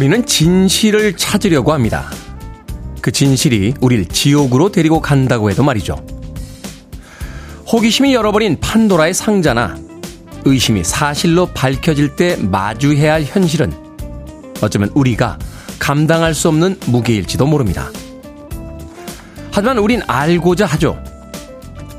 우리는 0.00 0.24
진실을 0.24 1.14
찾으려고 1.14 1.74
합니다. 1.74 2.08
그 3.02 3.12
진실이 3.12 3.74
우릴 3.82 4.06
지옥으로 4.06 4.72
데리고 4.72 5.02
간다고 5.02 5.50
해도 5.50 5.62
말이죠. 5.62 6.02
호기심이 7.70 8.14
열어버린 8.14 8.58
판도라의 8.60 9.12
상자나 9.12 9.76
의심이 10.46 10.84
사실로 10.84 11.48
밝혀질 11.52 12.16
때 12.16 12.36
마주해야 12.36 13.12
할 13.12 13.24
현실은 13.24 13.74
어쩌면 14.62 14.90
우리가 14.94 15.38
감당할 15.78 16.32
수 16.32 16.48
없는 16.48 16.78
무게일지도 16.86 17.46
모릅니다. 17.46 17.90
하지만 19.52 19.76
우린 19.76 20.00
알고자 20.06 20.64
하죠. 20.64 20.98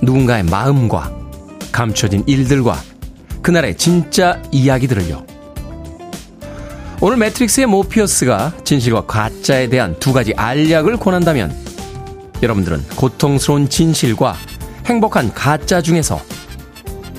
누군가의 0.02 0.41
마음과 0.45 1.11
감춰진 1.71 2.23
일들과 2.25 2.81
그날의 3.43 3.77
진짜 3.77 4.41
이야기들을요. 4.52 5.30
오늘 7.03 7.17
매트릭스의 7.17 7.66
모피어스가 7.66 8.53
진실과 8.63 9.07
가짜에 9.07 9.67
대한 9.69 9.97
두 9.99 10.13
가지 10.13 10.35
알약을 10.38 10.97
권한다면 10.97 11.52
여러분들은 12.43 12.85
고통스러운 12.95 13.69
진실과 13.69 14.35
행복한 14.85 15.33
가짜 15.33 15.81
중에서 15.81 16.21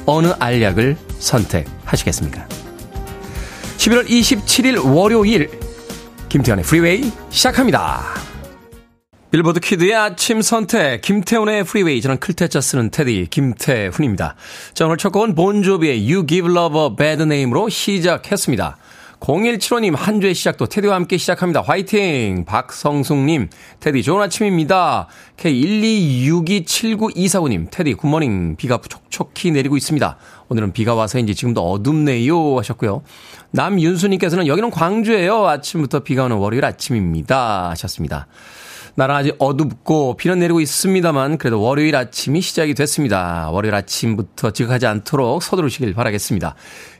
어느 0.06 0.28
알약을 0.38 0.96
선택하시겠습니까? 1.18 2.46
11월 3.78 4.06
27일 4.08 4.94
월요일 4.94 5.50
김태훈의 6.28 6.64
프리웨이 6.64 7.10
시작합니다. 7.30 8.04
빌보드 9.32 9.58
키드의 9.58 9.96
아침 9.96 10.42
선택 10.42 11.00
김태훈의 11.00 11.64
프리웨이 11.64 12.00
저는 12.00 12.20
클 12.20 12.38
태 12.38 12.52
자 12.52 12.60
쓰는 12.60 12.90
테디 12.90 13.26
김태훈입니다. 13.30 14.36
자 14.74 14.84
오늘 14.86 14.96
첫 14.96 15.10
곡은 15.10 15.34
본조비의 15.34 16.08
You 16.08 16.26
Give 16.26 16.52
Love 16.52 16.80
a 16.80 16.96
Bad 16.96 17.22
Name으로 17.22 17.68
시작했습니다. 17.68 18.76
0175님, 19.22 19.94
한 19.94 20.20
주의 20.20 20.34
시작도 20.34 20.66
테디와 20.66 20.96
함께 20.96 21.16
시작합니다. 21.16 21.62
화이팅! 21.62 22.44
박성숙님, 22.44 23.50
테디 23.78 24.02
좋은 24.02 24.20
아침입니다. 24.20 25.06
K126279249님, 25.36 27.68
테디 27.70 27.94
굿모닝. 27.94 28.56
비가 28.56 28.80
촉촉히 28.80 29.52
내리고 29.52 29.76
있습니다. 29.76 30.16
오늘은 30.48 30.72
비가 30.72 30.94
와서인지 30.94 31.36
지금도 31.36 31.62
어둡네요. 31.62 32.58
하셨고요. 32.58 33.04
남윤수님께서는 33.52 34.48
여기는 34.48 34.72
광주예요. 34.72 35.46
아침부터 35.46 36.00
비가 36.00 36.24
오는 36.24 36.38
월요일 36.38 36.64
아침입니다. 36.64 37.70
하셨습니다. 37.70 38.26
나라 38.94 39.16
아직 39.16 39.34
어둡고 39.38 40.18
비는 40.18 40.40
내리고 40.40 40.60
있습니다만 40.60 41.38
그래도 41.38 41.62
월요일 41.62 41.96
아침이 41.96 42.42
시작이 42.42 42.74
됐습니다. 42.74 43.48
월요일 43.50 43.74
아침부터 43.74 44.50
지각하지 44.50 44.86
않도록 44.86 45.42
서두르시길 45.42 45.94
바라겠습니다. 45.94 46.54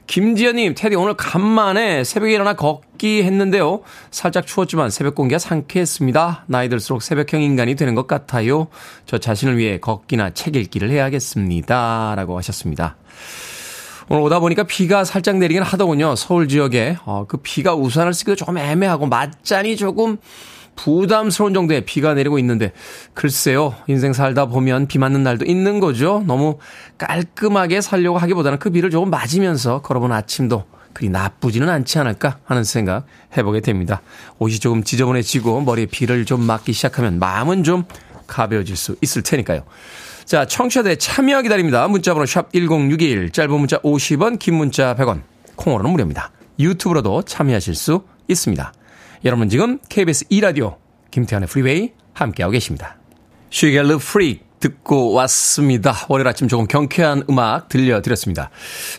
김지연님, 0.07 0.75
테디 0.75 0.95
오늘 0.95 1.15
간만에 1.15 2.03
새벽에 2.03 2.33
일어나 2.33 2.53
걷기 2.53 3.23
했는데요. 3.23 3.81
살짝 4.11 4.45
추웠지만 4.45 4.89
새벽 4.89 5.15
공기가 5.15 5.39
상쾌했습니다. 5.39 6.45
나이 6.47 6.69
들수록 6.69 7.01
새벽형 7.01 7.41
인간이 7.41 7.75
되는 7.75 7.95
것 7.95 8.05
같아요. 8.05 8.67
저 9.05 9.17
자신을 9.17 9.57
위해 9.57 9.79
걷기나 9.79 10.31
책 10.31 10.55
읽기를 10.55 10.89
해야겠습니다. 10.89 12.13
라고 12.15 12.37
하셨습니다. 12.37 12.97
오늘 14.09 14.21
오다 14.23 14.39
보니까 14.39 14.63
비가 14.63 15.05
살짝 15.05 15.37
내리긴 15.37 15.63
하더군요. 15.63 16.15
서울 16.15 16.47
지역에. 16.47 16.97
어, 17.05 17.25
그 17.27 17.37
비가 17.37 17.73
우산을 17.73 18.13
쓰기도 18.13 18.35
조금 18.35 18.57
애매하고 18.57 19.07
맞잔이 19.07 19.77
조금 19.77 20.17
부담스러운 20.75 21.53
정도의 21.53 21.85
비가 21.85 22.13
내리고 22.13 22.39
있는데 22.39 22.71
글쎄요 23.13 23.75
인생 23.87 24.13
살다 24.13 24.47
보면 24.47 24.87
비 24.87 24.97
맞는 24.97 25.23
날도 25.23 25.45
있는 25.45 25.79
거죠. 25.79 26.23
너무 26.25 26.57
깔끔하게 26.97 27.81
살려고 27.81 28.17
하기보다는 28.17 28.59
그 28.59 28.69
비를 28.69 28.89
조금 28.89 29.09
맞으면서 29.09 29.81
걸어본 29.81 30.11
아침도 30.11 30.65
그리 30.93 31.09
나쁘지는 31.09 31.69
않지 31.69 31.99
않을까 31.99 32.37
하는 32.45 32.63
생각 32.63 33.05
해보게 33.37 33.61
됩니다. 33.61 34.01
옷이 34.39 34.59
조금 34.59 34.83
지저분해지고 34.83 35.61
머리에 35.61 35.85
비를 35.87 36.25
좀 36.25 36.41
맞기 36.41 36.73
시작하면 36.73 37.19
마음은 37.19 37.63
좀 37.63 37.83
가벼워질 38.27 38.75
수 38.75 38.95
있을 39.01 39.21
테니까요. 39.21 39.63
자 40.25 40.45
청취자들의 40.45 40.97
참여 40.97 41.41
기다립니다. 41.41 41.87
문자번호 41.87 42.25
샵 42.25 42.51
1061 42.53 43.31
짧은 43.31 43.51
문자 43.51 43.77
50원 43.79 44.39
긴 44.39 44.55
문자 44.55 44.95
100원 44.95 45.21
콩으로는 45.55 45.91
무료입니다. 45.91 46.31
유튜브로도 46.59 47.23
참여하실 47.23 47.75
수 47.75 48.03
있습니다 48.27 48.73
여러분 49.25 49.47
지금 49.47 49.79
KBS 49.87 50.25
2라디오 50.25 50.75
김태훈의 51.11 51.47
프리웨이 51.47 51.93
함께하고 52.13 52.51
계십니다. 52.51 52.97
슈겔르 53.51 53.97
프릭 53.99 54.59
듣고 54.59 55.13
왔습니다. 55.13 55.93
월요일 56.09 56.27
아침 56.27 56.49
조금 56.49 56.67
경쾌한 56.67 57.23
음악 57.29 57.69
들려드렸습니다. 57.69 58.49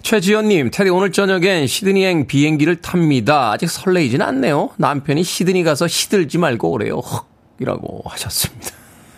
최지연님, 0.02 0.70
테디 0.70 0.88
오늘 0.88 1.12
저녁엔 1.12 1.66
시드니행 1.66 2.26
비행기를 2.26 2.76
탑니다. 2.76 3.52
아직 3.52 3.68
설레이진 3.68 4.22
않네요. 4.22 4.70
남편이 4.78 5.22
시드니 5.22 5.62
가서 5.62 5.88
시들지 5.88 6.38
말고 6.38 6.70
오래요. 6.70 7.00
헉, 7.04 7.26
이라고 7.60 8.02
하셨습니다. 8.06 8.70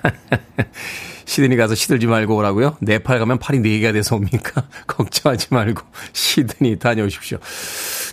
시드니 1.27 1.57
가서 1.57 1.75
시들지 1.75 2.07
말고 2.07 2.37
오라고요? 2.37 2.77
네팔 2.81 3.19
가면 3.19 3.39
팔이 3.39 3.59
4개가 3.59 3.93
돼서 3.93 4.17
옵니까? 4.17 4.65
걱정하지 4.87 5.49
말고 5.51 5.83
시드니 6.13 6.79
다녀오십시오. 6.79 7.39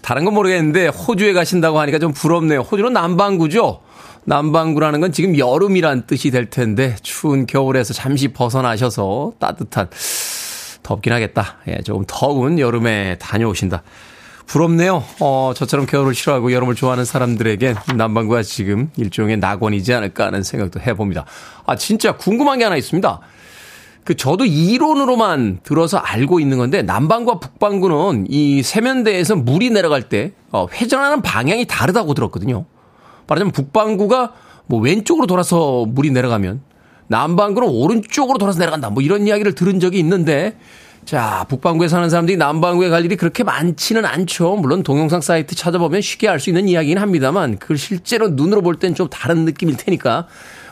다른 0.02 0.26
건 0.26 0.34
모르겠는데 0.34 0.88
호주에 0.88 1.32
가신다고 1.34 1.80
하니까 1.80 2.00
좀 2.00 2.12
부럽네요. 2.12 2.62
호주는 2.62 2.92
남반구죠? 2.92 3.82
남반구라는 4.26 5.00
건 5.00 5.12
지금 5.12 5.38
여름이란 5.38 6.08
뜻이 6.08 6.32
될 6.32 6.50
텐데 6.50 6.96
추운 7.02 7.46
겨울에서 7.46 7.94
잠시 7.94 8.30
벗어나셔서 8.30 9.34
따뜻한 9.40 9.90
덥긴 10.82 11.14
하겠다. 11.14 11.58
예, 11.68 11.82
조금 11.84 12.04
더운 12.08 12.60
여름에 12.60 13.18
다녀오신다. 13.20 13.84
부럽네요. 14.46 15.04
어, 15.20 15.54
저처럼 15.56 15.86
겨울을 15.86 16.14
싫어하고 16.14 16.52
여름을 16.52 16.76
좋아하는 16.76 17.06
사람들에겐 17.06 17.76
남반구가 17.96 18.44
지금 18.44 18.90
일종의 18.98 19.38
낙원이지 19.38 19.94
않을까 19.94 20.28
하는 20.28 20.44
생각도 20.44 20.80
해봅니다. 20.80 21.26
아, 21.66 21.76
진짜 21.76 22.16
궁금한 22.16 22.60
게 22.60 22.64
하나 22.64 22.76
있습니다. 22.76 23.20
그 24.04 24.16
저도 24.16 24.46
이론으로만 24.46 25.60
들어서 25.64 25.98
알고 25.98 26.40
있는 26.40 26.58
건데 26.58 26.82
남반구와 26.82 27.40
북반구는 27.40 28.28
이 28.30 28.62
세면대에서 28.62 29.38
물이 29.38 29.70
내려갈 29.70 30.04
때 30.10 30.34
어, 30.52 30.68
회전하는 30.74 31.22
방향이 31.22 31.66
다르다고 31.66 32.14
들었거든요. 32.14 32.66
말하자면 33.28 33.54
북반구가 33.54 34.34
뭐 34.66 34.82
왼쪽으로 34.82 35.26
돌아서 35.26 35.86
물이 35.88 36.12
내려가면 36.12 36.62
남반구는 37.08 37.70
오른쪽으로 37.70 38.38
돌아서 38.38 38.60
내려간다. 38.60 38.90
뭐 38.90 39.02
이런 39.02 39.28
이야기를 39.28 39.56
들은 39.56 39.80
적이 39.80 40.00
있는데 40.00 40.58
자, 41.06 41.46
북반구에 41.50 41.88
사는 41.88 42.10
사람들이 42.10 42.38
남반구에 42.38 42.90
갈 42.90 43.04
일이 43.04 43.16
그렇게 43.18 43.44
많지는 43.44 44.06
않죠. 44.06 44.56
물론 44.56 44.84
동영상 44.84 45.22
사이트 45.22 45.56
찾아보면 45.56 46.02
쉽게 46.02 46.28
알 46.30 46.40
수 46.40 46.50
있는 46.50 46.68
이야기긴 46.68 46.98
합니다만 46.98 47.58
그걸 47.58 47.78
실제로 47.78 48.30
눈으로 48.30 48.62
볼 48.62 48.76
땐 48.80 48.96
좀 48.96 49.10
다른 49.10 49.46
느낌일 49.46 49.78
테니까 49.78 50.28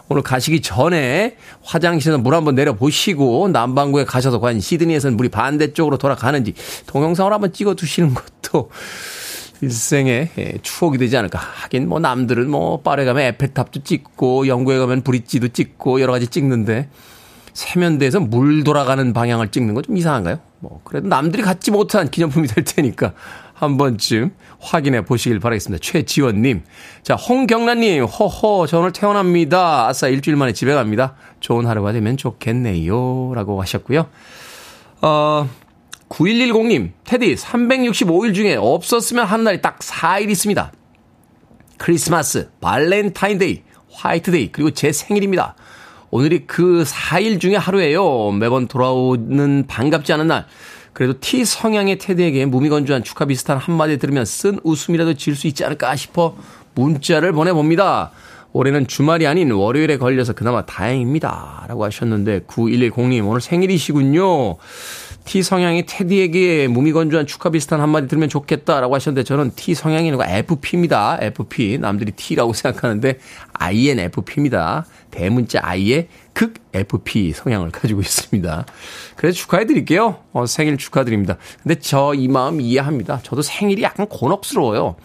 오늘 0.09 0.21
가시기 0.23 0.61
전에 0.61 1.37
화장실에서 1.63 2.17
물 2.17 2.33
한번 2.35 2.55
내려보시고 2.55 3.49
남반구에 3.49 4.03
가셔서 4.05 4.39
과연 4.39 4.59
시드니에서는 4.59 5.15
물이 5.17 5.29
반대쪽으로 5.29 5.97
돌아가는지 5.97 6.53
동영상을 6.87 7.31
한번 7.31 7.53
찍어 7.53 7.75
두시는 7.75 8.13
것도 8.13 8.69
일생의 9.61 10.29
예, 10.37 10.53
추억이 10.61 10.97
되지 10.97 11.15
않을까. 11.17 11.39
하긴 11.39 11.87
뭐 11.87 11.99
남들은 11.99 12.49
뭐 12.49 12.81
파리 12.81 13.05
가면 13.05 13.23
에펠탑도 13.23 13.83
찍고 13.83 14.47
영국에 14.47 14.77
가면 14.77 15.01
브릿지도 15.03 15.49
찍고 15.49 16.01
여러 16.01 16.11
가지 16.13 16.27
찍는데 16.27 16.89
세면대에서 17.53 18.19
물 18.21 18.63
돌아가는 18.63 19.13
방향을 19.13 19.49
찍는 19.49 19.73
건 19.73 19.83
좀 19.83 19.97
이상한가요? 19.97 20.39
뭐 20.59 20.81
그래도 20.83 21.07
남들이 21.07 21.41
갖지 21.43 21.71
못한 21.71 22.09
기념품이 22.09 22.47
될 22.47 22.63
테니까 22.63 23.13
한 23.53 23.77
번쯤 23.77 24.31
확인해 24.59 25.03
보시길 25.05 25.39
바라겠습니다. 25.39 25.81
최지원님. 25.83 26.63
자, 27.03 27.15
홍경란님, 27.15 28.03
허허, 28.05 28.65
저 28.67 28.79
오늘 28.79 28.91
퇴원합니다. 28.91 29.87
아싸, 29.87 30.07
일주일 30.07 30.35
만에 30.37 30.53
집에 30.53 30.73
갑니다. 30.73 31.15
좋은 31.39 31.65
하루가 31.67 31.91
되면 31.91 32.17
좋겠네요. 32.17 33.33
라고 33.35 33.61
하셨고요. 33.61 34.07
어, 35.01 35.49
9110님, 36.09 36.91
테디, 37.03 37.35
365일 37.35 38.33
중에 38.35 38.55
없었으면 38.55 39.25
하는 39.25 39.43
날이 39.45 39.61
딱 39.61 39.79
4일 39.79 40.29
있습니다. 40.29 40.71
크리스마스, 41.77 42.49
발렌타인데이, 42.61 43.63
화이트데이, 43.91 44.51
그리고 44.51 44.71
제 44.71 44.91
생일입니다. 44.91 45.55
오늘이 46.11 46.45
그 46.45 46.83
4일 46.85 47.39
중에 47.39 47.55
하루예요. 47.55 48.31
매번 48.33 48.67
돌아오는 48.67 49.65
반갑지 49.65 50.11
않은 50.11 50.27
날. 50.27 50.45
그래도 50.91 51.13
T 51.21 51.45
성향의 51.45 51.99
테디에게 51.99 52.45
무미건조한 52.47 53.05
축하 53.05 53.23
비슷한 53.23 53.57
한마디 53.57 53.97
들으면 53.97 54.25
쓴 54.25 54.59
웃음이라도 54.65 55.13
지을 55.13 55.37
수 55.37 55.47
있지 55.47 55.63
않을까 55.63 55.95
싶어 55.95 56.35
문자를 56.75 57.31
보내봅니다. 57.31 58.11
올해는 58.51 58.87
주말이 58.87 59.25
아닌 59.25 59.51
월요일에 59.51 59.97
걸려서 59.97 60.33
그나마 60.33 60.65
다행입니다. 60.65 61.65
라고 61.69 61.85
하셨는데 61.85 62.41
9110님 62.41 63.25
오늘 63.25 63.39
생일이시군요. 63.39 64.57
T 65.25 65.43
성향이 65.43 65.85
테디에게 65.85 66.67
무미건조한 66.67 67.25
축하 67.27 67.49
비슷한 67.49 67.81
한마디 67.81 68.07
들으면 68.07 68.29
좋겠다라고 68.29 68.95
하셨는데 68.95 69.23
저는 69.23 69.51
T 69.55 69.73
성향이 69.73 70.09
아니고 70.09 70.23
FP입니다. 70.23 71.17
FP. 71.21 71.77
남들이 71.79 72.11
T라고 72.11 72.53
생각하는데 72.53 73.19
INFP입니다. 73.53 74.85
대문자 75.11 75.59
I의 75.63 76.07
극 76.33 76.53
FP 76.73 77.33
성향을 77.33 77.71
가지고 77.71 78.01
있습니다. 78.01 78.65
그래서 79.15 79.37
축하해 79.37 79.65
드릴게요. 79.65 80.17
어, 80.33 80.45
생일 80.45 80.77
축하드립니다. 80.77 81.37
근데 81.63 81.75
저 81.79 82.13
이 82.15 82.27
마음 82.27 82.59
이해합니다. 82.61 83.19
저도 83.23 83.41
생일이 83.41 83.83
약간 83.83 84.07
곤혹스러워요. 84.07 84.95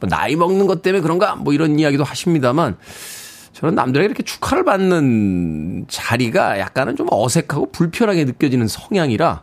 뭐 0.00 0.08
나이 0.08 0.34
먹는 0.36 0.66
것 0.66 0.82
때문에 0.82 1.02
그런가 1.02 1.36
뭐 1.36 1.52
이런 1.52 1.78
이야기도 1.78 2.04
하십니다만 2.04 2.76
저는 3.52 3.74
남들에게 3.74 4.06
이렇게 4.06 4.22
축하를 4.22 4.64
받는 4.64 5.86
자리가 5.88 6.58
약간은 6.58 6.96
좀 6.96 7.06
어색하고 7.10 7.70
불편하게 7.70 8.24
느껴지는 8.24 8.66
성향이라 8.66 9.42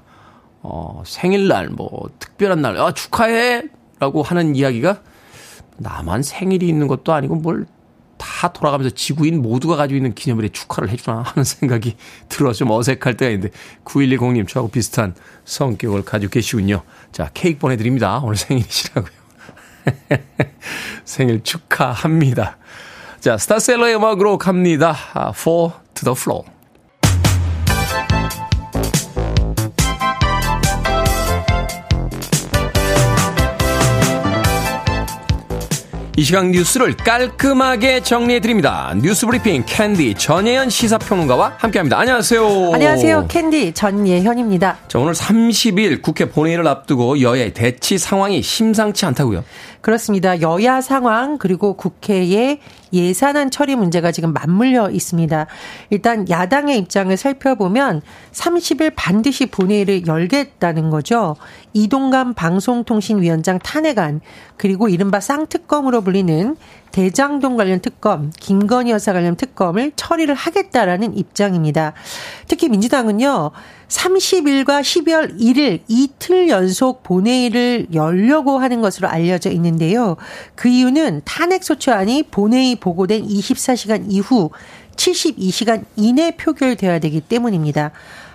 어, 0.62 1.04
생일날 1.06 1.70
뭐 1.70 2.10
특별한 2.20 2.62
날 2.62 2.78
아, 2.78 2.92
축하해 2.94 3.64
라고 4.00 4.24
하는 4.24 4.56
이야기가 4.56 5.02
나만 5.78 6.24
생일이 6.24 6.68
있는 6.68 6.88
것도 6.88 7.14
아니고 7.14 7.36
뭘 7.36 7.66
다 8.22 8.54
돌아가면서 8.54 8.94
지구인 8.94 9.42
모두가 9.42 9.76
가지고 9.76 9.98
있는 9.98 10.14
기념일에 10.14 10.50
축하를 10.50 10.90
해주나 10.90 11.24
하는 11.26 11.44
생각이 11.44 11.96
들어서 12.30 12.60
좀 12.60 12.70
어색할 12.70 13.18
때가 13.18 13.32
있는데 13.32 13.50
9110님 13.84 14.48
저하고 14.48 14.70
비슷한 14.70 15.16
성격을 15.44 16.06
가지고 16.06 16.30
계시군요. 16.30 16.84
자 17.12 17.32
케이크 17.34 17.58
보내드립니다. 17.58 18.20
오늘 18.20 18.36
생일이시라고요. 18.36 19.12
생일 21.04 21.44
축하합니다. 21.44 22.60
자 23.20 23.38
스타셀러의 23.38 23.96
음악으로 23.96 24.38
갑니다. 24.38 24.96
Fall 25.36 25.72
to 25.96 26.04
the 26.04 26.16
Floor. 26.16 26.46
이 36.22 36.24
시간 36.24 36.52
뉴스를 36.52 36.96
깔끔하게 36.98 38.02
정리해드립니다. 38.04 38.94
뉴스 39.02 39.26
브리핑 39.26 39.64
캔디 39.66 40.14
전예현 40.14 40.70
시사평론가와 40.70 41.56
함께합니다. 41.58 41.98
안녕하세요. 41.98 42.74
안녕하세요. 42.76 43.26
캔디 43.28 43.74
전예현입니다. 43.74 44.78
자, 44.88 45.00
오늘 45.00 45.14
30일 45.14 46.04
국회 46.04 46.30
본회의를 46.30 46.68
앞두고 46.68 47.22
여야의 47.22 47.56
대치 47.56 47.98
상황이 47.98 48.44
심상치 48.44 49.04
않다고요? 49.08 49.44
그렇습니다. 49.82 50.42
여야 50.42 50.80
상황 50.80 51.38
그리고 51.38 51.74
국회의 51.74 52.60
예산안 52.94 53.52
처리 53.52 53.76
문제가 53.76 54.12
지금 54.12 54.32
맞물려 54.34 54.92
있습니다. 54.92 55.48
일단 55.90 56.30
야당의 56.30 56.78
입장을 56.78 57.16
살펴보면 57.16 58.02
30일 58.32 58.94
반드시 58.96 59.48
본회의를 59.48 60.08
열겠다는 60.08 60.90
거죠. 60.90 61.36
이동감 61.74 62.34
방송통신위원장 62.36 63.60
탄핵안 63.60 64.22
그리고 64.58 64.88
이른바 64.88 65.20
쌍특검으로 65.20 66.02
불리는 66.02 66.56
대장동 66.92 67.58
관련 67.58 67.80
특검, 67.80 68.32
김건희 68.40 68.92
여사 68.92 69.14
관련 69.14 69.36
특검을 69.36 69.92
처리를 69.96 70.36
하겠다라는 70.36 71.18
입장입니다. 71.18 71.94
특히 72.48 72.70
민주당은요, 72.70 73.52
30일과 73.88 74.82
12월 74.82 75.38
1일 75.40 75.82
이틀 75.88 76.50
연속 76.50 77.04
본회의를 77.04 77.88
열려고 77.94 78.58
하는 78.58 78.82
것으로 78.82 79.10
알려져 79.10 79.50
있는데요. 79.52 80.16
그 80.56 80.70
이유는 80.70 81.22
탄핵소추안이 81.26 82.24
본회의 82.32 82.76
보고된 82.76 83.28
24시간 83.28 84.06
이후 84.08 84.50
72시간 84.96 85.84
이내 85.96 86.32
표결돼야 86.38 87.00
되기 87.00 87.22
때문입니다. 87.22 87.92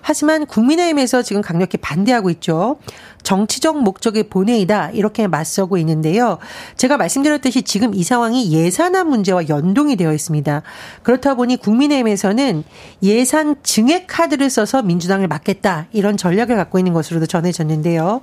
하지만 0.09 0.47
국민의힘에서 0.47 1.23
지금 1.23 1.43
강력히 1.43 1.79
반대하고 1.79 2.31
있죠. 2.31 2.79
정치적 3.25 3.83
목적의 3.83 4.29
본회의다 4.29 4.91
이렇게 4.91 5.27
맞서고 5.27 5.79
있는데요. 5.79 6.39
제가 6.77 6.97
말씀드렸듯이 6.97 7.63
지금 7.63 7.93
이 7.93 8.05
상황이 8.05 8.53
예산안 8.53 9.09
문제와 9.09 9.49
연동이 9.49 9.97
되어 9.97 10.15
있습니다. 10.15 10.63
그렇다 11.03 11.35
보니 11.35 11.57
국민의힘에서는 11.57 12.63
예산 13.03 13.57
증액 13.65 14.07
카드를 14.07 14.49
써서 14.49 14.81
민주당을 14.81 15.27
막겠다 15.27 15.89
이런 15.91 16.17
전략을 16.17 16.55
갖고 16.55 16.79
있는 16.79 16.93
것으로도 16.93 17.27
전해졌는데요. 17.27 18.21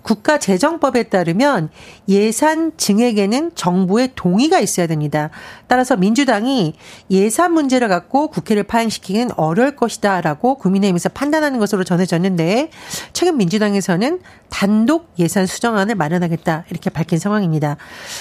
국가재정법에 0.00 1.04
따르면 1.04 1.68
예산 2.08 2.72
증액에는 2.78 3.50
정부의 3.54 4.12
동의가 4.14 4.60
있어야 4.60 4.86
됩니다. 4.86 5.28
따라서 5.66 5.94
민주당이 5.96 6.72
예산 7.10 7.52
문제를 7.52 7.88
갖고 7.88 8.28
국회를 8.28 8.62
파행시키기는 8.62 9.32
어려울 9.36 9.76
것이다라고 9.76 10.54
국민의힘에서 10.54 11.10
판단하는 11.18 11.58
것으로 11.58 11.82
전해졌는데 11.82 12.70
최근 13.12 13.38
민주당에서는 13.38 14.20
단독 14.50 15.12
예산 15.18 15.46
수정안을 15.46 15.96
마련하겠다 15.96 16.64
이렇게 16.70 16.90
밝힌 16.90 17.18
상황입니다. 17.18 17.76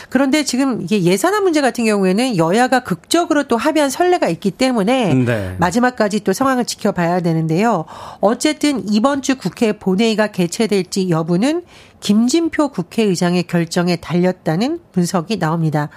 그런데 0.09 0.43
지금 0.43 0.81
이게 0.81 1.03
예산안 1.03 1.43
문제 1.43 1.61
같은 1.61 1.85
경우에는 1.85 2.37
여야가 2.37 2.79
극적으로 2.79 3.43
또 3.43 3.55
합의한 3.55 3.91
선례가 3.91 4.29
있기 4.29 4.49
때문에 4.49 5.13
네. 5.13 5.55
마지막까지 5.59 6.21
또 6.21 6.33
상황을 6.33 6.65
지켜봐야 6.65 7.19
되는데요. 7.19 7.85
어쨌든 8.19 8.83
이번 8.89 9.21
주 9.21 9.37
국회 9.37 9.73
본회의가 9.73 10.27
개최될지 10.27 11.11
여부는 11.11 11.63
김진표 11.99 12.69
국회의장의 12.69 13.43
결정에 13.43 13.97
달렸다는 13.97 14.79
분석이 14.91 15.37
나옵니다. 15.37 15.89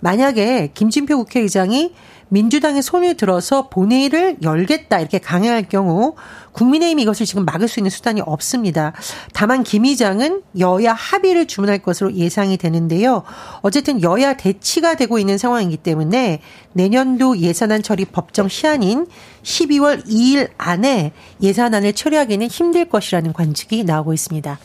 만약에 0.00 0.70
김진표 0.72 1.18
국회의장이 1.18 1.92
민주당의 2.28 2.82
손을 2.82 3.16
들어서 3.16 3.68
본회의를 3.68 4.38
열겠다 4.42 4.98
이렇게 4.98 5.18
강행할 5.18 5.68
경우 5.68 6.14
국민의힘이 6.56 7.02
이것을 7.02 7.26
지금 7.26 7.44
막을 7.44 7.68
수 7.68 7.80
있는 7.80 7.90
수단이 7.90 8.22
없습니다. 8.24 8.92
다만 9.34 9.62
김 9.62 9.84
의장은 9.84 10.42
여야 10.58 10.94
합의를 10.94 11.46
주문할 11.46 11.78
것으로 11.80 12.14
예상이 12.14 12.56
되는데요. 12.56 13.22
어쨌든 13.60 14.02
여야 14.02 14.34
대치가 14.34 14.94
되고 14.94 15.18
있는 15.18 15.36
상황이기 15.36 15.76
때문에 15.76 16.40
내년도 16.72 17.38
예산안 17.38 17.82
처리 17.82 18.06
법정 18.06 18.48
시한인 18.48 19.06
12월 19.42 20.06
2일 20.06 20.48
안에 20.56 21.12
예산안을 21.42 21.92
처리하기는 21.92 22.46
힘들 22.46 22.88
것이라는 22.88 23.34
관측이 23.34 23.84
나오고 23.84 24.14
있습니다. 24.14 24.58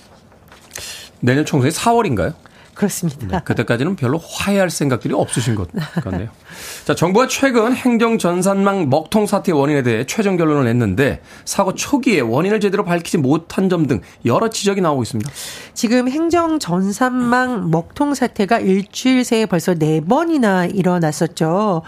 내년 1.20 1.46
총선이 1.46 1.74
4월인가요? 1.74 2.34
그렇습니다. 2.82 3.28
네, 3.28 3.40
그때까지는 3.44 3.96
별로 3.96 4.18
화해할 4.18 4.72
생각들이 4.72 5.14
없으신 5.14 5.54
것 5.54 5.70
같네요. 6.04 6.30
자, 6.84 6.96
정부가 6.96 7.28
최근 7.28 7.76
행정 7.76 8.18
전산망 8.18 8.90
먹통 8.90 9.28
사태 9.28 9.52
원인에 9.52 9.84
대해 9.84 10.04
최종 10.08 10.36
결론을 10.36 10.64
냈는데 10.64 11.22
사고 11.46 11.76
초기에 11.76 12.22
원인을 12.22 12.60
제대로 12.60 12.84
밝히지 12.84 13.20
못한 13.20 13.70
점 13.70 13.82
등 13.86 14.02
여러 14.26 14.50
지적이 14.50 14.82
나오고 14.82 15.04
있습니다. 15.04 15.30
지금 15.76 16.08
행정 16.10 16.58
전산망 16.58 17.70
먹통 17.70 18.16
사태가 18.16 18.60
일주일 18.60 19.26
새에 19.26 19.46
벌써 19.46 19.76
네 19.76 20.02
번이나 20.02 20.66
일어났었죠. 20.66 21.84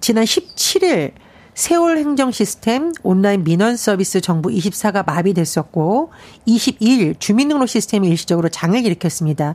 지난 0.00 0.24
17일 0.24 1.12
세월 1.54 1.98
행정 1.98 2.32
시스템, 2.32 2.92
온라인 3.04 3.44
민원 3.44 3.76
서비스 3.76 4.20
정부 4.20 4.48
24가 4.50 5.06
마비됐었고 5.06 6.10
22일 6.48 7.18
주민등록 7.20 7.68
시스템이 7.68 8.08
일시적으로 8.08 8.48
장을 8.48 8.84
일으켰습니다. 8.84 9.54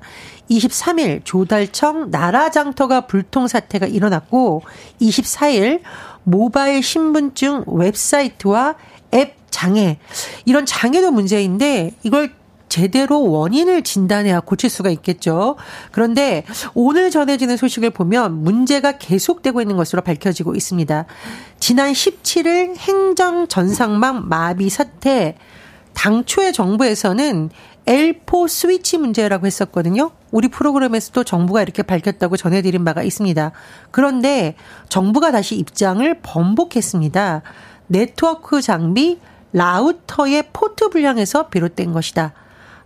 23일 0.50 1.26
조달청 1.26 2.10
나라 2.10 2.52
장터가 2.52 3.02
불통 3.02 3.48
사태가 3.48 3.88
일어났고 3.88 4.64
24일 5.02 5.82
모바일 6.24 6.82
신분증 6.82 7.66
웹사이트와 7.68 8.76
앱 9.14 9.36
장애 9.52 10.00
이런 10.46 10.66
장애도 10.66 11.12
문제인데 11.12 11.92
이걸 12.04 12.32
제대로 12.70 13.30
원인을 13.30 13.84
진단해야 13.84 14.40
고칠 14.40 14.70
수가 14.70 14.90
있겠죠. 14.92 15.56
그런데 15.92 16.46
오늘 16.74 17.12
전해지는 17.12 17.58
소식을 17.58 17.90
보면 17.90 18.44
문제가 18.44 18.98
계속되고 18.98 19.62
있는 19.62 19.76
것으로 19.76 20.02
밝혀지고 20.02 20.56
있습니다. 20.56 21.06
지난 21.60 21.92
17일 21.92 22.78
행정 22.78 23.48
전상망 23.48 24.30
마비 24.30 24.70
사태 24.70 25.36
당초의 25.94 26.54
정부에서는 26.54 27.50
L4 27.86 28.48
스위치 28.48 28.98
문제라고 28.98 29.48
했었거든요. 29.48 30.12
우리 30.32 30.48
프로그램에서도 30.48 31.24
정부가 31.24 31.64
이렇게 31.64 31.82
밝혔다고 31.82 32.38
전해드린 32.38 32.86
바가 32.86 33.02
있습니다. 33.02 33.52
그런데 33.90 34.56
정부가 34.90 35.32
다시 35.32 35.56
입장을 35.56 36.20
번복했습니다. 36.22 37.42
네트워크 37.88 38.62
장비 38.62 39.20
라우터의 39.54 40.50
포트 40.54 40.90
불량에서 40.90 41.48
비롯된 41.50 41.92
것이다. 41.92 42.34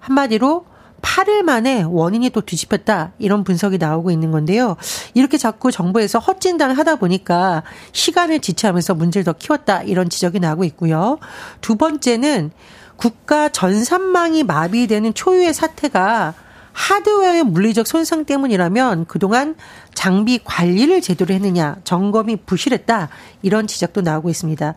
한마디로 0.04 0.66
8일 1.02 1.44
만에 1.44 1.84
원인이 1.84 2.30
또 2.30 2.42
뒤집혔다 2.42 3.12
이런 3.20 3.44
분석이 3.44 3.78
나오고 3.78 4.12
있는 4.12 4.32
건데요. 4.32 4.78
이렇게 5.14 5.38
자꾸 5.38 5.72
정부에서 5.72 6.20
헛진단을 6.20 6.78
하다 6.78 6.96
보니까 6.96 7.64
시간을 7.92 8.40
지체하면서 8.40 8.96
문제를 8.96 9.24
더 9.26 9.34
키웠다 9.34 9.84
이런 9.84 10.10
지적이 10.10 10.40
나오고 10.40 10.64
있고요. 10.66 11.20
두 11.62 11.76
번째는 11.76 12.52
국가 12.96 13.50
전산망이 13.50 14.44
마비되는 14.44 15.14
초유의 15.14 15.54
사태가 15.54 16.34
하드웨어의 16.74 17.44
물리적 17.44 17.88
손상 17.88 18.26
때문이라면 18.26 19.06
그동안 19.06 19.56
장비 19.94 20.40
관리를 20.44 21.02
제대로 21.02 21.34
했느냐, 21.34 21.78
점검이 21.84 22.38
부실했다, 22.46 23.10
이런 23.42 23.68
지적도 23.68 24.02
나오고 24.02 24.30
있습니다. 24.30 24.74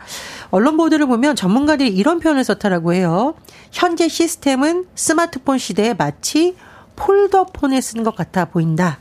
언론 0.50 0.76
보도를 0.76 1.06
보면 1.06 1.36
전문가들이 1.36 1.88
이런 1.88 2.20
표현을 2.20 2.44
썼다라고 2.44 2.92
해요. 2.92 3.34
현재 3.72 4.08
시스템은 4.08 4.86
스마트폰 4.94 5.58
시대에 5.58 5.94
마치 5.94 6.54
폴더폰에 6.96 7.80
쓰는 7.80 8.04
것 8.04 8.14
같아 8.14 8.44
보인다. 8.44 8.98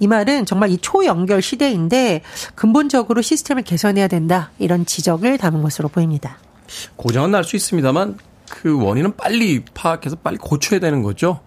이 0.00 0.06
말은 0.06 0.46
정말 0.46 0.70
이 0.70 0.78
초연결 0.78 1.42
시대인데 1.42 2.22
근본적으로 2.54 3.20
시스템을 3.20 3.62
개선해야 3.62 4.08
된다. 4.08 4.50
이런 4.58 4.86
지적을 4.86 5.38
담은 5.38 5.62
것으로 5.62 5.88
보입니다. 5.88 6.38
고장은 6.96 7.30
날 7.30 7.44
수 7.44 7.56
있습니다만 7.56 8.18
그 8.50 8.82
원인은 8.82 9.16
빨리 9.16 9.64
파악해서 9.74 10.16
빨리 10.16 10.36
고쳐야 10.36 10.80
되는 10.80 11.02
거죠. 11.02 11.40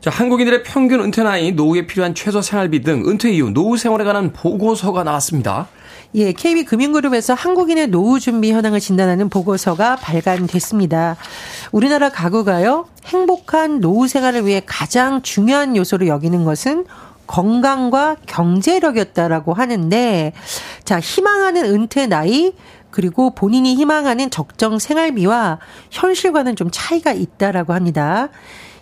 자, 0.00 0.08
한국인들의 0.08 0.62
평균 0.62 1.00
은퇴 1.00 1.22
나이, 1.22 1.52
노후에 1.52 1.86
필요한 1.86 2.14
최소 2.14 2.40
생활비 2.40 2.80
등 2.82 3.06
은퇴 3.06 3.30
이후 3.30 3.50
노후 3.50 3.76
생활에 3.76 4.02
관한 4.02 4.32
보고서가 4.32 5.04
나왔습니다. 5.04 5.68
예, 6.14 6.32
KB금융그룹에서 6.32 7.34
한국인의 7.34 7.88
노후 7.88 8.18
준비 8.18 8.50
현황을 8.50 8.80
진단하는 8.80 9.28
보고서가 9.28 9.96
발간됐습니다. 9.96 11.16
우리나라 11.70 12.08
가구가요, 12.08 12.86
행복한 13.04 13.80
노후 13.80 14.08
생활을 14.08 14.46
위해 14.46 14.62
가장 14.64 15.20
중요한 15.20 15.76
요소로 15.76 16.06
여기는 16.06 16.46
것은 16.46 16.86
건강과 17.26 18.16
경제력이었다라고 18.26 19.52
하는데, 19.52 20.32
자, 20.84 20.98
희망하는 20.98 21.66
은퇴 21.66 22.06
나이, 22.06 22.54
그리고 22.90 23.34
본인이 23.34 23.74
희망하는 23.74 24.30
적정 24.30 24.78
생활비와 24.78 25.58
현실과는 25.90 26.56
좀 26.56 26.70
차이가 26.72 27.12
있다라고 27.12 27.74
합니다. 27.74 28.30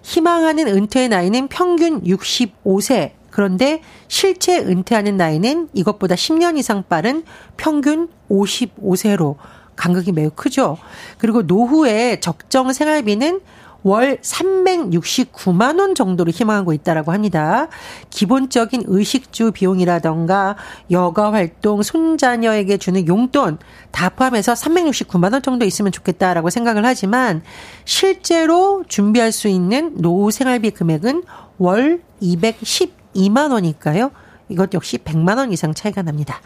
희망하는 0.02 0.69
은퇴 0.69 1.09
나이는 1.09 1.49
평균 1.49 2.02
65세, 2.02 3.12
그런데 3.31 3.83
실제 4.09 4.59
은퇴하는 4.59 5.17
나이는 5.17 5.69
이것보다 5.73 6.14
10년 6.14 6.59
이상 6.59 6.83
빠른 6.88 7.25
평균 7.57 8.09
55세로 8.31 9.37
간극이 9.76 10.12
매우 10.12 10.31
크죠. 10.35 10.76
그리고 11.19 11.43
노후에 11.43 12.19
적정 12.21 12.73
생활비는 12.73 13.40
월 13.82 14.18
369만 14.20 15.78
원 15.78 15.94
정도로 15.94 16.30
희망하고 16.30 16.73
있다라고 16.73 17.12
합니다. 17.12 17.68
기본적인 18.11 18.85
의식주 18.87 19.52
비용이라던가 19.52 20.56
여가 20.90 21.32
활동, 21.32 21.82
손자녀에게 21.82 22.76
주는 22.78 23.06
용돈 23.06 23.58
다 23.90 24.08
포함해서 24.08 24.54
369만 24.54 25.32
원 25.32 25.42
정도 25.42 25.64
있으면 25.64 25.92
좋겠다라고 25.92 26.50
생각을 26.50 26.85
하지만 26.85 27.42
실제로 27.85 28.85
준비할 28.88 29.32
수 29.32 29.49
있는 29.49 29.94
노후 29.97 30.30
생활비 30.30 30.70
금액은 30.70 31.23
월 31.58 32.02
212만 32.23 33.52
원일까요? 33.52 34.11
이것 34.49 34.73
역시 34.75 34.99
100만 34.99 35.37
원 35.37 35.52
이상 35.52 35.75
차이가 35.75 36.02
납니다. 36.02 36.40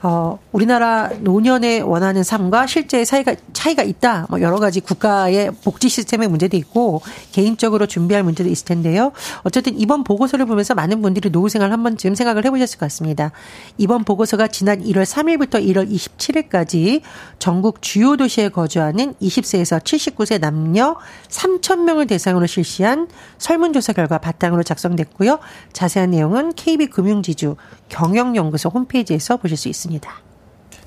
어, 0.00 0.38
우리나라 0.52 1.10
노년에 1.20 1.80
원하는 1.80 2.22
삶과 2.22 2.68
실제의 2.68 3.04
차이가, 3.04 3.34
차이가 3.52 3.82
있다. 3.82 4.26
뭐 4.30 4.40
여러 4.40 4.58
가지 4.60 4.80
국가의 4.80 5.50
복지 5.64 5.88
시스템의 5.88 6.28
문제도 6.28 6.56
있고 6.56 7.02
개인적으로 7.32 7.86
준비할 7.86 8.22
문제도 8.22 8.48
있을 8.48 8.64
텐데요. 8.64 9.10
어쨌든 9.42 9.78
이번 9.78 10.04
보고서를 10.04 10.46
보면서 10.46 10.76
많은 10.76 11.02
분들이 11.02 11.30
노후 11.30 11.48
생활 11.48 11.72
한 11.72 11.82
번쯤 11.82 12.14
생각을 12.14 12.44
해보셨을 12.44 12.78
것 12.78 12.86
같습니다. 12.86 13.32
이번 13.76 14.04
보고서가 14.04 14.46
지난 14.46 14.84
1월 14.84 15.02
3일부터 15.02 15.64
1월 15.66 15.90
27일까지 15.90 17.02
전국 17.40 17.82
주요 17.82 18.16
도시에 18.16 18.50
거주하는 18.50 19.14
20세에서 19.14 19.82
79세 19.82 20.38
남녀 20.38 20.96
3,000명을 21.28 22.06
대상으로 22.08 22.46
실시한 22.46 23.08
설문조사 23.38 23.94
결과 23.94 24.18
바탕으로 24.18 24.62
작성됐고요. 24.62 25.40
자세한 25.72 26.12
내용은 26.12 26.52
KB금융지주 26.54 27.56
경영연구소 27.88 28.68
홈페이지에서 28.68 29.38
보실 29.38 29.56
수 29.56 29.68
있습니다. 29.68 29.87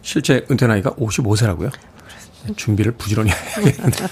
실제 0.02 0.46
은퇴 0.50 0.68
나이가 0.68 0.92
55세라고요? 0.92 1.72
준비를 2.56 2.94
부지런히 2.94 3.32
해야겠는데. 3.32 4.08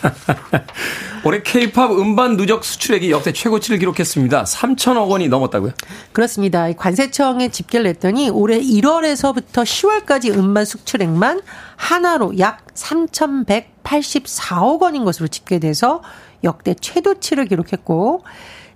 올해 1.25 1.41
케이팝 1.43 1.91
음반 1.91 2.38
누적 2.38 2.63
수출액이 2.63 3.12
역대 3.12 3.34
최고치를 3.34 3.79
기록했습니다. 3.79 4.43
3천억 4.43 5.10
원이 5.10 5.27
넘었다고요? 5.29 5.72
그렇습니다. 6.13 6.72
관세청에 6.74 7.50
집계를 7.50 7.86
냈더니 7.86 8.29
올해 8.29 8.60
1월에서부터 8.60 9.63
10월까지 9.63 10.38
음반 10.38 10.65
수출액만 10.65 11.41
하나로 11.75 12.38
약 12.39 12.65
3,184억 12.74 14.81
원인 14.81 15.03
것으로 15.03 15.27
집계돼서 15.27 16.01
역대 16.43 16.74
최고치를 16.74 17.46
기록했고 17.46 18.24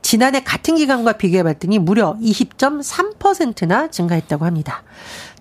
지난해 0.01 0.43
같은 0.43 0.75
기간과 0.75 1.13
비교해 1.13 1.43
봤더니 1.43 1.79
무려 1.79 2.17
20.3%나 2.21 3.89
증가했다고 3.89 4.45
합니다. 4.45 4.83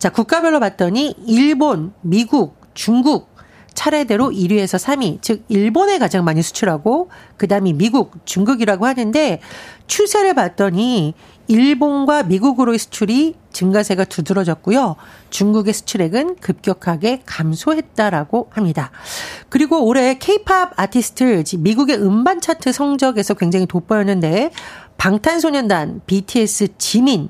자, 0.03 0.11
국가별로 0.11 0.59
봤더니 0.59 1.15
일본, 1.29 1.93
미국, 2.01 2.57
중국 2.75 3.33
차례대로 3.73 4.31
1위에서 4.31 4.77
3위, 4.77 5.23
즉 5.23 5.45
일본에 5.49 5.99
가장 5.99 6.25
많이 6.25 6.43
수출하고 6.43 7.09
그다음이 7.37 7.75
미국, 7.75 8.27
중국이라고 8.27 8.85
하는데 8.85 9.41
추세를 9.87 10.35
봤더니 10.35 11.15
일본과 11.47 12.25
미국으로의 12.25 12.81
수출이 12.81 13.37
증가세가 13.53 14.05
두드러졌고요. 14.07 14.97
중국의 15.31 15.73
수출액은 15.73 16.35
급격하게 16.41 17.23
감소했다라고 17.25 18.49
합니다. 18.51 18.91
그리고 19.51 19.85
올해 19.87 20.19
케이팝 20.19 20.73
아티스트 20.81 21.45
미국의 21.59 22.03
음반 22.03 22.41
차트 22.41 22.73
성적에서 22.73 23.35
굉장히 23.35 23.67
돋보였는데 23.67 24.51
방탄소년단, 24.99 26.01
BTS, 26.07 26.77
지민, 26.79 27.29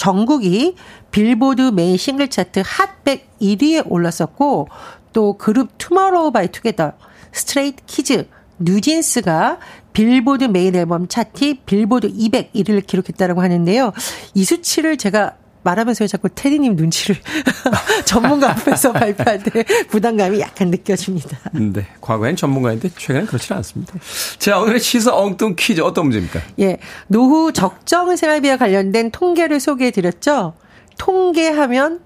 정국이 0.00 0.76
빌보드 1.10 1.72
메인 1.74 1.98
싱글 1.98 2.28
차트 2.28 2.62
핫백 2.64 3.38
1위에 3.38 3.84
올랐었고 3.86 4.68
또 5.12 5.36
그룹 5.36 5.72
투머로우 5.76 6.32
바이 6.32 6.48
투게더, 6.48 6.94
스트레이 7.32 7.82
키즈, 7.84 8.26
뉴진스가 8.60 9.58
빌보드 9.92 10.44
메인 10.44 10.74
앨범 10.74 11.06
차트 11.06 11.56
빌보드 11.66 12.12
200 12.14 12.54
1위를 12.54 12.86
기록했다라고 12.86 13.42
하는데요. 13.42 13.92
이 14.32 14.42
수치를 14.42 14.96
제가 14.96 15.36
말하면서 15.62 16.06
자꾸 16.06 16.28
테디님 16.28 16.76
눈치를 16.76 17.20
전문가 18.04 18.50
앞에서 18.50 18.92
발표할 18.94 19.42
때 19.42 19.64
부담감이 19.88 20.40
약간 20.40 20.68
느껴집니다. 20.68 21.38
네. 21.52 21.86
과거엔 22.00 22.36
전문가인데 22.36 22.90
최근엔 22.96 23.26
그렇지는 23.26 23.58
않습니다. 23.58 23.94
자, 24.38 24.58
오늘의 24.58 24.80
시사 24.80 25.14
엉뚱 25.14 25.54
퀴즈 25.58 25.80
어떤 25.80 26.04
문제입니까? 26.04 26.40
예. 26.60 26.78
노후 27.08 27.52
적정 27.52 28.16
생활비와 28.16 28.56
관련된 28.56 29.10
통계를 29.10 29.60
소개해 29.60 29.90
드렸죠. 29.90 30.54
통계하면 30.98 32.00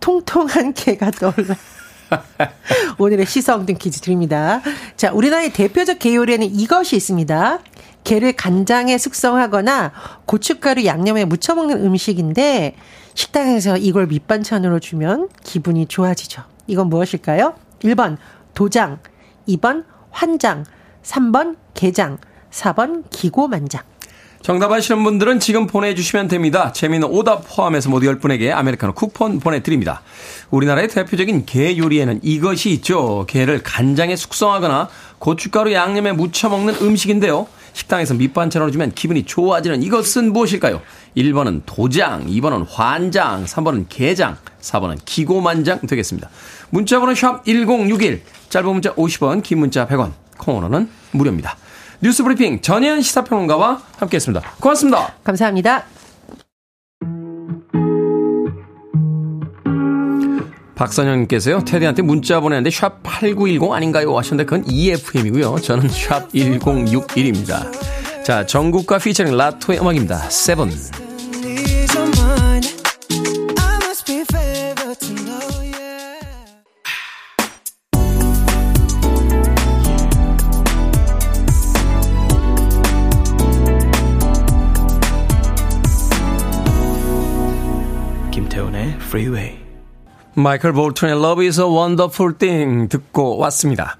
통통한 0.00 0.72
개가 0.74 1.10
떠올라. 1.12 1.56
오늘의 2.98 3.26
시사 3.26 3.54
엉뚱 3.54 3.76
퀴즈 3.78 4.00
드립니다. 4.00 4.62
자, 4.96 5.12
우리나라의 5.12 5.52
대표적 5.52 5.98
게 5.98 6.14
요리에는 6.14 6.46
이것이 6.46 6.96
있습니다. 6.96 7.58
게를 8.04 8.32
간장에 8.32 8.96
숙성하거나 8.96 9.92
고춧가루 10.24 10.84
양념에 10.84 11.24
무쳐 11.24 11.54
먹는 11.54 11.84
음식인데 11.84 12.74
식당에서 13.14 13.76
이걸 13.76 14.06
밑반찬으로 14.06 14.78
주면 14.80 15.28
기분이 15.42 15.86
좋아지죠. 15.86 16.42
이건 16.66 16.88
무엇일까요? 16.88 17.54
1번 17.82 18.16
도장, 18.54 18.98
2번 19.48 19.84
환장, 20.10 20.64
3번 21.02 21.56
게장, 21.74 22.18
4번 22.50 23.04
기고만장. 23.10 23.82
정답 24.40 24.70
아시는 24.70 25.02
분들은 25.02 25.40
지금 25.40 25.66
보내주시면 25.66 26.28
됩니다. 26.28 26.72
재미있는 26.72 27.08
오답 27.08 27.44
포함해서 27.48 27.90
모두 27.90 28.06
10분에게 28.06 28.52
아메리카노 28.52 28.94
쿠폰 28.94 29.40
보내드립니다. 29.40 30.02
우리나라의 30.50 30.88
대표적인 30.88 31.44
게 31.44 31.76
요리에는 31.76 32.20
이것이 32.22 32.70
있죠. 32.70 33.26
게를 33.28 33.62
간장에 33.62 34.14
숙성하거나 34.16 34.88
고춧가루 35.18 35.72
양념에 35.72 36.12
무쳐 36.12 36.48
먹는 36.48 36.76
음식인데요. 36.80 37.48
식당에서 37.78 38.14
밑반찬으로 38.14 38.72
주면 38.72 38.92
기분이 38.92 39.22
좋아지는 39.22 39.84
이것은 39.84 40.32
무엇일까요? 40.32 40.82
1번은 41.16 41.62
도장, 41.64 42.26
2번은 42.26 42.66
환장, 42.68 43.44
3번은 43.44 43.86
게장, 43.88 44.36
4번은 44.60 44.98
기고만장 45.04 45.80
되겠습니다. 45.86 46.28
문자번호 46.70 47.14
샵 47.14 47.44
1061, 47.44 48.22
짧은 48.48 48.68
문자 48.68 48.92
50원, 48.94 49.44
긴 49.44 49.58
문자 49.60 49.86
100원, 49.86 50.10
콩으로는 50.38 50.88
무료입니다. 51.12 51.56
뉴스 52.00 52.24
브리핑 52.24 52.60
전예현 52.60 53.00
시사평론가와 53.02 53.80
함께했습니다. 53.98 54.54
고맙습니다. 54.58 55.14
감사합니다. 55.22 55.84
박선영님께서요, 60.78 61.64
테디한테 61.64 62.02
문자 62.02 62.38
보내는데 62.38 62.70
샵8910 62.70 63.72
아닌가요? 63.72 64.16
하셨는데 64.16 64.44
그건 64.44 64.64
2FM이고요. 64.70 65.56
저는 65.56 65.88
샵 65.88 66.32
1061입니다. 66.32 68.24
자, 68.24 68.46
정국과 68.46 68.98
피처링 68.98 69.36
라토의 69.36 69.80
음악입니다. 69.80 70.18
세븐. 70.30 70.70
김태훈의 88.30 88.96
Freeway. 89.00 89.67
마이클 90.38 90.72
볼튼의 90.72 91.16
Love 91.16 91.44
is 91.44 91.60
a 91.60 91.66
Wonderful 91.66 92.34
Thing 92.38 92.88
듣고 92.88 93.38
왔습니다. 93.38 93.96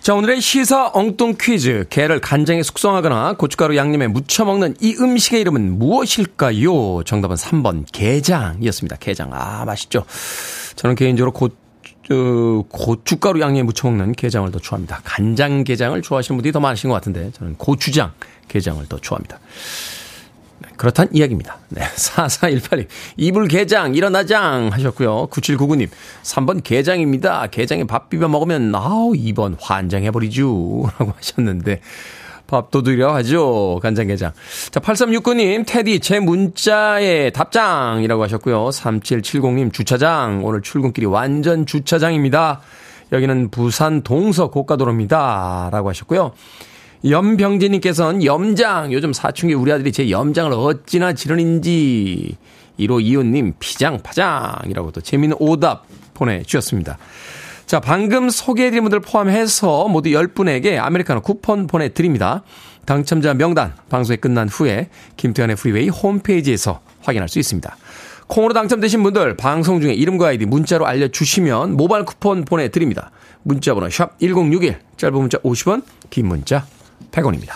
자, 0.00 0.14
오늘의 0.14 0.42
시사 0.42 0.90
엉뚱 0.92 1.36
퀴즈. 1.40 1.86
게를 1.88 2.20
간장에 2.20 2.62
숙성하거나 2.62 3.36
고춧가루 3.38 3.74
양념에 3.74 4.06
무쳐 4.06 4.44
먹는 4.44 4.76
이 4.80 4.96
음식의 5.00 5.40
이름은 5.40 5.78
무엇일까요? 5.78 7.04
정답은 7.04 7.36
3번 7.36 7.86
게장이었습니다. 7.90 8.96
게장. 8.96 9.30
아, 9.32 9.64
맛있죠. 9.64 10.04
저는 10.76 10.94
개인적으로 10.94 11.32
고 11.32 11.48
어, 12.10 12.64
고춧가루 12.68 13.40
양념에 13.40 13.62
무쳐 13.62 13.88
먹는 13.88 14.12
게장을 14.12 14.50
더 14.50 14.58
좋아합니다. 14.58 15.00
간장 15.04 15.64
게장을 15.64 16.00
좋아하시는 16.02 16.36
분들이 16.36 16.52
더 16.52 16.60
많으신 16.60 16.88
것 16.88 16.94
같은데 16.94 17.30
저는 17.32 17.54
고추장 17.56 18.12
게장을 18.48 18.86
더 18.88 18.98
좋아합니다. 18.98 19.40
네, 20.78 20.82
그렇단 20.82 21.08
이야기입니다. 21.12 21.58
네, 21.70 21.82
4418님. 21.96 22.86
이불 23.16 23.48
게장, 23.48 23.94
일어나장 23.94 24.70
하셨고요. 24.72 25.26
9799님. 25.26 25.88
3번 26.22 26.62
게장입니다. 26.62 27.48
게장에 27.48 27.84
밥 27.84 28.08
비벼 28.08 28.28
먹으면, 28.28 28.72
아우, 28.74 29.12
2번 29.12 29.56
환장해버리죠. 29.60 30.90
라고 30.98 31.12
하셨는데, 31.16 31.80
밥도둑이라고 32.46 33.14
하죠. 33.16 33.78
간장게장. 33.82 34.32
자, 34.70 34.80
8369님, 34.80 35.66
테디, 35.66 36.00
제 36.00 36.18
문자에 36.20 37.30
답장이라고 37.30 38.22
하셨고요. 38.22 38.68
3770님, 38.70 39.72
주차장. 39.72 40.44
오늘 40.44 40.62
출근길이 40.62 41.06
완전 41.06 41.66
주차장입니다. 41.66 42.60
여기는 43.12 43.50
부산 43.50 44.02
동서 44.02 44.48
고가도로입니다. 44.50 45.70
라고 45.72 45.88
하셨고요. 45.90 46.32
염병진님께서는 47.04 48.24
염장. 48.24 48.92
요즘 48.92 49.12
사춘기 49.12 49.54
우리 49.54 49.72
아들이 49.72 49.92
제 49.92 50.10
염장을 50.10 50.52
어찌나 50.52 51.12
지르는지. 51.12 52.36
1호 52.78 53.02
이호님, 53.02 53.54
피장, 53.58 53.98
파장이라고 54.02 54.92
또 54.92 55.00
재미있는 55.00 55.36
오답 55.40 55.86
보내주셨습니다. 56.14 56.98
자, 57.66 57.80
방금 57.80 58.30
소개해드린 58.30 58.84
분들 58.84 59.00
포함해서 59.00 59.88
모두 59.88 60.10
10분에게 60.10 60.78
아메리카노 60.78 61.20
쿠폰 61.20 61.66
보내드립니다. 61.66 62.42
당첨자 62.86 63.34
명단 63.34 63.74
방송이 63.90 64.16
끝난 64.16 64.48
후에 64.48 64.88
김태훈의 65.16 65.56
프리웨이 65.56 65.88
홈페이지에서 65.88 66.80
확인할 67.02 67.28
수 67.28 67.38
있습니다. 67.38 67.76
콩으로 68.28 68.54
당첨되신 68.54 69.02
분들 69.02 69.36
방송 69.36 69.80
중에 69.80 69.92
이름과 69.92 70.28
아이디 70.28 70.46
문자로 70.46 70.86
알려주시면 70.86 71.76
모바일 71.76 72.04
쿠폰 72.04 72.44
보내드립니다. 72.44 73.10
문자번호 73.42 73.90
샵 73.90 74.18
1061, 74.18 74.78
짧은 74.96 75.14
문자 75.18 75.38
50원, 75.38 75.82
긴 76.10 76.26
문자 76.26 76.66
100원입니다. 77.10 77.54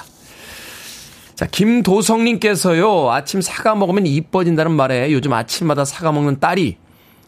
자, 1.35 1.47
김도성님께서요, 1.47 3.11
아침 3.11 3.41
사과 3.41 3.75
먹으면 3.75 4.07
이뻐진다는 4.07 4.73
말에 4.73 5.13
요즘 5.13 5.33
아침마다 5.33 5.85
사과 5.85 6.13
먹는 6.13 6.41
딸이 6.41 6.79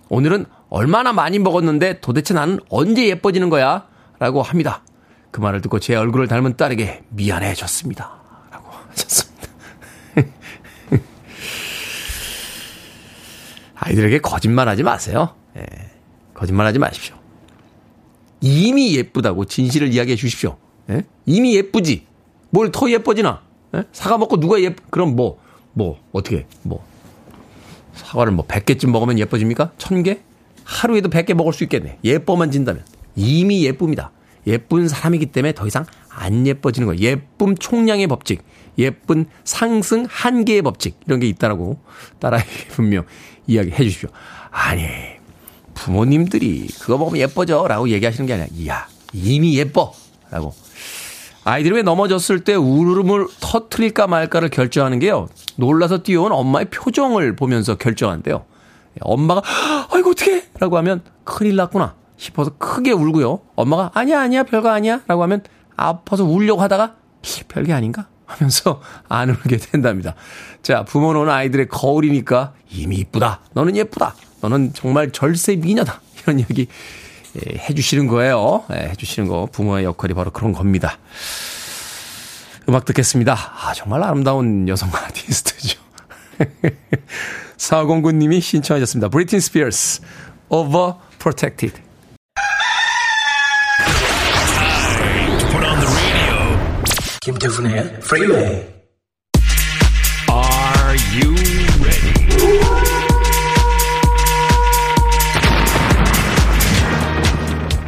오늘은 0.09 0.47
얼마나 0.69 1.13
많이 1.13 1.39
먹었는데 1.39 2.01
도대체 2.01 2.35
나는 2.35 2.61
언제 2.69 3.09
예뻐지는 3.09 3.51
거야? 3.51 3.87
라고 4.19 4.43
합니다. 4.43 4.83
그 5.31 5.41
말을 5.41 5.61
듣고 5.63 5.81
제 5.81 5.97
얼굴을 5.97 6.29
닮은 6.29 6.57
딸에게 6.57 7.05
미안해졌습니다. 7.11 8.11
라고 8.51 8.71
하셨습니다. 8.91 9.49
아이들에게 13.75 14.21
거짓말 14.21 14.69
하지 14.69 14.83
마세요. 14.83 15.35
예, 15.57 15.65
거짓말 16.33 16.67
하지 16.67 16.79
마십시오. 16.79 17.17
이미 18.41 18.97
예쁘다고 18.97 19.45
진실을 19.45 19.93
이야기해 19.93 20.17
주십시오. 20.17 20.57
예? 20.91 21.05
이미 21.27 21.55
예쁘지. 21.57 22.07
뭘 22.51 22.71
더 22.71 22.91
예뻐지나? 22.91 23.43
예? 23.77 23.85
사과 23.93 24.19
먹고 24.19 24.39
누가 24.39 24.61
예, 24.63 24.75
그럼 24.91 25.17
뭐, 25.17 25.39
뭐, 25.73 25.99
어떻게, 26.13 26.47
뭐. 26.63 26.85
사과를 27.95 28.33
뭐 28.33 28.47
100개쯤 28.47 28.91
먹으면 28.91 29.19
예뻐집니까? 29.19 29.73
1000개? 29.79 30.21
하루에도 30.65 31.09
100개 31.11 31.35
먹을 31.35 31.53
수 31.53 31.65
있겠네. 31.65 31.99
예뻐만 32.05 32.51
진다면. 32.51 32.85
이미 33.17 33.65
예쁩니다. 33.65 34.11
예쁜 34.47 34.89
사람이기 34.89 35.27
때문에 35.27 35.53
더 35.55 35.67
이상 35.67 35.87
안 36.09 36.47
예뻐지는 36.47 36.87
거예요. 36.87 37.01
예쁨 37.01 37.57
총량의 37.57 38.07
법칙, 38.09 38.43
예쁜 38.79 39.27
상승 39.45 40.07
한계의 40.09 40.63
법칙 40.63 40.99
이런 41.07 41.19
게 41.21 41.27
있다라고 41.29 41.79
딸아이에게 42.19 42.67
분명 42.75 43.05
이야기해 43.47 43.77
주십시오. 43.85 44.11
아니 44.51 44.87
부모님들이 45.75 46.69
그거 46.81 46.99
먹으면 46.99 47.21
예뻐져 47.21 47.67
라고 47.69 47.89
얘기하시는 47.89 48.27
게 48.27 48.35
아니라 48.35 48.49
이야 48.55 48.87
이미 49.13 49.57
예뻐 49.59 49.93
라고 50.31 50.53
아이들이 51.45 51.77
왜 51.77 51.83
넘어졌을 51.83 52.41
때 52.41 52.55
울음을 52.55 53.27
터트릴까 53.41 54.07
말까를 54.07 54.49
결정하는 54.49 54.99
게요. 54.99 55.29
놀라서 55.57 56.03
뛰어온 56.03 56.33
엄마의 56.33 56.71
표정을 56.71 57.37
보면서 57.37 57.77
결정한대요. 57.77 58.45
엄마가 59.01 59.43
아이고 59.93 60.11
어떻게 60.11 60.45
라고 60.59 60.79
하면 60.79 61.03
큰일 61.25 61.57
났구나 61.57 61.95
싶어서 62.17 62.53
크게 62.59 62.93
울고요. 62.93 63.41
엄마가 63.57 63.91
아니야 63.95 64.21
아니야 64.21 64.43
별거 64.45 64.71
아니야 64.71 65.03
라고 65.07 65.23
하면 65.25 65.43
아파서 65.77 66.25
울려고 66.25 66.63
하다가 66.63 66.95
별게 67.49 67.73
아닌가 67.73 68.07
하면서 68.25 68.81
안 69.09 69.31
울게 69.31 69.59
된답니다. 69.59 70.15
자 70.63 70.85
부모는 70.85 71.29
아이들의 71.29 71.69
거울이니까 71.69 72.55
이미 72.71 72.97
이쁘다 72.97 73.41
너는 73.53 73.77
예쁘다 73.77 74.15
너는 74.41 74.73
정말 74.73 75.11
절세 75.11 75.57
미녀다 75.57 76.01
이런 76.23 76.41
얘기 76.41 76.63
예, 76.63 76.67
해주시는 77.37 78.07
거예요. 78.07 78.65
예, 78.73 78.89
해주시는 78.91 79.29
거 79.29 79.49
부모의 79.51 79.85
역할이 79.85 80.15
바로 80.15 80.31
그런 80.31 80.53
겁니다. 80.53 80.99
음악 82.69 82.85
듣겠습니다. 82.85 83.35
아 83.35 83.73
정말 83.75 84.03
아름다운 84.03 84.69
여성 84.69 84.91
아티스트죠. 84.93 85.81
409님이 87.57 88.41
신청하셨습니다. 88.41 89.09
브리틴 89.09 89.41
스피어스, 89.41 90.03
Overprotected. 90.49 91.83
김태훈의 97.23 98.01
프리웨이 98.01 98.74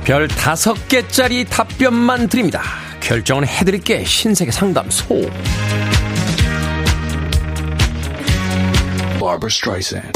별 0.07 0.29
다섯 0.29 0.87
개짜리 0.87 1.45
답변만 1.45 2.29
드립니다. 2.29 2.63
결정은 3.01 3.45
해드릴게 3.45 4.05
신세계 4.05 4.53
상담소. 4.53 5.29
Streisand. 9.49 10.13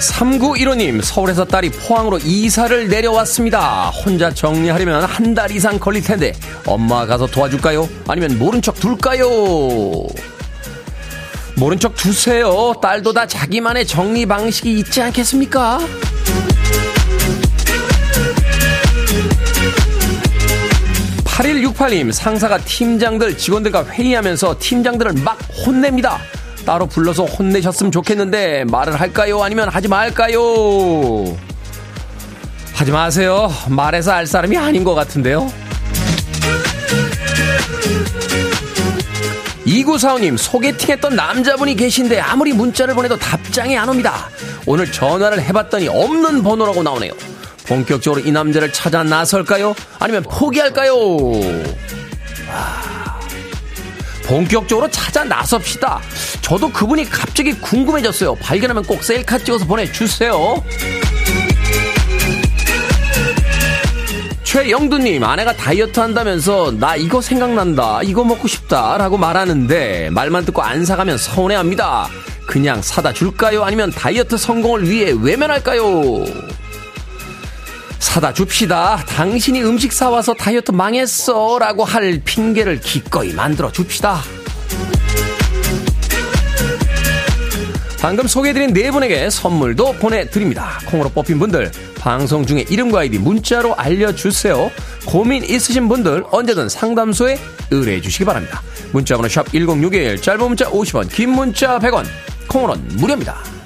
3915님, 0.00 1.02
서울에서 1.02 1.44
딸이 1.46 1.70
포항으로 1.70 2.18
이사를 2.18 2.88
내려왔습니다. 2.88 3.88
혼자 3.88 4.30
정리하려면 4.32 5.04
한 5.04 5.34
달 5.34 5.50
이상 5.50 5.78
걸릴 5.78 6.02
텐데, 6.02 6.32
엄마 6.66 7.06
가서 7.06 7.26
도와줄까요? 7.26 7.88
아니면 8.08 8.38
모른 8.38 8.60
척 8.60 8.74
둘까요? 8.76 9.26
모른 11.56 11.78
척 11.78 11.94
두세요. 11.94 12.74
딸도 12.82 13.12
다 13.14 13.26
자기만의 13.26 13.86
정리 13.86 14.26
방식이 14.26 14.78
있지 14.80 15.00
않겠습니까? 15.00 15.80
8168님, 21.40 22.12
상사가 22.12 22.58
팀장들, 22.58 23.38
직원들과 23.38 23.86
회의하면서 23.86 24.56
팀장들을 24.58 25.14
막 25.24 25.38
혼냅니다. 25.64 26.18
따로 26.66 26.86
불러서 26.86 27.24
혼내셨으면 27.24 27.90
좋겠는데 27.90 28.64
말을 28.64 29.00
할까요? 29.00 29.42
아니면 29.42 29.70
하지 29.70 29.88
말까요? 29.88 30.38
하지 32.74 32.92
마세요. 32.92 33.50
말해서 33.70 34.12
알 34.12 34.26
사람이 34.26 34.56
아닌 34.58 34.84
것 34.84 34.94
같은데요. 34.94 35.50
이구사오님 39.64 40.36
소개팅했던 40.36 41.16
남자분이 41.16 41.74
계신데 41.74 42.20
아무리 42.20 42.52
문자를 42.52 42.94
보내도 42.94 43.16
답장이 43.16 43.78
안 43.78 43.88
옵니다. 43.88 44.28
오늘 44.66 44.92
전화를 44.92 45.42
해봤더니 45.42 45.88
없는 45.88 46.42
번호라고 46.42 46.82
나오네요. 46.82 47.12
본격적으로 47.70 48.20
이 48.26 48.32
남자를 48.32 48.72
찾아 48.72 49.04
나설까요? 49.04 49.76
아니면 50.00 50.24
포기할까요? 50.24 50.92
아... 52.50 53.20
본격적으로 54.26 54.90
찾아 54.90 55.22
나섭시다. 55.22 56.00
저도 56.40 56.68
그분이 56.72 57.08
갑자기 57.08 57.52
궁금해졌어요. 57.52 58.34
발견하면 58.36 58.82
꼭 58.82 59.04
셀카 59.04 59.38
찍어서 59.38 59.66
보내주세요. 59.66 60.64
최영두님, 64.42 65.22
아내가 65.22 65.54
다이어트 65.54 66.00
한다면서 66.00 66.72
나 66.72 66.96
이거 66.96 67.20
생각난다, 67.20 68.02
이거 68.02 68.24
먹고 68.24 68.48
싶다 68.48 68.98
라고 68.98 69.16
말하는데 69.16 70.10
말만 70.10 70.44
듣고 70.44 70.60
안 70.60 70.84
사가면 70.84 71.18
서운해합니다. 71.18 72.08
그냥 72.46 72.82
사다 72.82 73.12
줄까요? 73.12 73.62
아니면 73.62 73.92
다이어트 73.92 74.36
성공을 74.36 74.90
위해 74.90 75.14
외면할까요? 75.16 76.50
사다 78.00 78.32
줍시다. 78.32 79.04
당신이 79.06 79.62
음식 79.62 79.92
사와서 79.92 80.34
다이어트 80.34 80.72
망했어. 80.72 81.58
라고 81.60 81.84
할 81.84 82.20
핑계를 82.24 82.80
기꺼이 82.80 83.32
만들어 83.32 83.70
줍시다. 83.70 84.20
방금 88.00 88.26
소개해드린 88.26 88.72
네 88.72 88.90
분에게 88.90 89.28
선물도 89.28 89.92
보내드립니다. 89.94 90.80
콩으로 90.86 91.10
뽑힌 91.10 91.38
분들, 91.38 91.70
방송 91.98 92.46
중에 92.46 92.64
이름과 92.70 93.00
아이디 93.00 93.18
문자로 93.18 93.74
알려주세요. 93.76 94.70
고민 95.06 95.44
있으신 95.44 95.86
분들 95.86 96.24
언제든 96.30 96.70
상담소에 96.70 97.38
의뢰해 97.70 98.00
주시기 98.00 98.24
바랍니다. 98.24 98.62
문자번호 98.92 99.28
샵 99.28 99.52
1061, 99.52 100.20
짧은 100.22 100.48
문자 100.48 100.70
50원, 100.70 101.12
긴 101.12 101.30
문자 101.30 101.78
100원, 101.78 102.06
콩으로는 102.48 102.96
무료입니다. 102.96 103.59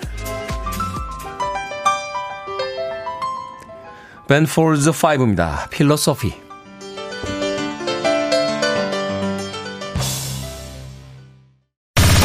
Ben 4.26 4.44
Folds 4.44 4.88
5입니다. 4.90 5.68
필로소피. 5.68 6.32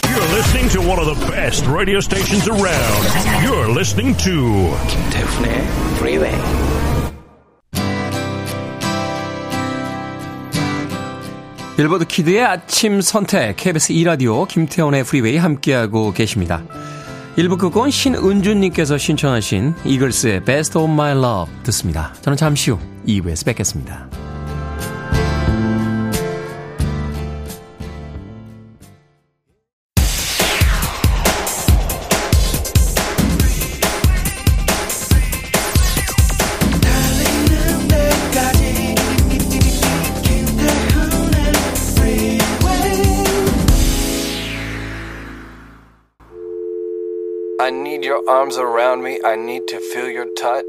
You're 0.07 0.33
listening 0.33 0.69
to 0.69 0.79
one 0.79 0.97
of 0.99 1.07
the 1.07 1.27
best 1.29 1.65
radio 1.67 1.99
stations 1.99 2.47
around. 2.47 3.03
You're 3.43 3.69
listening 3.69 4.15
to 4.23 4.71
김태훈의 4.87 5.51
Freeway. 5.97 6.35
빌보드 11.75 12.05
키드의 12.05 12.43
아침 12.43 12.99
선택 13.01 13.55
KBS 13.55 13.93
2 13.93 14.03
라디오 14.03 14.45
김태훈의 14.45 15.03
프리웨이 15.05 15.37
함께하고 15.37 16.11
계십니다. 16.11 16.63
1부 17.37 17.57
끝곡은 17.57 17.91
신은주님께서 17.91 18.97
신청하신 18.97 19.75
이글스의 19.85 20.43
Best 20.43 20.77
of 20.77 20.91
My 20.91 21.11
Love 21.11 21.53
듣습니다. 21.63 22.13
저는 22.21 22.37
잠시 22.37 22.71
후 22.71 22.79
2부에서 23.07 23.45
뵙겠습니다. 23.45 24.28
Your 48.19 48.29
arms 48.29 48.57
around 48.57 49.03
me. 49.03 49.19
I 49.23 49.35
need 49.35 49.67
to 49.67 49.77
feel 49.77 50.11
your 50.11 50.27
touch. 50.35 50.65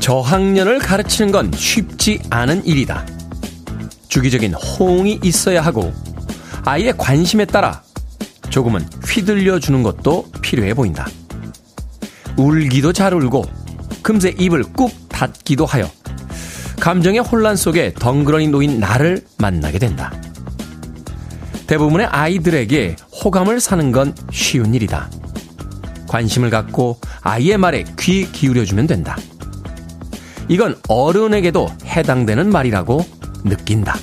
저학년을 0.00 0.78
가르치는 0.80 1.32
건 1.32 1.52
쉽지 1.54 2.20
않은 2.30 2.64
일이다. 2.66 3.06
주기적인 4.08 4.54
호응이 4.54 5.20
있어야 5.22 5.60
하고 5.62 5.92
아이의 6.64 6.94
관심에 6.98 7.44
따라 7.44 7.82
조금은 8.50 8.80
휘둘려 9.06 9.58
주는 9.58 9.82
것도 9.82 10.26
필요해 10.42 10.74
보인다. 10.74 11.06
울기도 12.36 12.92
잘 12.92 13.14
울고 13.14 13.44
금세 14.02 14.34
입을 14.36 14.64
꾹 14.74 14.90
닫기도 15.08 15.64
하여 15.64 15.88
감정의 16.82 17.20
혼란 17.20 17.54
속에 17.54 17.94
덩그러니 17.94 18.48
놓인 18.48 18.80
나를 18.80 19.22
만나게 19.38 19.78
된다. 19.78 20.12
대부분의 21.68 22.06
아이들에게 22.06 22.96
호감을 23.22 23.60
사는 23.60 23.92
건 23.92 24.12
쉬운 24.32 24.74
일이다. 24.74 25.08
관심을 26.08 26.50
갖고 26.50 26.98
아이의 27.20 27.56
말에 27.58 27.84
귀 28.00 28.32
기울여주면 28.32 28.88
된다. 28.88 29.16
이건 30.48 30.76
어른에게도 30.88 31.68
해당되는 31.84 32.50
말이라고 32.50 33.06
느낀다. 33.44 33.96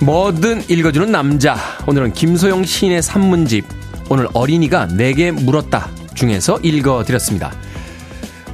뭐든 0.00 0.64
읽어주는 0.68 1.12
남자. 1.12 1.56
오늘은 1.86 2.12
김소영 2.12 2.64
시인의 2.64 3.00
산문집. 3.00 3.83
오늘 4.14 4.28
어린이가 4.32 4.86
내게 4.86 5.32
물었다. 5.32 5.90
중에서 6.14 6.60
읽어드렸습니다. 6.60 7.50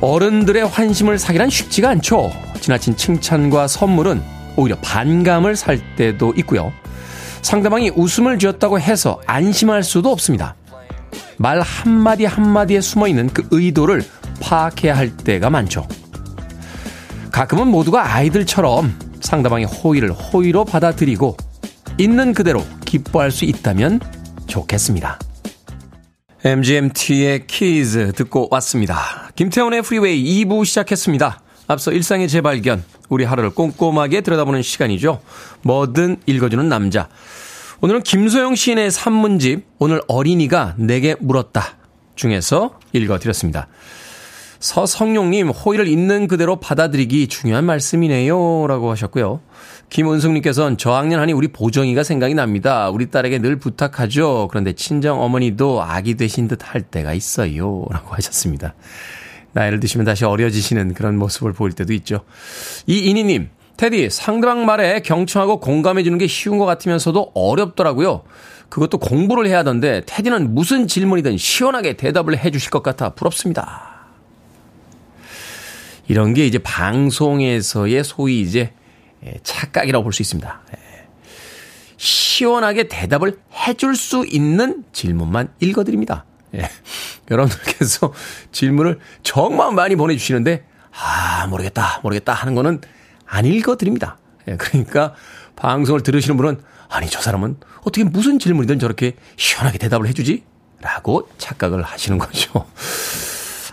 어른들의 0.01 0.67
환심을 0.67 1.19
사기란 1.19 1.51
쉽지가 1.51 1.91
않죠. 1.91 2.33
지나친 2.63 2.97
칭찬과 2.97 3.69
선물은 3.69 4.23
오히려 4.57 4.79
반감을 4.79 5.57
살 5.57 5.79
때도 5.97 6.33
있고요. 6.39 6.73
상대방이 7.43 7.91
웃음을 7.91 8.39
지었다고 8.39 8.81
해서 8.81 9.21
안심할 9.27 9.83
수도 9.83 10.11
없습니다. 10.11 10.55
말 11.37 11.61
한마디 11.61 12.25
한마디에 12.25 12.81
숨어 12.81 13.07
있는 13.07 13.29
그 13.29 13.47
의도를 13.51 14.03
파악해야 14.41 14.97
할 14.97 15.15
때가 15.15 15.51
많죠. 15.51 15.87
가끔은 17.31 17.69
모두가 17.69 18.15
아이들처럼 18.15 18.99
상대방의 19.21 19.67
호의를 19.67 20.11
호의로 20.13 20.65
받아들이고 20.65 21.37
있는 21.99 22.33
그대로 22.33 22.65
기뻐할 22.87 23.31
수 23.31 23.45
있다면 23.45 24.01
좋겠습니다. 24.47 25.19
MGMT의 26.43 27.47
Kids 27.47 28.13
듣고 28.13 28.49
왔습니다. 28.51 29.31
김태훈의 29.37 29.83
프리웨이 29.83 30.45
2부 30.45 30.65
시작했습니다. 30.65 31.43
앞서 31.67 31.93
일상의 31.93 32.29
재발견, 32.29 32.83
우리 33.11 33.25
하루를 33.25 33.51
꼼꼼하게 33.51 34.23
들여다보는 34.23 34.63
시간이죠. 34.63 35.21
뭐든 35.63 36.23
읽어주는 36.25 36.67
남자. 36.67 37.11
오늘은 37.83 38.03
김소영 38.05 38.55
시인의 38.55 38.91
산문집, 38.91 39.67
오늘 39.79 40.01
어린이가 40.09 40.77
내게 40.79 41.15
물었다 41.21 41.77
중에서 42.15 42.79
읽어드렸습니다. 42.95 43.69
서성용님, 44.61 45.49
호의를 45.49 45.89
있는 45.89 46.27
그대로 46.27 46.57
받아들이기 46.57 47.29
중요한 47.29 47.65
말씀이네요. 47.65 48.67
라고 48.67 48.91
하셨고요. 48.91 49.41
김은숙님께서는 49.91 50.79
저학년 50.79 51.21
하니 51.21 51.33
우리 51.33 51.49
보정이가 51.49 52.05
생각이 52.05 52.35
납니다. 52.35 52.89
우리 52.91 53.11
딸에게 53.11 53.41
늘 53.41 53.57
부탁하죠. 53.57 54.49
그런데 54.49 54.73
친정 54.73 55.21
어머니도 55.21 55.83
아기 55.83 56.17
되신 56.17 56.49
듯 56.49 56.61
할 56.63 56.83
때가 56.83 57.13
있어요. 57.13 57.85
라고 57.91 58.15
하셨습니다. 58.15 58.75
나이를 59.53 59.81
드시면 59.81 60.05
다시 60.05 60.25
어려지시는 60.25 60.95
그런 60.95 61.19
모습을 61.19 61.53
보일 61.53 61.73
때도 61.73 61.93
있죠. 61.95 62.21
이인희님, 62.87 63.49
테디, 63.77 64.11
상대방 64.11 64.65
말에 64.65 65.01
경청하고 65.01 65.59
공감해주는 65.59 66.17
게 66.19 66.27
쉬운 66.29 66.59
것 66.59 66.67
같으면서도 66.67 67.33
어렵더라고요. 67.35 68.23
그것도 68.69 68.99
공부를 68.99 69.49
해야 69.49 69.59
하던데, 69.59 70.03
테디는 70.07 70.55
무슨 70.55 70.87
질문이든 70.87 71.37
시원하게 71.37 71.95
대답을 71.97 72.39
해주실 72.39 72.71
것 72.71 72.85
같아 72.85 73.11
부럽습니다. 73.11 73.91
이런 76.07 76.35
게 76.35 76.47
이제 76.47 76.59
방송에서의 76.59 78.05
소위 78.05 78.41
이제 78.41 78.73
착각이라고 79.43 80.03
볼 80.03 80.13
수 80.13 80.23
있습니다. 80.23 80.61
시원하게 81.97 82.89
대답을 82.89 83.39
해줄 83.53 83.95
수 83.95 84.25
있는 84.27 84.85
질문만 84.93 85.53
읽어드립니다. 85.61 86.25
예. 86.55 86.69
여러분들께서 87.31 88.15
질문을 88.53 88.99
정말 89.23 89.73
많이 89.73 89.97
보내주시는데, 89.97 90.65
아, 90.93 91.47
모르겠다, 91.49 92.01
모르겠다 92.03 92.33
하는 92.33 92.55
거는 92.55 92.81
안 93.27 93.45
읽어드립니다. 93.45 94.17
예. 94.49 94.57
그러니까 94.57 95.15
방송을 95.57 96.03
들으시는 96.03 96.39
분은, 96.39 96.63
아니, 96.89 97.09
저 97.11 97.21
사람은 97.21 97.57
어떻게 97.81 98.03
무슨 98.05 98.39
질문이든 98.39 98.79
저렇게 98.79 99.15
시원하게 99.37 99.77
대답을 99.77 100.09
해주지? 100.09 100.43
라고 100.81 101.29
착각을 101.37 101.83
하시는 101.83 102.17
거죠. 102.17 102.67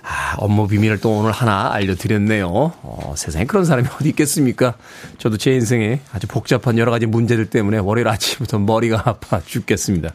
아, 0.09 0.35
업무 0.37 0.67
비밀을 0.67 0.99
또 0.99 1.17
오늘 1.17 1.31
하나 1.31 1.73
알려드렸네요. 1.73 2.47
어, 2.49 3.13
세상에 3.17 3.45
그런 3.45 3.65
사람이 3.65 3.87
어디 3.99 4.09
있겠습니까? 4.09 4.75
저도 5.17 5.35
제 5.37 5.51
인생에 5.51 5.99
아주 6.13 6.27
복잡한 6.27 6.77
여러 6.77 6.91
가지 6.91 7.05
문제들 7.05 7.49
때문에 7.49 7.79
월요일 7.79 8.07
아침부터 8.07 8.59
머리가 8.59 9.03
아파 9.05 9.41
죽겠습니다. 9.41 10.11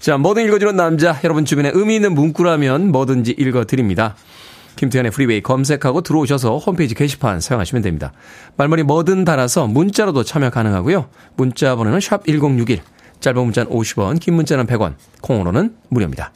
자, 0.00 0.16
뭐든 0.16 0.46
읽어주는 0.46 0.74
남자. 0.74 1.20
여러분 1.22 1.44
주변에 1.44 1.70
의미 1.74 1.96
있는 1.96 2.14
문구라면 2.14 2.90
뭐든지 2.90 3.32
읽어드립니다. 3.38 4.16
김태훈의 4.76 5.10
프리웨이 5.10 5.42
검색하고 5.42 6.00
들어오셔서 6.00 6.56
홈페이지 6.56 6.94
게시판 6.94 7.42
사용하시면 7.42 7.82
됩니다. 7.82 8.12
말머리 8.56 8.84
뭐든 8.84 9.26
달아서 9.26 9.66
문자로도 9.66 10.24
참여 10.24 10.48
가능하고요. 10.48 11.08
문자 11.36 11.76
번호는 11.76 12.00
샵 12.00 12.24
1061. 12.24 12.80
짧은 13.20 13.44
문자는 13.44 13.70
50원, 13.70 14.18
긴 14.18 14.32
문자는 14.32 14.66
100원, 14.66 14.94
콩으로는 15.20 15.74
무료입니다. 15.90 16.32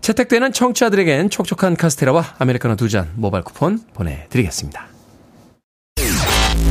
채택되는 0.00 0.52
청취자들에겐 0.52 1.30
촉촉한 1.30 1.76
카스테라와 1.76 2.36
아메리카노 2.38 2.76
두 2.76 2.88
잔 2.88 3.10
모바일 3.16 3.44
쿠폰 3.44 3.80
보내드리겠습니다. 3.94 4.86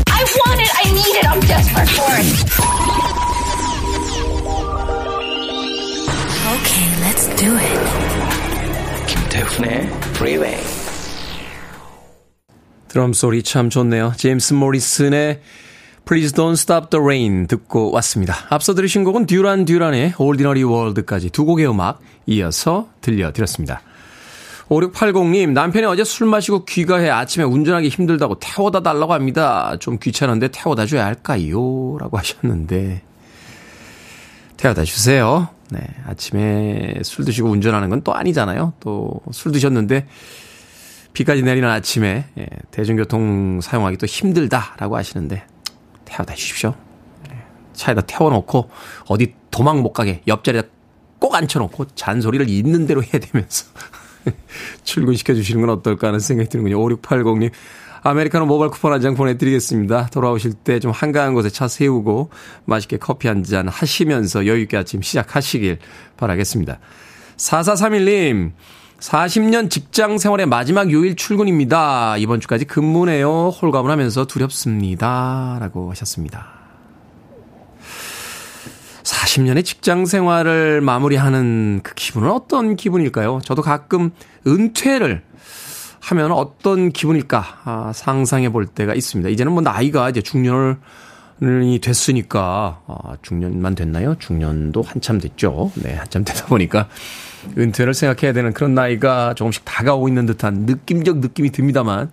I 0.10 0.24
want 0.24 0.62
it. 0.62 0.72
I 0.76 0.92
need 0.92 1.18
it. 1.18 1.28
I'm 1.28 1.40
desperate 1.42 1.92
for 1.92 2.12
it. 2.18 2.28
Okay, 6.58 6.88
let's 7.04 7.28
do 7.36 7.56
it. 7.56 7.80
김태훈의 9.08 9.88
Freeway. 10.16 10.58
드럼 12.88 13.14
소리 13.14 13.44
참 13.44 13.70
좋네요. 13.70 14.14
제임스 14.18 14.54
모리슨의 14.54 15.42
Please 16.08 16.34
Don't 16.34 16.54
Stop 16.54 16.90
the 16.90 17.02
Rain 17.04 17.48
듣고 17.48 17.92
왔습니다. 17.92 18.36
앞서 18.50 18.74
들으신 18.74 19.04
곡은 19.04 19.26
듀란 19.26 19.66
듀란의 19.66 20.14
Ordinary 20.18 20.64
World까지 20.64 21.32
두 21.32 21.44
곡의 21.46 21.70
음악 21.70 22.00
이어서 22.28 22.88
들려드렸습니다. 23.02 23.82
5680님, 24.70 25.52
남편이 25.52 25.86
어제 25.86 26.04
술 26.04 26.28
마시고 26.28 26.66
귀가해 26.66 27.10
아침에 27.10 27.44
운전하기 27.46 27.88
힘들다고 27.90 28.40
태워다 28.40 28.82
달라고 28.82 29.14
합니다. 29.14 29.76
좀 29.80 29.98
귀찮은데 29.98 30.50
태워다 30.52 30.86
줘야 30.86 31.06
할까요? 31.06 31.98
라고 32.00 32.18
하셨는데, 32.18 33.02
태워다 34.58 34.84
주세요. 34.84 35.48
네, 35.72 35.80
아침에 36.06 36.96
술 37.04 37.24
드시고 37.26 37.50
운전하는 37.50 37.90
건 37.90 38.02
또 38.04 38.14
아니잖아요. 38.14 38.74
또 38.80 39.22
술 39.32 39.52
드셨는데, 39.54 40.06
비까지 41.14 41.42
내리는 41.44 41.68
아침에 41.68 42.26
예, 42.38 42.48
대중교통 42.72 43.60
사용하기 43.62 43.98
또 43.98 44.06
힘들다라고 44.06 44.98
하시는데 44.98 45.44
태워다 46.18 46.34
주십시오. 46.34 46.74
예, 47.32 47.38
차에다 47.74 48.02
태워놓고 48.02 48.70
어디 49.08 49.36
도망 49.52 49.82
못 49.82 49.94
가게 49.94 50.22
옆자리에다 50.28 50.68
꼭 51.20 51.36
앉혀놓고 51.36 51.88
잔소리를 51.96 52.50
있는 52.50 52.86
대로 52.88 53.04
해대면서 53.04 53.66
출근시켜 54.84 55.34
주시는 55.36 55.62
건 55.62 55.70
어떨까 55.72 56.08
하는 56.08 56.20
생각이 56.20 56.50
드는군요. 56.50 56.78
5680님. 56.80 57.52
아메리카노 58.04 58.46
모바일 58.46 58.72
쿠폰 58.72 58.94
한 58.94 59.02
장 59.02 59.16
보내드리겠습니다. 59.16 60.08
돌아오실 60.08 60.54
때 60.54 60.80
좀 60.80 60.92
한가한 60.92 61.34
곳에 61.34 61.50
차 61.50 61.68
세우고 61.68 62.30
맛있게 62.66 62.98
커피 62.98 63.28
한 63.28 63.44
잔 63.44 63.68
하시면서 63.68 64.46
여유있게 64.48 64.78
아침 64.78 65.02
시작하시길 65.02 65.80
바라겠습니다. 66.18 66.80
4431님. 67.38 68.52
40년 69.00 69.70
직장 69.70 70.18
생활의 70.18 70.48
마지막 70.48 70.92
요일 70.92 71.16
출근입니다. 71.16 72.18
이번 72.18 72.40
주까지 72.40 72.66
근무네요. 72.66 73.50
홀가분 73.50 73.92
하면서 73.92 74.26
두렵습니다. 74.26 75.58
라고 75.60 75.92
하셨습니다. 75.92 76.48
40년의 79.04 79.64
직장 79.64 80.06
생활을 80.06 80.82
마무리하는 80.82 81.82
그 81.84 81.94
기분은 81.94 82.32
어떤 82.32 82.76
기분일까요? 82.76 83.40
저도 83.44 83.62
가끔 83.62 84.12
은퇴를 84.46 85.22
하면 86.02 86.32
어떤 86.32 86.92
기분일까 86.92 87.62
아, 87.66 87.92
상상해 87.94 88.50
볼 88.50 88.66
때가 88.66 88.94
있습니다. 88.96 89.30
이제는 89.30 89.52
뭐 89.54 89.62
나이가 89.62 90.10
이제 90.10 90.22
중년이 90.22 91.80
됐으니까 91.82 92.82
아, 92.88 93.18
중년만 93.22 93.76
됐나요? 93.76 94.16
중년도 94.18 94.82
한참 94.82 95.20
됐죠. 95.20 95.72
네, 95.76 95.94
한참 95.96 96.24
되다 96.26 96.46
보니까 96.48 96.88
은퇴를 97.58 97.94
생각해야 97.94 98.34
되는 98.34 98.54
그런 98.54 98.74
나이가 98.74 99.34
조금씩 99.34 99.64
다가오고 99.66 100.08
있는 100.08 100.26
듯한 100.26 100.66
느낌적 100.66 101.18
느낌이 101.20 101.52
듭니다만 101.52 102.12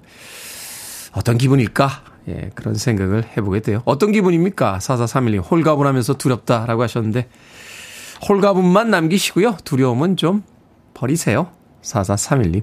어떤 1.12 1.38
기분일까? 1.38 1.88
예, 2.28 2.50
그런 2.54 2.74
생각을 2.74 3.24
해보게 3.36 3.60
돼요. 3.60 3.82
어떤 3.84 4.12
기분입니까? 4.12 4.78
4431님, 4.78 5.50
홀가분 5.50 5.86
하면서 5.86 6.14
두렵다라고 6.14 6.82
하셨는데, 6.82 7.28
홀가분만 8.26 8.90
남기시고요. 8.90 9.58
두려움은 9.64 10.16
좀 10.16 10.42
버리세요. 10.94 11.48
4431님. 11.82 12.62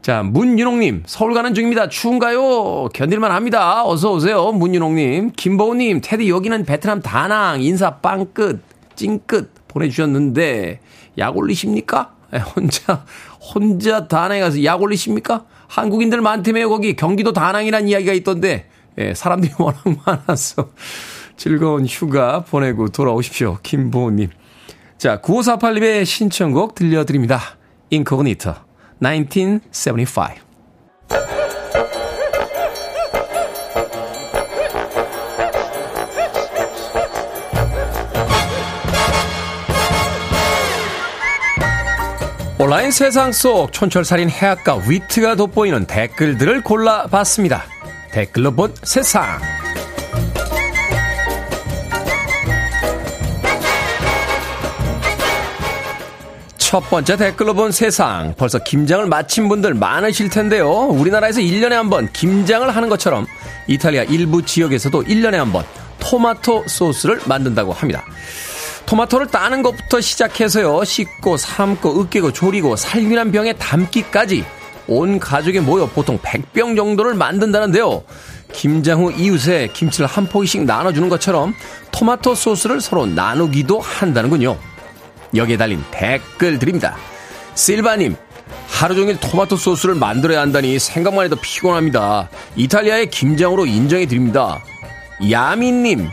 자, 0.00 0.22
문윤홍님, 0.22 1.04
서울 1.06 1.34
가는 1.34 1.54
중입니다. 1.54 1.88
추운가요? 1.88 2.88
견딜만 2.92 3.30
합니다. 3.30 3.84
어서오세요. 3.84 4.50
문윤홍님. 4.52 5.32
김보우님, 5.36 6.00
테디 6.02 6.28
여기는 6.28 6.64
베트남 6.64 7.00
다낭, 7.02 7.62
인사 7.62 7.98
빵끝, 7.98 8.62
찡끝 8.96 9.68
보내주셨는데, 9.68 10.80
약 11.18 11.36
올리십니까? 11.36 12.14
예, 12.34 12.38
혼자, 12.38 13.04
혼자 13.40 14.08
다낭에 14.08 14.40
가서 14.40 14.62
약 14.64 14.80
올리십니까? 14.80 15.44
한국인들 15.68 16.20
많다며요, 16.20 16.68
거기. 16.68 16.94
경기도 16.94 17.32
다낭이란 17.32 17.88
이야기가 17.88 18.12
있던데, 18.14 18.68
예, 18.98 19.14
사람들이 19.14 19.52
워낙 19.58 19.82
많아서 20.04 20.70
즐거운 21.36 21.86
휴가 21.86 22.40
보내고 22.40 22.88
돌아오십시오. 22.88 23.58
김보우님. 23.62 24.30
자, 24.98 25.20
9548님의 25.20 26.04
신청곡 26.04 26.74
들려드립니다. 26.74 27.40
인코그니터, 27.90 28.54
1975. 29.02 30.51
온라인 42.62 42.92
세상 42.92 43.32
속 43.32 43.72
촌철살인 43.72 44.30
해악과 44.30 44.84
위트가 44.86 45.34
돋보이는 45.34 45.84
댓글들을 45.86 46.62
골라봤습니다. 46.62 47.64
댓글로 48.12 48.52
본 48.52 48.72
세상. 48.84 49.40
첫 56.56 56.88
번째 56.88 57.16
댓글로 57.16 57.54
본 57.54 57.70
세상. 57.72 58.34
벌써 58.36 58.58
김장을 58.58 59.06
마친 59.06 59.48
분들 59.48 59.74
많으실 59.74 60.30
텐데요. 60.30 60.70
우리나라에서 60.70 61.40
1년에 61.40 61.70
한 61.72 61.90
번 61.90 62.10
김장을 62.12 62.74
하는 62.74 62.88
것처럼 62.88 63.26
이탈리아 63.66 64.04
일부 64.04 64.42
지역에서도 64.42 65.02
1년에 65.04 65.32
한 65.32 65.52
번 65.52 65.64
토마토 65.98 66.64
소스를 66.68 67.20
만든다고 67.26 67.72
합니다. 67.72 68.04
토마토를 68.92 69.28
따는 69.28 69.62
것부터 69.62 70.02
시작해서요. 70.02 70.84
씻고, 70.84 71.38
삶고, 71.38 71.98
으깨고, 71.98 72.32
조리고, 72.32 72.76
살균한 72.76 73.32
병에 73.32 73.54
담기까지 73.54 74.44
온 74.86 75.18
가족이 75.18 75.60
모여 75.60 75.86
보통 75.86 76.18
100병 76.18 76.76
정도를 76.76 77.14
만든다는데요. 77.14 78.02
김장 78.52 79.00
후 79.00 79.10
이웃에 79.10 79.68
김치를 79.72 80.06
한 80.06 80.26
포기씩 80.26 80.64
나눠주는 80.64 81.08
것처럼 81.08 81.54
토마토 81.90 82.34
소스를 82.34 82.82
서로 82.82 83.06
나누기도 83.06 83.80
한다는군요. 83.80 84.58
여기에 85.34 85.56
달린 85.56 85.82
댓글 85.90 86.58
드립니다. 86.58 86.94
실바님, 87.54 88.14
하루 88.68 88.94
종일 88.94 89.18
토마토 89.18 89.56
소스를 89.56 89.94
만들어야 89.94 90.42
한다니 90.42 90.78
생각만 90.78 91.24
해도 91.24 91.36
피곤합니다. 91.36 92.28
이탈리아의 92.56 93.08
김장으로 93.08 93.64
인정해 93.64 94.04
드립니다. 94.04 94.62
야미님, 95.30 96.10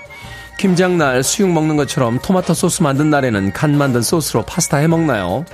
김장날 0.60 1.24
수육 1.24 1.50
먹는 1.52 1.78
것처럼 1.78 2.20
토마토 2.22 2.54
소스 2.54 2.84
만든 2.84 3.10
날에는 3.10 3.54
간 3.54 3.78
만든 3.78 4.02
소스로 4.02 4.44
파스타 4.44 4.78
해 4.78 4.88
먹나요? 4.88 5.46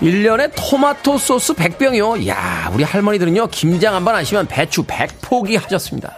1년에 0.00 0.52
토마토 0.54 1.18
소스 1.18 1.52
100병이요? 1.52 2.28
야, 2.28 2.70
우리 2.72 2.84
할머니들은요, 2.84 3.48
김장 3.48 3.94
한 3.96 4.04
번 4.04 4.14
하시면 4.14 4.46
배추 4.46 4.84
100포기 4.84 5.58
하셨습니다. 5.60 6.16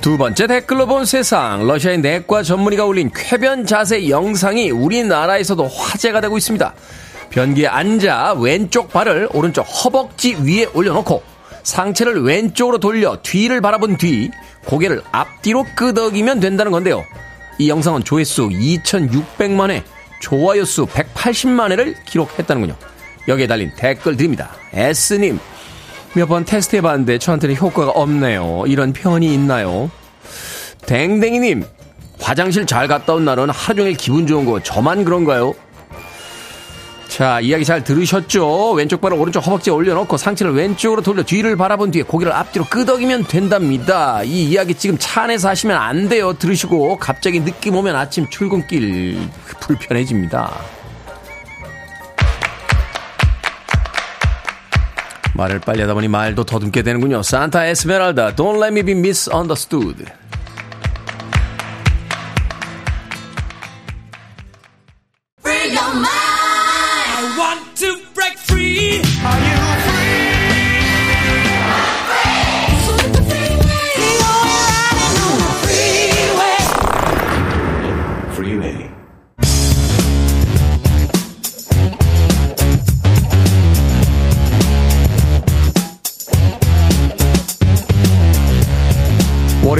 두 0.00 0.16
번째 0.16 0.46
댓글로 0.46 0.86
본 0.86 1.04
세상. 1.04 1.66
러시아의 1.66 1.98
내과 1.98 2.42
전문의가 2.42 2.84
올린 2.86 3.10
쾌변 3.14 3.66
자세 3.66 4.08
영상이 4.08 4.70
우리나라에서도 4.70 5.66
화제가 5.68 6.20
되고 6.22 6.38
있습니다. 6.38 6.72
변기에 7.30 7.66
앉아 7.66 8.34
왼쪽 8.38 8.90
발을 8.90 9.28
오른쪽 9.32 9.62
허벅지 9.62 10.34
위에 10.34 10.66
올려놓고 10.72 11.29
상체를 11.62 12.22
왼쪽으로 12.22 12.78
돌려 12.78 13.18
뒤를 13.22 13.60
바라본 13.60 13.96
뒤 13.98 14.30
고개를 14.66 15.02
앞뒤로 15.12 15.64
끄덕이면 15.76 16.40
된다는 16.40 16.72
건데요. 16.72 17.04
이 17.58 17.68
영상은 17.68 18.04
조회수 18.04 18.48
2,600만회, 18.48 19.82
좋아요 20.20 20.64
수 20.64 20.86
180만회를 20.86 21.94
기록했다는군요. 22.06 22.74
여기에 23.28 23.46
달린 23.46 23.70
댓글 23.76 24.16
드립니다. 24.16 24.50
S님, 24.72 25.38
몇 26.14 26.26
번 26.26 26.44
테스트 26.44 26.76
해봤는데 26.76 27.18
저한테는 27.18 27.56
효과가 27.56 27.92
없네요. 27.92 28.64
이런 28.66 28.92
편이 28.92 29.32
있나요? 29.32 29.90
댕댕이님, 30.86 31.64
화장실 32.20 32.66
잘 32.66 32.88
갔다 32.88 33.14
온 33.14 33.24
날은 33.24 33.50
하루 33.50 33.76
종일 33.76 33.94
기분 33.94 34.26
좋은 34.26 34.44
거 34.44 34.60
저만 34.60 35.04
그런가요? 35.04 35.54
자, 37.10 37.40
이야기 37.40 37.64
잘 37.64 37.82
들으셨죠? 37.82 38.70
왼쪽 38.70 39.00
발을 39.00 39.18
오른쪽 39.18 39.44
허벅지에 39.44 39.72
올려놓고 39.72 40.16
상체를 40.16 40.54
왼쪽으로 40.54 41.02
돌려 41.02 41.24
뒤를 41.24 41.56
바라본 41.56 41.90
뒤에 41.90 42.04
고개를 42.04 42.32
앞뒤로 42.32 42.64
끄덕이면 42.66 43.24
된답니다. 43.24 44.22
이 44.22 44.44
이야기 44.44 44.74
지금 44.74 44.96
차 44.96 45.22
안에서 45.22 45.48
하시면 45.48 45.76
안 45.76 46.08
돼요. 46.08 46.32
들으시고 46.32 46.98
갑자기 46.98 47.40
느낌 47.40 47.74
오면 47.74 47.96
아침 47.96 48.30
출근길 48.30 49.18
불편해집니다. 49.58 50.54
말을 55.34 55.58
빨리 55.58 55.80
하다 55.80 55.94
보니 55.94 56.06
말도 56.06 56.44
더듬게 56.44 56.82
되는군요. 56.82 57.24
산타 57.24 57.66
에스메랄다, 57.66 58.36
Don't 58.36 58.62
let 58.62 58.72
me 58.72 58.82
be 58.84 58.96
misunderstood. 58.96 60.04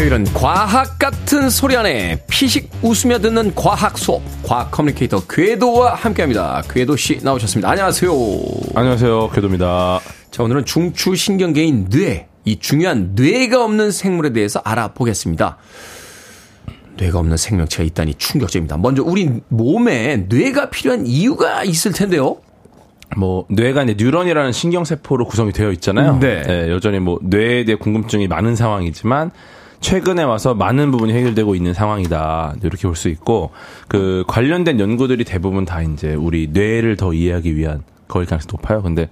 월요일은 0.00 0.24
과학 0.32 0.98
같은 0.98 1.50
소리 1.50 1.76
하네 1.76 2.24
피식 2.26 2.70
웃으며 2.82 3.18
듣는 3.18 3.54
과학 3.54 3.98
수업 3.98 4.22
과학 4.42 4.70
communicator 4.70 5.20
궤도와 5.26 5.94
함께합니다. 5.94 6.62
궤도 6.70 6.96
씨 6.96 7.20
나오셨습니다. 7.22 7.68
안녕하세요. 7.68 8.10
안녕하세요. 8.74 9.28
궤도입니다. 9.28 10.00
자 10.30 10.42
오늘은 10.42 10.64
중추 10.64 11.14
신경계인 11.14 11.90
뇌, 11.90 12.28
이 12.46 12.58
중요한 12.58 13.12
뇌가 13.14 13.62
없는 13.62 13.90
생물에 13.90 14.32
대해서 14.32 14.62
알아보겠습니다. 14.64 15.58
뇌가 16.96 17.18
없는 17.18 17.36
생명체가 17.36 17.84
있다니 17.84 18.14
충격적입니다. 18.14 18.78
먼저 18.78 19.02
우리 19.02 19.28
몸에 19.48 20.24
뇌가 20.30 20.70
필요한 20.70 21.06
이유가 21.06 21.62
있을 21.62 21.92
텐데요. 21.92 22.38
뭐 23.18 23.44
뇌가 23.50 23.82
이제 23.82 23.96
뉴런이라는 23.98 24.52
신경세포로 24.52 25.26
구성이 25.26 25.52
되어 25.52 25.70
있잖아요. 25.72 26.18
네. 26.20 26.42
예, 26.48 26.70
여전히 26.70 27.00
뭐 27.00 27.18
뇌에 27.22 27.64
대해 27.64 27.76
궁금증이 27.76 28.28
많은 28.28 28.56
상황이지만 28.56 29.30
최근에 29.80 30.22
와서 30.22 30.54
많은 30.54 30.90
부분이 30.90 31.12
해결되고 31.12 31.54
있는 31.54 31.74
상황이다. 31.74 32.56
이렇게 32.62 32.82
볼 32.86 32.94
수 32.96 33.08
있고 33.08 33.50
그 33.88 34.24
관련된 34.28 34.78
연구들이 34.78 35.24
대부분 35.24 35.64
다 35.64 35.82
이제 35.82 36.14
우리 36.14 36.48
뇌를 36.52 36.96
더 36.96 37.12
이해하기 37.14 37.56
위한 37.56 37.82
거일 38.08 38.26
가능성이 38.26 38.50
높아요. 38.52 38.82
근데 38.82 39.08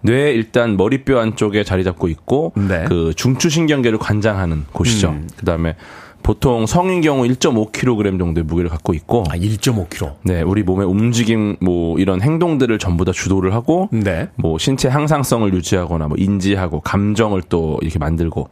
뇌 0.00 0.32
일단 0.32 0.76
머리뼈 0.76 1.18
안쪽에 1.18 1.64
자리 1.64 1.84
잡고 1.84 2.08
있고 2.08 2.52
네. 2.56 2.84
그 2.88 3.12
중추신경계를 3.16 3.98
관장하는 3.98 4.64
곳이죠. 4.72 5.16
그다음에 5.36 5.74
보통 6.22 6.66
성인 6.66 7.00
경우 7.00 7.24
1.5kg 7.24 8.18
정도의 8.18 8.44
무게를 8.44 8.70
갖고 8.70 8.94
있고 8.94 9.24
아, 9.28 9.34
1.5kg. 9.36 10.14
네, 10.24 10.42
우리 10.42 10.62
몸의 10.62 10.86
움직임 10.86 11.56
뭐 11.60 11.98
이런 11.98 12.20
행동들을 12.22 12.78
전부 12.78 13.04
다 13.04 13.12
주도를 13.12 13.54
하고 13.54 13.88
네. 13.92 14.28
뭐 14.36 14.58
신체 14.58 14.88
항상성을 14.88 15.52
유지하거나 15.54 16.08
뭐 16.08 16.16
인지하고 16.18 16.80
감정을 16.80 17.42
또 17.48 17.78
이렇게 17.82 17.98
만들고 17.98 18.48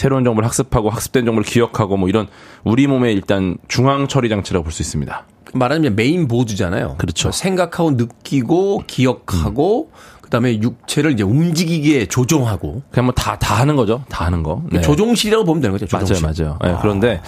새로운 0.00 0.24
정보를 0.24 0.46
학습하고 0.46 0.88
학습된 0.88 1.26
정보를 1.26 1.44
기억하고 1.44 1.98
뭐 1.98 2.08
이런 2.08 2.26
우리 2.64 2.86
몸의 2.86 3.12
일단 3.12 3.58
중앙 3.68 4.08
처리 4.08 4.30
장치라고 4.30 4.64
볼 4.64 4.72
수 4.72 4.80
있습니다. 4.80 5.26
말하자면 5.52 5.94
메인 5.94 6.26
보드잖아요. 6.26 6.94
그렇죠. 6.96 7.30
생각하고 7.32 7.90
느끼고 7.90 8.84
기억하고 8.86 9.90
그다음에 10.30 10.60
육체를 10.62 11.10
이제 11.12 11.24
움직이게 11.24 12.06
조종하고 12.06 12.82
그냥 12.92 13.06
뭐 13.06 13.12
다 13.16 13.36
다 13.40 13.56
하는 13.56 13.74
거죠. 13.74 14.04
다 14.08 14.24
하는 14.26 14.44
거. 14.44 14.62
네. 14.70 14.80
조종실이라고 14.80 15.44
보면 15.44 15.60
되는 15.60 15.72
거죠. 15.76 15.86
조종실. 15.86 16.22
맞아요, 16.22 16.56
맞아요. 16.62 16.74
네, 16.74 16.78
그런데 16.80 17.20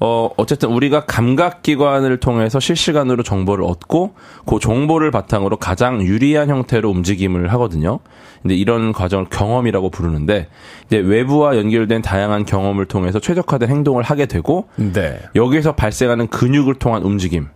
어 0.00 0.30
어쨌든 0.38 0.70
우리가 0.70 1.04
감각 1.04 1.62
기관을 1.62 2.18
통해서 2.20 2.58
실시간으로 2.58 3.22
정보를 3.22 3.64
얻고 3.64 4.14
그 4.46 4.58
정보를 4.60 5.10
바탕으로 5.10 5.58
가장 5.58 6.00
유리한 6.00 6.48
형태로 6.48 6.88
움직임을 6.90 7.52
하거든요. 7.52 8.00
근데 8.40 8.54
이런 8.54 8.92
과정을 8.92 9.26
경험이라고 9.30 9.90
부르는데 9.90 10.48
이제 10.86 10.96
외부와 10.96 11.56
연결된 11.58 12.00
다양한 12.02 12.46
경험을 12.46 12.86
통해서 12.86 13.18
최적화된 13.20 13.68
행동을 13.68 14.02
하게 14.04 14.24
되고 14.26 14.68
네. 14.76 15.18
여기에서 15.34 15.72
발생하는 15.72 16.28
근육을 16.28 16.76
통한 16.76 17.02
움직임. 17.02 17.48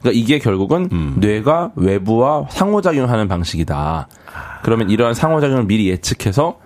그러니까 0.00 0.18
이게 0.20 0.38
결국은 0.38 0.88
뇌가 1.18 1.72
외부와 1.76 2.46
상호작용하는 2.50 3.28
방식이다. 3.28 4.08
그러면 4.62 4.90
이러한 4.90 5.14
상호작용을 5.14 5.64
미리 5.64 5.88
예측해서 5.88 6.58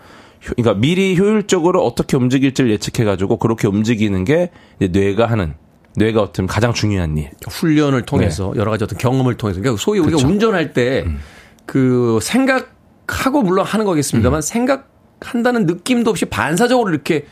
효- 0.47 0.55
그러니까 0.57 0.75
미리 0.75 1.17
효율적으로 1.19 1.85
어떻게 1.85 2.17
움직일지를 2.17 2.71
예측해가지고 2.73 3.39
그렇게 3.39 3.67
움직이는 3.67 4.25
게 4.25 4.51
뇌가 4.79 5.27
하는 5.27 5.55
뇌가 5.97 6.21
어떤 6.23 6.47
가장 6.47 6.73
중요한 6.73 7.17
일. 7.19 7.31
훈련을 7.49 8.03
통해서 8.03 8.53
여러 8.57 8.71
가지 8.71 8.85
어떤 8.85 8.99
경험을 8.99 9.37
통해서 9.37 9.61
그러니까 9.61 9.81
소위 9.81 9.99
우리가 10.01 10.17
네. 10.17 10.23
그렇죠. 10.23 10.33
운전할 10.33 10.73
때그 10.73 12.19
생각하고 12.23 13.43
물론 13.43 13.65
하는 13.65 13.85
음. 13.85 13.87
거겠습니다만 13.87 14.43
생각한다는 14.43 15.67
느낌도 15.67 16.11
없이 16.11 16.25
반사적으로 16.27 16.91
이렇게 16.91 17.27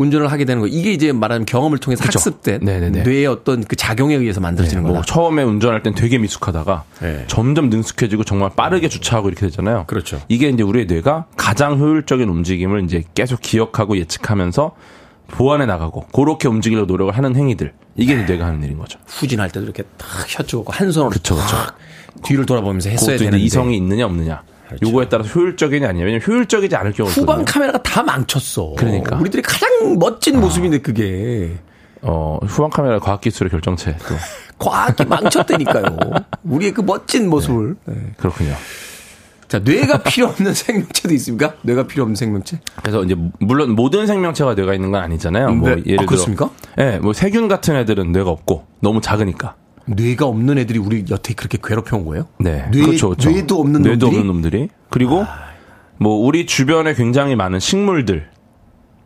운전을 0.00 0.32
하게 0.32 0.46
되는 0.46 0.62
거. 0.62 0.66
이게 0.66 0.92
이제 0.92 1.12
말하자면 1.12 1.44
경험을 1.44 1.76
통해서 1.76 2.02
학습된 2.04 2.60
네네네. 2.62 3.02
뇌의 3.02 3.26
어떤 3.26 3.62
그 3.62 3.76
작용에 3.76 4.14
의해서 4.14 4.40
만들어지는 4.40 4.82
뭐 4.82 4.92
거다. 4.94 5.04
처음에 5.04 5.42
운전할 5.42 5.82
땐 5.82 5.94
되게 5.94 6.16
미숙하다가 6.16 6.84
네. 7.02 7.24
점점 7.26 7.68
능숙해지고 7.68 8.24
정말 8.24 8.48
빠르게 8.56 8.88
주차하고 8.88 9.28
이렇게 9.28 9.44
되잖아요. 9.46 9.84
그렇죠. 9.86 10.18
이게 10.28 10.48
이제 10.48 10.62
우리의 10.62 10.86
뇌가 10.86 11.26
가장 11.36 11.78
효율적인 11.78 12.26
움직임을 12.30 12.82
이제 12.84 13.04
계속 13.14 13.42
기억하고 13.42 13.98
예측하면서 13.98 14.74
보완해 15.28 15.66
나가고 15.66 16.06
그렇게 16.14 16.48
움직이려고 16.48 16.86
노력을 16.86 17.14
하는 17.14 17.36
행위들. 17.36 17.74
이게 17.96 18.14
이제 18.14 18.24
뇌가 18.24 18.46
하는 18.46 18.62
일인 18.64 18.78
거죠. 18.78 18.98
후진할 19.06 19.50
때도 19.50 19.64
이렇게 19.66 19.82
탁 19.98 20.08
혀주고 20.26 20.72
한 20.72 20.90
손으로 20.90 21.10
그쵸, 21.10 21.34
그쵸. 21.36 21.46
탁 21.46 21.76
뒤를 22.24 22.46
돌아보면서 22.46 22.88
했어야 22.88 23.18
되는데 23.18 23.38
이성이 23.38 23.76
있느냐 23.76 24.06
없느냐. 24.06 24.42
요거에 24.82 25.08
따라서 25.08 25.30
효율적이냐 25.30 25.88
아니냐. 25.88 26.04
왜냐면 26.04 26.26
효율적이지 26.26 26.76
않을 26.76 26.92
경우가 26.92 27.14
후방. 27.14 27.44
카메라가 27.44 27.82
다 27.82 28.02
망쳤어. 28.02 28.74
그러니까. 28.76 29.16
우리들이 29.18 29.42
가장 29.42 29.98
멋진 29.98 30.40
모습인데 30.40 30.78
그게 30.78 31.56
어, 32.02 32.38
후방 32.42 32.70
카메라 32.70 32.98
과학 32.98 33.20
기술의 33.20 33.50
결정체. 33.50 33.96
또. 34.08 34.14
과학이 34.58 35.04
망쳤다니까요. 35.06 35.84
우리의 36.44 36.72
그 36.72 36.82
멋진 36.82 37.30
모습을. 37.30 37.76
네. 37.86 37.94
그렇군요. 38.18 38.54
자, 39.48 39.58
뇌가 39.58 40.02
필요 40.02 40.26
없는 40.26 40.52
생명체도 40.54 41.12
있습니까? 41.14 41.54
뇌가 41.62 41.86
필요 41.86 42.02
없는 42.02 42.14
생명체? 42.14 42.60
그래서 42.76 43.02
이제 43.02 43.16
물론 43.40 43.70
모든 43.74 44.06
생명체가 44.06 44.54
뇌가 44.54 44.74
있는 44.74 44.90
건 44.92 45.02
아니잖아요. 45.02 45.52
뭐 45.54 45.70
네. 45.70 45.82
예를 45.86 46.00
아, 46.00 46.02
들어 46.02 46.06
그렇습니까? 46.06 46.50
예, 46.78 46.98
뭐 46.98 47.12
세균 47.12 47.48
같은 47.48 47.74
애들은 47.74 48.12
뇌가 48.12 48.30
없고 48.30 48.66
너무 48.80 49.00
작으니까. 49.00 49.56
뇌가 49.86 50.26
없는 50.26 50.58
애들이 50.58 50.78
우리 50.78 51.04
여태 51.10 51.34
그렇게 51.34 51.58
괴롭혀 51.62 51.96
온 51.96 52.04
거예요? 52.06 52.26
네, 52.38 52.68
뇌, 52.70 52.82
그렇죠, 52.82 53.08
그렇죠. 53.10 53.30
뇌도 53.30 53.60
없는 53.60 53.82
뇌도 53.82 54.06
놈들이? 54.06 54.20
없는 54.20 54.26
놈들이. 54.26 54.68
그리고 54.88 55.24
뭐 55.98 56.14
우리 56.24 56.46
주변에 56.46 56.94
굉장히 56.94 57.36
많은 57.36 57.58
식물들. 57.58 58.28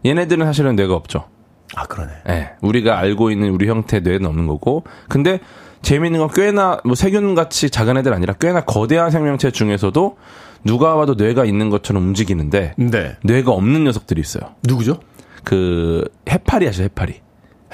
얘네들은 0.05 0.45
사실은 0.47 0.77
뇌가 0.77 0.95
없죠. 0.95 1.29
아, 1.75 1.87
그러네. 1.87 2.13
예, 2.29 2.51
우리가 2.61 2.99
알고 2.99 3.31
있는 3.31 3.51
우리 3.51 3.69
형태의 3.69 4.03
뇌는 4.03 4.27
없는 4.27 4.47
거고. 4.47 4.85
근데 5.09 5.41
재미있는 5.83 6.21
건 6.21 6.29
꽤나 6.33 6.79
뭐 6.85 6.95
세균 6.95 7.35
같이 7.35 7.71
작은 7.71 7.97
애들 7.99 8.13
아니라 8.13 8.35
꽤나 8.35 8.61
거대한 8.63 9.11
생명체 9.11 9.51
중에서도 9.51 10.17
누가 10.65 10.95
봐도 10.95 11.15
뇌가 11.15 11.45
있는 11.45 11.71
것처럼 11.71 12.03
움직이는데 12.05 12.75
네. 12.77 13.17
뇌가 13.23 13.53
없는 13.53 13.85
녀석들이 13.85 14.21
있어요. 14.21 14.55
누구죠? 14.63 15.01
그 15.43 16.09
해파리 16.29 16.69
아시죠? 16.69 16.85
해파리. 16.85 17.21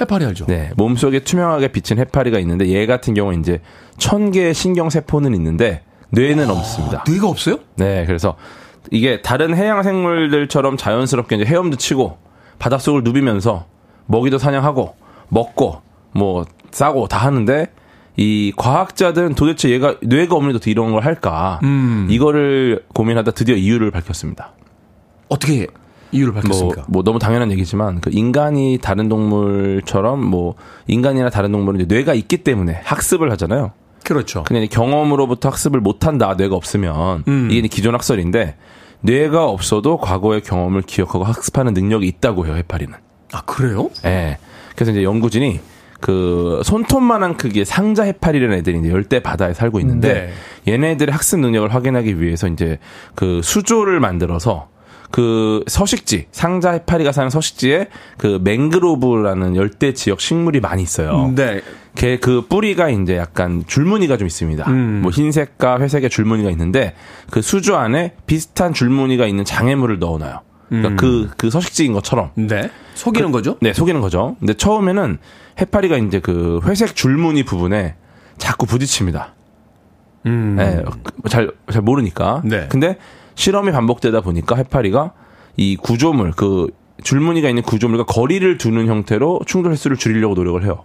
해파리 0.00 0.24
알죠? 0.24 0.46
네, 0.46 0.70
몸속에 0.76 1.20
투명하게 1.20 1.68
비친 1.68 1.98
해파리가 1.98 2.38
있는데 2.40 2.68
얘 2.68 2.86
같은 2.86 3.14
경우 3.14 3.30
는 3.32 3.40
이제 3.40 3.60
천 3.98 4.30
개의 4.30 4.54
신경 4.54 4.90
세포는 4.90 5.34
있는데 5.34 5.82
뇌는 6.10 6.50
없습니다. 6.50 7.04
뇌가 7.06 7.28
없어요? 7.28 7.58
네, 7.76 8.04
그래서 8.06 8.36
이게 8.90 9.22
다른 9.22 9.54
해양 9.54 9.82
생물들처럼 9.82 10.76
자연스럽게 10.76 11.36
이제 11.36 11.44
헤엄도 11.44 11.76
치고 11.76 12.18
바닷속을 12.58 13.02
누비면서 13.04 13.66
먹이도 14.06 14.38
사냥하고 14.38 14.94
먹고 15.28 15.82
뭐 16.12 16.44
싸고 16.70 17.08
다 17.08 17.18
하는데 17.18 17.66
이 18.16 18.52
과학자들은 18.56 19.34
도대체 19.34 19.70
얘가 19.70 19.96
뇌가 20.02 20.34
없는데 20.34 20.56
어떻게 20.56 20.70
이런 20.70 20.92
걸 20.92 21.04
할까? 21.04 21.60
이거를 22.08 22.84
고민하다 22.94 23.30
드디어 23.32 23.54
이유를 23.54 23.90
밝혔습니다. 23.90 24.52
어떻게 25.28 25.66
이유를 26.12 26.32
뭐, 26.32 26.42
밝혔습니까? 26.42 26.84
뭐 26.88 27.02
너무 27.02 27.18
당연한 27.18 27.50
얘기지만 27.52 28.00
그 28.00 28.10
인간이 28.12 28.78
다른 28.80 29.08
동물처럼 29.08 30.24
뭐 30.24 30.54
인간이나 30.86 31.30
다른 31.30 31.52
동물은 31.52 31.86
뇌가 31.88 32.14
있기 32.14 32.38
때문에 32.38 32.80
학습을 32.84 33.30
하잖아요. 33.32 33.72
그렇죠. 34.04 34.44
그냥 34.44 34.66
경험으로부터 34.70 35.50
학습을 35.50 35.80
못한다 35.80 36.34
뇌가 36.36 36.54
없으면 36.56 37.24
음. 37.28 37.48
이게 37.50 37.66
기존 37.68 37.94
학설인데 37.94 38.56
뇌가 39.02 39.46
없어도 39.46 39.98
과거의 39.98 40.42
경험을 40.42 40.82
기억하고 40.82 41.24
학습하는 41.24 41.74
능력이 41.74 42.06
있다고 42.06 42.46
해요 42.46 42.54
해파리는. 42.56 42.94
아, 43.32 43.42
그래요? 43.42 43.90
예. 44.04 44.38
그래서 44.74 44.92
이제 44.92 45.04
연구진이 45.04 45.60
그 46.00 46.62
손톱만한 46.64 47.36
크기의 47.36 47.66
상자 47.66 48.04
해파리라는 48.04 48.56
애들이 48.58 48.78
이제 48.78 48.88
열대 48.88 49.20
바다에 49.20 49.52
살고 49.52 49.80
있는데 49.80 50.32
얘네들의 50.66 51.12
학습 51.12 51.40
능력을 51.40 51.72
확인하기 51.72 52.20
위해서 52.20 52.48
이제 52.48 52.78
그 53.14 53.40
수조를 53.42 54.00
만들어서 54.00 54.68
그 55.10 55.64
서식지 55.66 56.26
상자 56.30 56.70
해파리가 56.72 57.12
사는 57.12 57.30
서식지에 57.30 57.88
그 58.16 58.40
맹그로브라는 58.42 59.56
열대 59.56 59.94
지역 59.94 60.20
식물이 60.20 60.60
많이 60.60 60.82
있어요. 60.82 61.32
네. 61.34 61.60
걔 61.96 62.18
그 62.18 62.46
뿌리가 62.48 62.88
이제 62.90 63.16
약간 63.16 63.64
줄무늬가 63.66 64.16
좀 64.16 64.26
있습니다. 64.26 64.64
음. 64.70 65.00
뭐 65.02 65.10
흰색과 65.10 65.80
회색의 65.80 66.10
줄무늬가 66.10 66.50
있는데 66.50 66.94
그 67.30 67.42
수조 67.42 67.76
안에 67.76 68.14
비슷한 68.26 68.72
줄무늬가 68.72 69.26
있는 69.26 69.44
장애물을 69.44 69.98
넣어놔요. 69.98 70.40
그러니까 70.68 70.94
그, 70.96 71.28
그 71.36 71.50
서식지인 71.50 71.92
것처럼. 71.92 72.30
네. 72.34 72.70
속이는 72.94 73.32
거죠? 73.32 73.56
네, 73.60 73.72
속이는 73.72 74.00
거죠. 74.00 74.36
근데 74.38 74.54
처음에는 74.54 75.18
해파리가 75.60 75.96
이제 75.96 76.20
그 76.20 76.60
회색 76.64 76.94
줄무늬 76.94 77.42
부분에 77.42 77.96
자꾸 78.38 78.66
부딪힙니다. 78.66 79.34
음. 80.26 80.54
네, 80.56 80.84
잘, 81.28 81.50
잘 81.72 81.82
모르니까. 81.82 82.42
네. 82.44 82.68
근데 82.68 82.96
실험이 83.34 83.72
반복되다 83.72 84.20
보니까 84.20 84.56
해파리가 84.56 85.12
이 85.56 85.76
구조물, 85.76 86.32
그 86.32 86.68
줄무늬가 87.02 87.48
있는 87.48 87.62
구조물과 87.62 88.04
거리를 88.04 88.58
두는 88.58 88.86
형태로 88.86 89.40
충돌 89.46 89.72
횟수를 89.72 89.96
줄이려고 89.96 90.34
노력을 90.34 90.62
해요. 90.64 90.84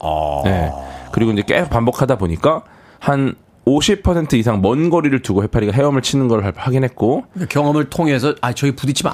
아. 0.00 0.42
네. 0.44 0.72
그리고 1.12 1.30
이제 1.32 1.42
계속 1.46 1.70
반복하다 1.70 2.16
보니까 2.16 2.62
한 2.98 3.34
50% 3.66 4.34
이상 4.34 4.60
먼 4.60 4.90
거리를 4.90 5.22
두고 5.22 5.44
해파리가 5.44 5.72
헤엄을 5.72 6.02
치는 6.02 6.26
걸 6.26 6.52
확인했고 6.56 7.24
그러니까 7.32 7.48
경험을 7.52 7.90
통해서 7.90 8.34
아 8.40 8.52
저기 8.52 8.74
부딪히면 8.74 9.12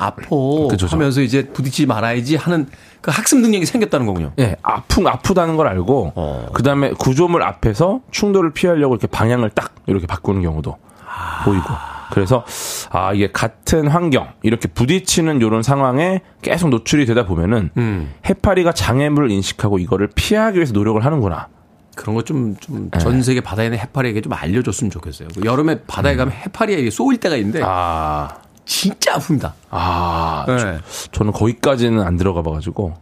그죠, 0.70 0.86
저. 0.86 0.96
하면서 0.96 1.20
이제 1.20 1.48
부딪히지 1.48 1.86
말아야지 1.86 2.36
하는 2.36 2.66
그 3.02 3.10
학습 3.10 3.40
능력이 3.40 3.66
생겼다는 3.66 4.06
거군요. 4.06 4.32
예, 4.38 4.56
아픈 4.62 5.06
아프다는 5.06 5.56
걸 5.56 5.68
알고 5.68 6.12
어. 6.14 6.46
그다음에 6.54 6.92
구조물 6.92 7.42
앞에서 7.42 8.00
충돌을 8.10 8.52
피하려고 8.52 8.94
이렇게 8.94 9.06
방향을 9.06 9.50
딱 9.50 9.74
이렇게 9.86 10.06
바꾸는 10.06 10.40
경우도 10.40 10.76
보이고 11.44 11.64
그래서 12.12 12.44
아 12.90 13.12
이게 13.12 13.30
같은 13.30 13.86
환경 13.88 14.28
이렇게 14.42 14.68
부딪히는 14.68 15.36
이런 15.40 15.62
상황에 15.62 16.20
계속 16.42 16.68
노출이 16.70 17.06
되다 17.06 17.26
보면은 17.26 17.70
음. 17.76 18.12
해파리가 18.26 18.72
장애물을 18.72 19.30
인식하고 19.30 19.78
이거를 19.78 20.08
피하기 20.14 20.56
위해서 20.56 20.72
노력을 20.72 21.04
하는구나. 21.04 21.48
그런 21.96 22.14
거 22.14 22.22
좀좀 22.22 22.90
네. 22.90 22.98
전 22.98 23.22
세계 23.22 23.40
바다에 23.40 23.66
있는 23.66 23.78
해파리에게 23.78 24.20
좀 24.20 24.32
알려줬으면 24.32 24.90
좋겠어요. 24.90 25.28
그 25.34 25.40
여름에 25.44 25.80
바다에 25.86 26.14
가면 26.16 26.32
해파리에 26.32 26.88
쏘일 26.90 27.18
때가 27.18 27.36
있는데 27.36 27.58
음. 27.58 27.64
아, 27.66 28.28
진짜 28.64 29.14
아픕니다. 29.16 29.52
아, 29.70 30.44
네. 30.46 30.78
저 31.10 31.24
는 31.24 31.32
거기까지는 31.32 32.00
안 32.02 32.16
들어가 32.16 32.42
봐가지고 32.42 32.94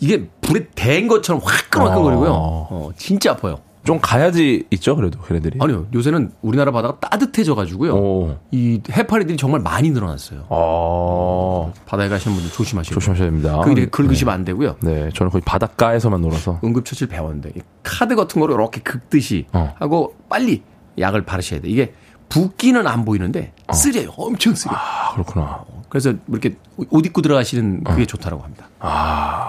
이게 0.00 0.26
불에 0.40 0.66
댄 0.74 1.08
것처럼 1.08 1.42
화끈화끈거리고요. 1.44 2.30
어. 2.30 2.68
어, 2.70 2.90
진짜 2.96 3.32
아파요. 3.32 3.58
좀 3.84 3.98
가야지 4.00 4.64
있죠 4.70 4.94
그래도 4.94 5.20
걔네들이. 5.22 5.58
아니요, 5.60 5.86
요새는 5.92 6.30
우리나라 6.40 6.70
바다가 6.70 7.00
따뜻해져가지고요. 7.00 7.94
오, 7.94 8.36
이 8.52 8.80
해파리들이 8.90 9.36
정말 9.36 9.60
많이 9.60 9.90
늘어났어요. 9.90 10.44
어, 10.48 11.72
바다에 11.86 12.08
가시는 12.08 12.36
분들 12.36 12.52
조심하시고. 12.52 12.94
조심하셔야 12.94 13.26
됩니다. 13.26 13.60
그 13.64 13.72
이렇게 13.72 13.86
긁으시면 13.86 14.32
안 14.32 14.44
되고요. 14.44 14.76
네, 14.82 15.10
저는 15.14 15.30
거의 15.30 15.42
바닷가에서만 15.44 16.20
놀아서. 16.20 16.60
응급처치를 16.62 17.08
배웠는데 17.08 17.50
이 17.56 17.60
카드 17.82 18.14
같은 18.14 18.40
거로 18.40 18.54
이렇게 18.54 18.80
긁듯이 18.80 19.46
어. 19.52 19.74
하고 19.78 20.14
빨리 20.28 20.62
약을 20.98 21.24
바르셔야 21.24 21.60
돼. 21.60 21.68
이게 21.68 21.92
붓기는 22.28 22.86
안 22.86 23.04
보이는데 23.04 23.52
쓰려요. 23.72 24.10
엄청 24.16 24.54
쓰려. 24.54 24.74
아, 24.74 25.12
그렇구나. 25.12 25.64
그래서 25.92 26.14
이렇게 26.26 26.56
옷 26.88 27.04
입고 27.04 27.20
들어가시는 27.20 27.82
어. 27.84 27.90
그게 27.90 28.06
좋다라고 28.06 28.42
합니다. 28.42 28.66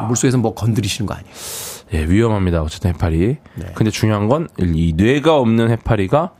물속에서 0.09 0.37
뭐 0.39 0.53
건드리시는 0.53 1.07
거 1.07 1.13
아니에요. 1.13 1.33
예, 1.93 2.03
위험합니다. 2.05 2.61
어쨌든 2.61 2.89
해파리. 2.89 3.37
네. 3.55 3.65
근데 3.75 3.89
중요한 3.91 4.27
건 4.27 4.49
이 4.59 4.91
뇌가 4.97 5.37
없는 5.37 5.69
해파리가 5.69 6.33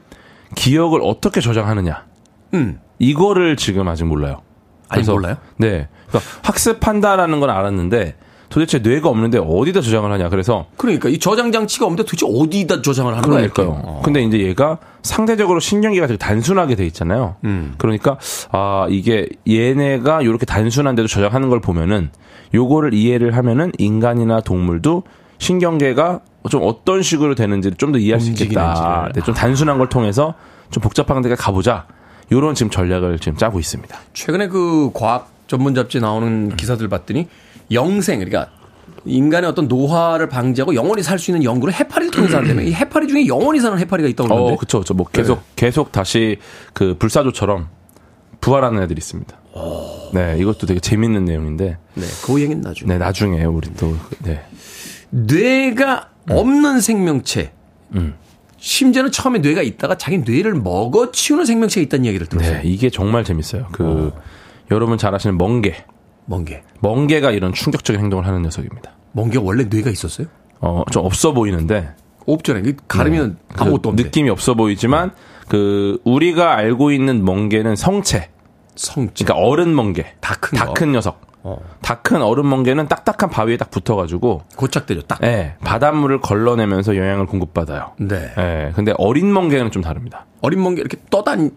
기억을 0.55 0.99
어떻게 1.03 1.39
저장하느냐. 1.39 2.05
음. 2.53 2.81
이거를 2.99 3.55
지금 3.55 3.87
아직 3.87 4.03
몰라요. 4.03 4.41
아직 4.89 5.09
몰라요? 5.09 5.37
네. 5.55 5.87
그러니까 6.09 6.31
학습한다라는 6.43 7.39
건 7.39 7.49
알았는데 7.49 8.17
도대체 8.53 8.77
뇌가 8.77 9.09
없는데 9.09 9.39
어디다 9.39 9.81
저장을 9.81 10.11
하냐. 10.11 10.29
그래서 10.29 10.67
그러니까 10.77 11.09
이 11.09 11.17
저장 11.17 11.51
장치가 11.51 11.87
없는데 11.87 12.03
도대체 12.03 12.27
어디다 12.29 12.83
저장을 12.83 13.11
하는 13.17 13.27
거야? 13.27 13.47
그러니까요. 13.49 13.81
어. 13.83 14.01
근데 14.05 14.21
이제 14.21 14.37
얘가 14.41 14.77
상대적으로 15.01 15.59
신경계가 15.59 16.05
되게 16.05 16.17
단순하게 16.19 16.75
돼 16.75 16.85
있잖아요. 16.85 17.35
음. 17.45 17.73
그러니까 17.79 18.19
아 18.51 18.85
이게 18.91 19.27
얘네가 19.49 20.21
이렇게 20.21 20.45
단순한데도 20.45 21.07
저장하는 21.07 21.49
걸 21.49 21.61
보면은 21.61 22.11
요거를 22.53 22.93
이해를 22.93 23.35
하면은 23.35 23.71
인간이나 23.79 24.41
동물도 24.41 25.01
신경계가 25.39 26.19
좀 26.51 26.61
어떤 26.63 27.01
식으로 27.01 27.33
되는지를 27.33 27.75
좀 27.77 27.91
더 27.91 27.97
이해할 27.97 28.21
수 28.21 28.29
있겠다. 28.29 29.09
네, 29.15 29.21
좀 29.21 29.33
단순한 29.33 29.79
걸 29.79 29.89
통해서 29.89 30.35
좀 30.69 30.81
복잡한 30.83 31.19
데가 31.23 31.33
가보자. 31.35 31.87
요런 32.31 32.53
지금 32.53 32.69
전략을 32.69 33.17
지금 33.17 33.35
짜고 33.35 33.59
있습니다. 33.59 33.97
최근에 34.13 34.47
그 34.47 34.91
과학 34.93 35.31
전문 35.47 35.73
잡지 35.73 35.99
나오는 35.99 36.55
기사들 36.55 36.87
봤더니 36.87 37.27
영생 37.71 38.19
그러니까 38.19 38.51
인간의 39.05 39.49
어떤 39.49 39.67
노화를 39.67 40.29
방지하고 40.29 40.75
영원히 40.75 41.03
살 41.03 41.19
수 41.19 41.31
있는 41.31 41.43
연구를 41.43 41.73
해파리를 41.73 42.11
통해서 42.11 42.37
한다면 42.37 42.65
이 42.65 42.73
해파리 42.73 43.07
중에 43.07 43.27
영원히 43.27 43.59
사는 43.59 43.77
해파리가 43.77 44.07
있다고 44.09 44.29
그러는데 44.29 44.53
어, 44.53 44.57
그쵸. 44.57 44.83
뭐 44.93 45.05
계속, 45.07 45.41
계속 45.55 45.91
다시 45.91 46.37
그 46.73 46.95
불사조처럼 46.97 47.69
부활하는 48.39 48.81
애들이 48.83 48.97
있습니다. 48.99 49.37
네, 50.13 50.37
이것도 50.39 50.67
되게 50.67 50.79
재밌는 50.79 51.25
내용인데. 51.25 51.77
네, 51.95 52.05
그 52.25 52.41
얘기는 52.41 52.61
나중에. 52.61 52.87
네, 52.93 52.97
나중에 52.97 53.43
우리 53.45 53.73
또, 53.75 53.95
네. 54.23 54.41
뇌가 55.09 56.09
없는 56.29 56.81
생명체. 56.81 57.51
음. 57.95 58.15
심지어는 58.57 59.11
처음에 59.11 59.39
뇌가 59.39 59.61
있다가 59.61 59.97
자기 59.97 60.19
뇌를 60.19 60.53
먹어 60.53 61.11
치우는 61.11 61.45
생명체가 61.45 61.83
있다는 61.83 62.05
얘기를 62.05 62.27
들었어요. 62.27 62.61
네, 62.61 62.61
이게 62.63 62.89
정말 62.89 63.23
재밌어요. 63.23 63.67
그, 63.71 64.11
여러분 64.71 64.97
잘 64.97 65.13
아시는 65.13 65.37
멍게. 65.37 65.85
멍게. 66.25 66.63
멍게가 66.81 67.31
이런 67.31 67.53
충격적인 67.53 68.01
행동을 68.01 68.25
하는 68.25 68.41
녀석입니다. 68.43 68.91
멍게 69.13 69.39
원래 69.39 69.63
뇌가 69.65 69.89
있었어요? 69.89 70.27
어, 70.61 70.83
좀 70.91 71.05
없어 71.05 71.33
보이는데. 71.33 71.93
없잖아요. 72.25 72.63
가르면 72.87 73.37
그 73.53 73.61
아무것도 73.63 73.89
없는데. 73.89 74.03
느낌이 74.03 74.29
없어 74.29 74.53
보이지만, 74.53 75.11
그, 75.49 75.99
우리가 76.05 76.55
알고 76.55 76.91
있는 76.91 77.25
멍게는 77.25 77.75
성체. 77.75 78.29
성체. 78.75 79.25
그러니까 79.25 79.47
어른 79.47 79.75
멍게. 79.75 80.15
다 80.21 80.35
큰다 80.35 80.67
거. 80.67 80.73
큰 80.73 80.93
녀석. 80.93 81.21
어. 81.43 81.57
다큰 81.81 82.21
어른 82.21 82.47
멍게는 82.47 82.87
딱딱한 82.87 83.29
바위에 83.29 83.57
딱 83.57 83.69
붙어가지고, 83.69 84.43
고착되죠. 84.55 85.01
딱. 85.01 85.21
예, 85.23 85.55
바닷물을 85.59 86.21
걸러내면서 86.21 86.95
영양을 86.95 87.25
공급받아요. 87.25 87.91
네. 87.97 88.31
예, 88.37 88.71
근데 88.73 88.93
어린 88.97 89.33
멍게는 89.33 89.71
좀 89.71 89.81
다릅니다. 89.81 90.25
어린 90.41 90.63
멍게 90.63 90.79
이렇게 90.79 90.95
떠다니. 91.09 91.49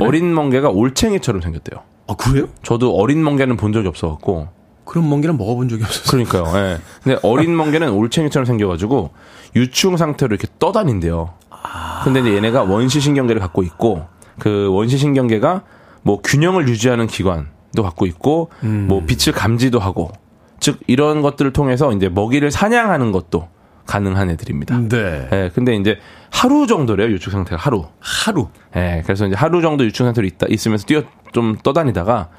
어린 0.00 0.32
멍게가 0.32 0.68
올챙이처럼 0.70 1.42
생겼대요. 1.42 1.80
아, 2.08 2.14
그래요? 2.14 2.48
저도 2.62 2.94
어린 2.96 3.22
멍게는 3.22 3.56
본 3.56 3.72
적이 3.72 3.88
없어갖고. 3.88 4.48
그런 4.84 5.08
멍게는 5.10 5.36
먹어본 5.36 5.68
적이 5.68 5.82
없었어요. 5.82 6.24
그러니까요. 6.24 6.58
예. 6.58 6.78
근데 7.02 7.18
어린 7.22 7.56
멍게는 7.56 7.90
올챙이처럼 7.90 8.46
생겨가지고 8.46 9.10
유충 9.56 9.96
상태로 9.96 10.34
이렇게 10.34 10.46
떠다닌대요. 10.60 11.34
근데 12.04 12.20
이제 12.20 12.36
얘네가 12.36 12.62
원시신경계를 12.62 13.40
갖고 13.40 13.64
있고 13.64 14.06
그 14.38 14.68
원시신경계가 14.70 15.62
뭐 16.02 16.20
균형을 16.22 16.68
유지하는 16.68 17.08
기관도 17.08 17.82
갖고 17.82 18.06
있고 18.06 18.50
뭐 18.62 19.04
빛을 19.04 19.34
감지도 19.34 19.80
하고 19.80 20.12
즉 20.60 20.78
이런 20.86 21.20
것들을 21.20 21.52
통해서 21.52 21.92
이제 21.92 22.08
먹이를 22.08 22.52
사냥하는 22.52 23.10
것도 23.10 23.48
가능한 23.86 24.30
애들입니다. 24.30 24.78
네. 24.88 25.28
예, 25.32 25.50
근데 25.54 25.74
이제 25.76 25.98
하루 26.30 26.66
정도래요, 26.66 27.08
유축 27.10 27.32
상태가 27.32 27.56
하루. 27.60 27.86
하루. 28.00 28.48
예, 28.76 29.02
그래서 29.04 29.26
이제 29.26 29.36
하루 29.36 29.62
정도 29.62 29.84
유축 29.84 30.04
상태로 30.04 30.26
있다, 30.26 30.46
있으면서 30.50 30.86
뛰어, 30.86 31.02
좀 31.36 31.54
떠다니다가 31.62 32.30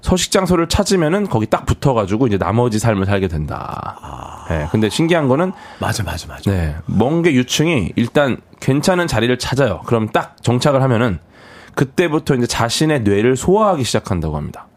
서식 0.00 0.30
장소를 0.32 0.66
찾으면은 0.66 1.28
거기 1.28 1.44
딱 1.44 1.66
붙어가지고 1.66 2.26
이제 2.26 2.38
나머지 2.38 2.78
삶을 2.78 3.04
살게 3.04 3.28
된다. 3.28 4.46
예, 4.50 4.66
근데 4.70 4.88
신기한 4.88 5.28
거는, 5.28 5.52
맞아, 5.78 6.02
맞아, 6.02 6.26
맞아. 6.26 6.50
네, 6.50 6.74
멍게 6.86 7.34
유충이 7.34 7.92
일단 7.96 8.38
괜찮은 8.60 9.08
자리를 9.08 9.36
찾아요. 9.38 9.82
그럼 9.84 10.08
딱 10.08 10.42
정착을 10.42 10.80
하면은 10.80 11.18
그때부터 11.74 12.34
이제 12.36 12.46
자신의 12.46 13.02
뇌를 13.02 13.36
소화하기 13.36 13.84
시작한다고 13.84 14.38
합니다. 14.38 14.68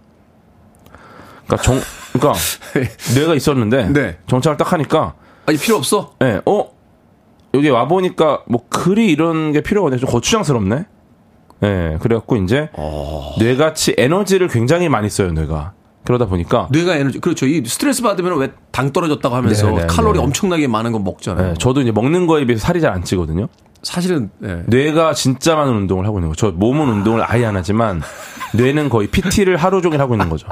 그러니까 1.46 1.64
정, 1.64 1.80
그러니까 2.12 2.38
뇌가 3.16 3.34
있었는데 3.36 3.94
네. 3.94 4.18
정착을 4.28 4.58
딱 4.58 4.74
하니까 4.74 5.14
아니, 5.46 5.58
필요 5.58 5.78
없어. 5.78 6.16
예, 6.22 6.42
어? 6.46 6.70
여기 7.54 7.70
와 7.70 7.88
보니까 7.88 8.44
뭐 8.46 8.68
글이 8.68 9.10
이런 9.10 9.54
게 9.54 9.62
필요가 9.62 9.86
없네. 9.86 10.00
좀 10.00 10.10
거추장스럽네? 10.10 10.86
예, 11.64 11.98
그래갖고 12.02 12.38
이제 12.38 12.70
뇌같이 13.40 13.96
에너지를 13.98 14.48
굉장히 14.48 14.90
많이 14.90 15.10
써요, 15.10 15.32
뇌가. 15.32 15.74
그러다 16.06 16.26
보니까 16.26 16.68
뇌가 16.72 16.96
에너지. 16.96 17.20
그렇죠. 17.20 17.46
이 17.46 17.64
스트레스 17.66 18.02
받으면 18.02 18.38
왜 18.40 18.50
당 18.72 18.94
떨어졌다고 18.94 19.36
하면서 19.36 19.70
네, 19.72 19.82
네, 19.82 19.88
칼로리 19.88 20.18
네. 20.20 20.24
엄청나게 20.24 20.68
많은 20.68 20.94
거 20.94 21.00
먹잖아요. 21.00 21.50
예, 21.50 21.54
저도 21.56 21.82
이제 21.82 21.92
먹는 21.92 22.28
거에 22.28 22.46
비해서 22.46 22.66
살이 22.66 22.80
잘 22.80 22.94
안 22.94 23.04
찌거든요. 23.04 23.48
사실은, 23.84 24.30
예. 24.44 24.64
뇌가 24.68 25.14
진짜 25.14 25.56
많은 25.56 25.74
운동을 25.74 26.06
하고 26.06 26.18
있는 26.20 26.30
거죠. 26.30 26.52
저 26.52 26.58
몸은 26.58 26.88
운동을 26.88 27.24
아예 27.26 27.46
안 27.46 27.58
하지만 27.58 28.02
뇌는 28.54 28.88
거의 28.90 29.08
PT를 29.08 29.58
하루 29.58 29.82
종일 29.82 30.00
하고 30.00 30.14
있는 30.16 30.30
거죠. 30.30 30.48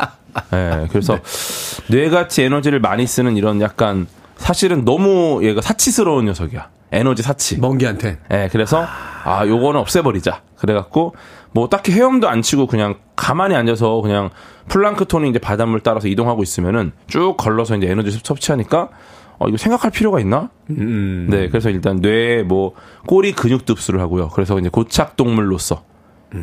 예, 0.53 0.88
그래서 0.91 1.18
뇌같이 1.89 2.43
에너지를 2.43 2.80
많이 2.82 3.08
쓰는 3.08 3.38
이런 3.38 3.62
약간 3.62 4.08
사실은 4.36 4.84
너무 4.84 5.39
얘가 5.43 5.62
사치스러운 5.62 6.26
녀석이야. 6.26 6.68
에너지 6.91 7.24
사치. 7.24 7.58
멍게한테. 7.60 8.20
예, 8.32 8.49
그래서 8.51 8.86
아, 9.24 9.45
요거는 9.47 9.80
없애버리자. 9.80 10.41
그래갖고 10.60 11.16
뭐 11.51 11.70
딱히 11.70 11.91
헤엄도 11.91 12.28
안 12.28 12.41
치고 12.41 12.68
그냥 12.68 12.95
가만히 13.16 13.55
앉아서 13.55 14.01
그냥 14.01 14.30
플랑크톤이 14.70 15.30
이제 15.30 15.39
바닷물 15.39 15.82
따라서 15.82 16.08
이동하고 16.08 16.43
있으면은 16.43 16.91
쭉 17.08 17.36
걸러서 17.38 17.76
이제 17.78 17.88
에너지 17.89 18.12
섭취하니까 18.12 18.89
어, 19.39 19.47
이거 19.47 19.58
생각할 19.58 19.91
필요가 19.91 20.20
있나? 20.20 20.49
네, 21.30 21.47
그래서 21.49 21.70
일단 21.70 21.97
뇌에 21.97 22.43
뭐 22.43 22.74
꼬리 23.05 23.34
근육도 23.34 23.74
흡수를 23.74 23.99
하고요. 24.01 24.30
그래서 24.30 24.58
이제 24.60 24.70
고착 24.70 25.16
동물로서 25.16 25.84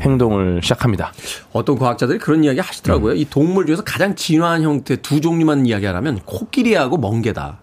행동을 0.01 0.61
시작합니다. 0.63 1.13
어떤 1.53 1.79
과학자들이 1.79 2.19
그런 2.19 2.45
이야기 2.45 2.61
하시더라고요. 2.61 3.13
음. 3.13 3.17
이 3.17 3.27
동물 3.29 3.67
중에서 3.67 3.83
가장 3.85 4.15
진화한 4.15 4.63
형태 4.63 4.97
두 4.97 5.21
종류만 5.21 5.67
이야기하라면 5.67 6.21
코끼리하고 6.25 6.97
멍게다. 6.99 7.61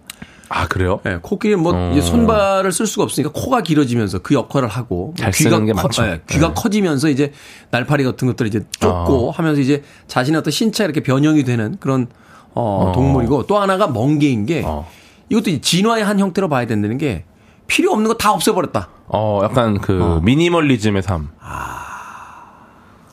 아, 0.54 0.68
그래요? 0.68 1.00
예, 1.06 1.18
코끼리는 1.22 1.62
뭐 1.62 1.72
어. 1.74 1.90
이제 1.92 2.00
손발을 2.02 2.72
쓸 2.72 2.86
수가 2.86 3.04
없으니까 3.04 3.30
코가 3.32 3.62
길어지면서 3.62 4.18
그 4.18 4.34
역할을 4.34 4.68
하고 4.68 5.14
잘 5.16 5.30
귀가 5.32 5.50
쓰는 5.50 5.64
게 5.66 5.72
커- 5.72 5.82
많죠. 5.84 6.04
예, 6.04 6.20
귀가 6.28 6.48
네. 6.48 6.54
커지면서 6.54 7.08
이제 7.08 7.32
날파리 7.70 8.04
같은 8.04 8.28
것들을 8.28 8.48
이제 8.48 8.60
쫓고 8.78 9.30
하면서 9.30 9.60
이제 9.60 9.82
자신의 10.08 10.38
어떤 10.40 10.50
신체가 10.50 10.84
이렇게 10.86 11.02
변형이 11.02 11.44
되는 11.44 11.76
그런 11.80 12.06
어, 12.54 12.92
동물이고 12.94 13.46
또 13.46 13.58
하나가 13.58 13.86
멍게인 13.88 14.44
게 14.46 14.62
어. 14.64 14.86
이것도 15.30 15.48
이 15.50 15.60
진화의 15.62 16.04
한 16.04 16.18
형태로 16.18 16.48
봐야 16.50 16.66
된다는 16.66 16.98
게 16.98 17.24
필요 17.66 17.90
없는 17.92 18.08
거 18.08 18.14
다 18.18 18.32
없애버렸다. 18.32 18.88
어, 19.08 19.40
약간 19.44 19.80
그 19.80 20.20
미니멀리즘의 20.22 21.02
삶. 21.02 21.30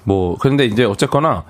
뭐 0.03 0.35
그런데 0.39 0.65
이제 0.65 0.83
어쨌거나 0.83 1.43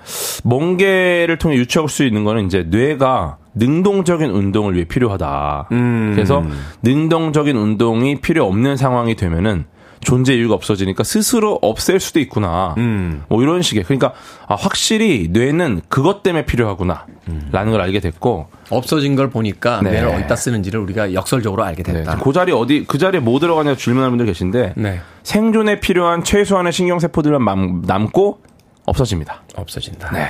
멍게를 0.44 1.38
통해 1.38 1.56
유추할 1.56 1.88
수 1.88 2.04
있는 2.04 2.24
거는 2.24 2.46
이제 2.46 2.64
뇌가 2.68 3.38
능동적인 3.54 4.30
운동을 4.30 4.74
위해 4.74 4.84
필요하다. 4.84 5.66
그래서 5.68 6.44
능동적인 6.82 7.56
운동이 7.56 8.20
필요 8.20 8.46
없는 8.46 8.76
상황이 8.76 9.14
되면은 9.16 9.64
존재 10.02 10.32
이유가 10.34 10.54
없어지니까 10.54 11.04
스스로 11.04 11.58
없앨 11.60 12.00
수도 12.00 12.20
있구나. 12.20 12.74
음. 12.78 13.22
뭐 13.28 13.42
이런 13.42 13.60
식의 13.60 13.84
그러니까 13.84 14.14
아, 14.48 14.54
확실히 14.54 15.28
뇌는 15.30 15.82
그것 15.90 16.22
때문에 16.22 16.46
필요하구나. 16.46 17.04
라는 17.52 17.70
걸 17.72 17.82
알게 17.82 18.00
됐고 18.00 18.48
없어진 18.70 19.14
걸 19.14 19.28
보니까 19.28 19.80
네. 19.82 19.90
뇌를 19.90 20.08
어디다 20.08 20.36
쓰는지를 20.36 20.80
우리가 20.80 21.12
역설적으로 21.12 21.64
알게 21.64 21.82
네, 21.82 21.92
됐다. 21.92 22.16
그 22.16 22.32
자리 22.32 22.50
어디 22.52 22.86
그 22.88 22.96
자리에 22.96 23.20
뭐 23.20 23.38
들어가냐 23.40 23.76
질문하는 23.76 24.12
분들 24.12 24.24
계신데 24.26 24.72
네. 24.78 25.00
생존에 25.22 25.80
필요한 25.80 26.24
최소한의 26.24 26.72
신경세포들만 26.72 27.44
남- 27.44 27.82
남고 27.86 28.40
없어집니다. 28.86 29.42
없어진다. 29.54 30.12
네. 30.12 30.28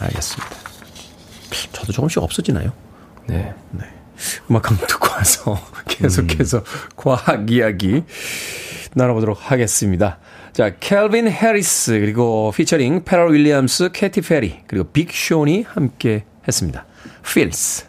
알겠습니다. 0.00 0.56
저도 1.72 1.92
조금씩 1.92 2.22
없어지나요? 2.22 2.72
네. 3.26 3.54
음악 4.50 4.70
한곡 4.70 4.86
듣고 4.86 5.08
와서 5.12 5.60
계속해서 5.88 6.62
과학 6.96 7.50
이야기 7.50 8.02
나눠보도록 8.94 9.50
하겠습니다. 9.50 10.18
자, 10.52 10.70
Calvin 10.80 11.28
Harris 11.28 12.00
그리고 12.00 12.50
featuring 12.56 13.04
Pharrell 13.04 13.34
Williams, 13.34 13.90
Katy 13.92 14.22
Perry 14.22 14.60
그리고 14.66 14.90
Big 14.90 15.19
Sean이 15.19 15.66
함께 15.68 16.24
했습니다. 16.48 16.86
Feels. 17.28 17.86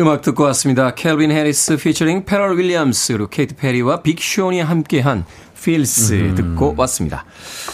음악 0.00 0.22
듣고 0.22 0.44
왔습니다. 0.44 0.94
Calvin 0.94 1.32
Harris 1.32 1.76
featuring 1.76 2.24
Pharrell 2.24 2.58
Williams 2.58 3.12
그리고 3.14 3.28
Katy 3.28 3.56
Perry와 3.56 4.02
Big 4.02 4.24
Sean이 4.24 4.60
함께한 4.60 5.24
Feels 5.64 6.34
듣고 6.34 6.74
왔습니다. 6.76 7.24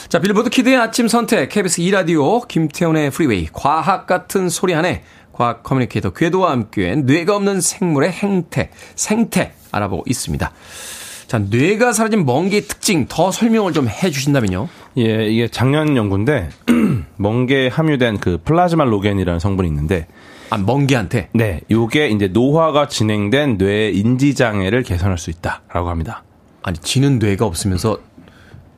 자, 0.09 0.21
빌보드 0.21 0.49
kid의 0.49 0.77
아침 0.77 1.09
선택 1.09 1.49
KBS 1.49 1.83
2라디오 1.83 2.47
김태훈의 2.47 3.11
프리웨이 3.11 3.49
과학 3.53 4.07
같은 4.07 4.49
소리 4.49 4.75
하네 4.75 5.03
과학 5.33 5.65
communicator 5.65 6.11
궤도와 6.11 6.53
함께 6.53 6.95
뇌가 6.95 7.35
없는 7.35 7.61
생물의 7.61 8.13
행태, 8.13 8.71
생태 8.95 9.55
알아보고 9.73 10.05
있습니다. 10.07 10.53
자, 11.27 11.39
뇌가 11.39 11.93
사라진 11.93 12.25
멍게의 12.27 12.63
특징 12.63 13.07
더 13.09 13.31
설명을 13.33 13.73
좀 13.73 13.89
해 13.89 14.11
주신다면요. 14.11 14.69
예, 14.99 15.27
이게 15.29 15.49
작년 15.49 15.97
연구인데 15.97 16.51
멍게에 17.17 17.69
함유된 17.69 18.19
그 18.19 18.39
plasmalogen이라는 18.45 19.41
성분이 19.41 19.69
있는데 19.69 20.07
아, 20.51 20.59
멍게한테 20.59 21.29
네, 21.33 21.61
요게 21.71 22.09
이제 22.09 22.29
노화가 22.29 22.89
진행된 22.89 23.59
뇌 23.59 23.91
인지 23.91 24.35
장애를 24.35 24.83
개선할 24.85 25.19
수 25.19 25.31
있다라고 25.31 25.89
합니다. 25.89 26.25
아니 26.63 26.79
지는 26.79 27.19
뇌가 27.19 27.47
없으면서 27.47 27.99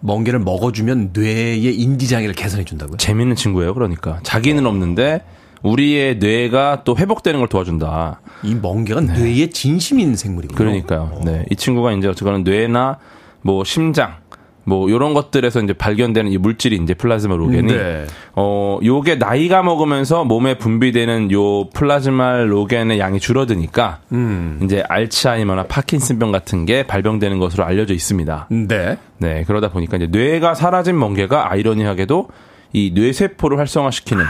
멍게를 0.01 0.41
먹어주면 0.41 1.11
뇌의 1.13 1.75
인지 1.77 2.09
장애를 2.09 2.35
개선해 2.35 2.65
준다고요? 2.65 2.97
재밌는 2.97 3.37
친구예요. 3.37 3.75
그러니까 3.75 4.21
자기는 4.23 4.67
없는데 4.67 5.23
우리의 5.63 6.19
뇌가 6.19 6.83
또 6.85 6.97
회복되는 6.97 7.39
걸 7.39 7.49
도와준다. 7.49 8.21
이 8.43 8.55
멍게가 8.55 9.01
뇌의 9.01 9.51
진심인 9.51 10.17
생물이군요. 10.17 10.57
그러니까요. 10.57 11.21
네, 11.25 11.45
이 11.51 11.57
친구가 11.57 11.93
이제 11.93 12.09
어쨌거나 12.09 12.39
뇌나 12.39 12.99
뭐 13.43 13.63
심장 13.63 14.17
뭐 14.65 14.91
요런 14.91 15.15
것들에서 15.15 15.61
이제 15.61 15.73
발견되는 15.73 16.31
이 16.31 16.39
물질이 16.39 16.77
이제 16.77 16.95
플라즈마 16.95 17.37
로겐이 17.37 17.73
네. 17.73 18.07
어 18.35 18.79
요게 18.83 19.17
나이가 19.17 19.63
먹으면서 19.63 20.25
몸에 20.25 20.57
분비되는 20.59 21.33
요 21.33 21.69
플라즈마 21.71 22.43
로겐의 22.45 22.99
양이 22.99 23.19
줄어드니까 23.19 24.01
음. 24.13 24.61
이제 24.63 24.85
알츠하이머나 24.89 25.65
파킨슨병 25.65 26.31
같은 26.31 26.65
게 26.65 26.85
발병되는 26.85 27.39
것으로 27.39 27.65
알려져 27.65 27.95
있습니다. 27.95 28.49
네. 28.51 28.99
네, 29.19 29.45
그러다 29.47 29.69
보니까 29.71 29.97
이제 29.97 30.07
뇌가 30.07 30.55
사라진 30.55 30.99
멍게가 30.99 31.51
아이러니하게도 31.53 32.29
이 32.73 32.93
뇌세포를 32.95 33.59
활성화시키는 33.59 34.25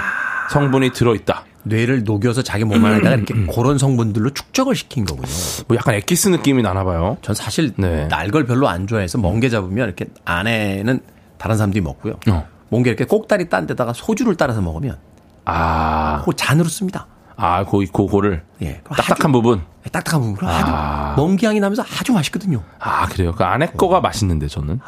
성분이 0.50 0.90
들어있다. 0.90 1.44
뇌를 1.64 2.04
녹여서 2.04 2.42
자기 2.42 2.64
몸 2.64 2.84
안에다가 2.84 3.14
이렇게 3.16 3.34
그런 3.46 3.78
성분들로 3.78 4.30
축적을 4.30 4.74
시킨 4.74 5.04
거군요. 5.04 5.28
뭐 5.68 5.76
약간 5.76 5.94
엑기스 5.94 6.28
느낌이 6.28 6.62
나나 6.62 6.84
봐요. 6.84 7.16
전 7.22 7.34
사실 7.34 7.72
네. 7.76 8.06
날걸 8.08 8.46
별로 8.46 8.68
안 8.68 8.86
좋아해서 8.86 9.18
멍게 9.18 9.48
잡으면 9.48 9.86
이렇게 9.86 10.06
안에는 10.24 11.00
다른 11.38 11.56
사람들이 11.56 11.80
먹고요. 11.82 12.14
어. 12.30 12.46
멍게 12.70 12.90
이렇게 12.90 13.04
꼭다리 13.04 13.48
딴 13.48 13.66
데다가 13.66 13.92
소주를 13.92 14.36
따라서 14.36 14.60
먹으면 14.60 14.96
아, 15.44 16.18
그거 16.20 16.32
잔으로 16.32 16.68
씁니다. 16.68 17.06
아, 17.36 17.64
고, 17.64 17.82
고거를 17.90 18.42
예. 18.62 18.80
그럼 18.84 18.96
딱딱한 18.96 19.16
아주- 19.30 19.32
부분. 19.32 19.62
딱딱한 19.90 20.20
부분으로 20.20 20.48
아주 20.48 21.20
멍게 21.20 21.46
향이 21.48 21.58
나면서 21.60 21.82
아주 21.82 22.12
맛있거든요. 22.12 22.62
아, 22.78 23.06
그래요. 23.06 23.32
그 23.32 23.42
안에 23.42 23.66
거가 23.72 24.00
맛있는데 24.00 24.46
저는. 24.46 24.78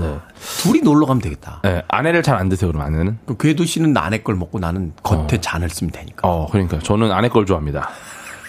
네. 0.00 0.18
둘이 0.62 0.80
놀러 0.80 1.06
가면 1.06 1.20
되겠다. 1.22 1.60
네, 1.62 1.82
안에를 1.88 2.22
잘 2.22 2.36
안 2.36 2.48
드세요, 2.48 2.70
그럼 2.70 2.82
안에는? 2.86 3.18
그 3.26 3.36
궤도 3.36 3.64
씨는 3.64 3.96
안에 3.96 4.18
걸 4.22 4.34
먹고 4.34 4.58
나는 4.58 4.92
겉에 5.02 5.40
잔을 5.40 5.70
쓰면 5.70 5.90
되니까. 5.90 6.28
어, 6.28 6.46
그러니까 6.50 6.78
저는 6.80 7.12
안에 7.12 7.28
걸 7.28 7.46
좋아합니다. 7.46 7.88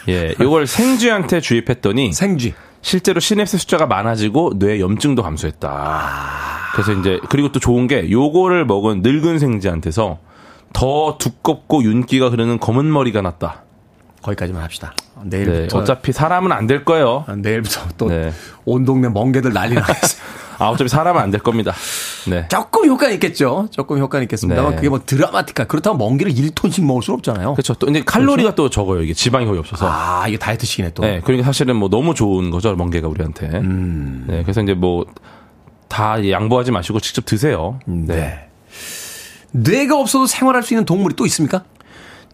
예, 0.10 0.34
요걸 0.40 0.66
생쥐한테 0.68 1.40
주입했더니 1.42 2.14
생쥐. 2.14 2.54
실제로 2.82 3.20
시냅스 3.20 3.58
숫자가 3.58 3.86
많아지고 3.88 4.60
뇌 4.60 4.80
염증도 4.80 5.24
감소했다. 5.24 6.02
그래서 6.74 6.94
이제 6.94 7.20
그리고 7.30 7.52
또 7.52 7.60
좋은 7.60 7.88
게 7.88 8.10
요거를 8.12 8.66
먹은 8.66 9.02
늙은 9.02 9.40
생쥐한테서 9.40 10.20
더 10.74 11.18
두껍고 11.18 11.84
윤기가 11.84 12.30
흐르는 12.30 12.60
검은 12.60 12.92
머리가 12.92 13.22
났다. 13.22 13.64
거기까지만 14.22 14.62
합시다. 14.64 14.94
네, 15.24 15.44
내일부터 15.46 15.80
어차피 15.80 16.12
사람은 16.12 16.52
안 16.52 16.68
될 16.68 16.84
거예요. 16.86 17.24
아, 17.28 17.36
내일부터 17.36 17.82
또 17.98 18.08
네. 18.10 18.32
온 18.66 18.86
동네 18.86 19.10
멍게들 19.10 19.54
난리 19.54 19.76
나겠어요. 19.76 20.22
아, 20.60 20.70
어차피 20.70 20.90
사람은 20.90 21.22
안될 21.22 21.42
겁니다. 21.42 21.74
네. 22.28 22.48
조금 22.50 22.88
효과는 22.88 23.14
있겠죠. 23.16 23.68
조금 23.72 24.00
효과는 24.00 24.24
있겠습니다만 24.26 24.72
네. 24.72 24.76
그게 24.78 24.90
뭐 24.90 25.02
드라마틱한 25.06 25.68
그렇다면 25.68 25.98
멍게를 25.98 26.34
1톤씩 26.34 26.84
먹을 26.86 27.02
수는 27.02 27.18
없잖아요. 27.20 27.54
그렇죠. 27.54 27.74
또 27.76 27.86
근데 27.86 28.02
칼로리가 28.04 28.56
또 28.56 28.70
적어요. 28.70 29.02
이게 29.02 29.14
지방이 29.14 29.46
거의 29.46 29.60
없어서. 29.60 29.88
아, 29.90 30.28
이게 30.28 30.38
다이어트식이네 30.38 30.94
또. 30.94 31.04
네, 31.04 31.22
그러니까 31.24 31.46
사실은 31.46 31.76
뭐 31.76 31.90
너무 31.90 32.14
좋은 32.14 32.50
거죠, 32.50 32.76
멍게가 32.76 33.08
우리한테. 33.08 33.48
음. 33.48 34.26
네, 34.28 34.44
그래서 34.44 34.62
이제 34.62 34.74
뭐 34.74 35.06
다 35.88 36.30
양보하지 36.30 36.72
마시고 36.72 37.00
직접 37.00 37.26
드세요. 37.26 37.80
네. 37.86 38.48
뇌가 39.52 39.98
없어도 39.98 40.26
생활할 40.26 40.64
수 40.64 40.74
있는 40.74 40.86
동물이 40.86 41.16
또 41.16 41.26
있습니까? 41.26 41.64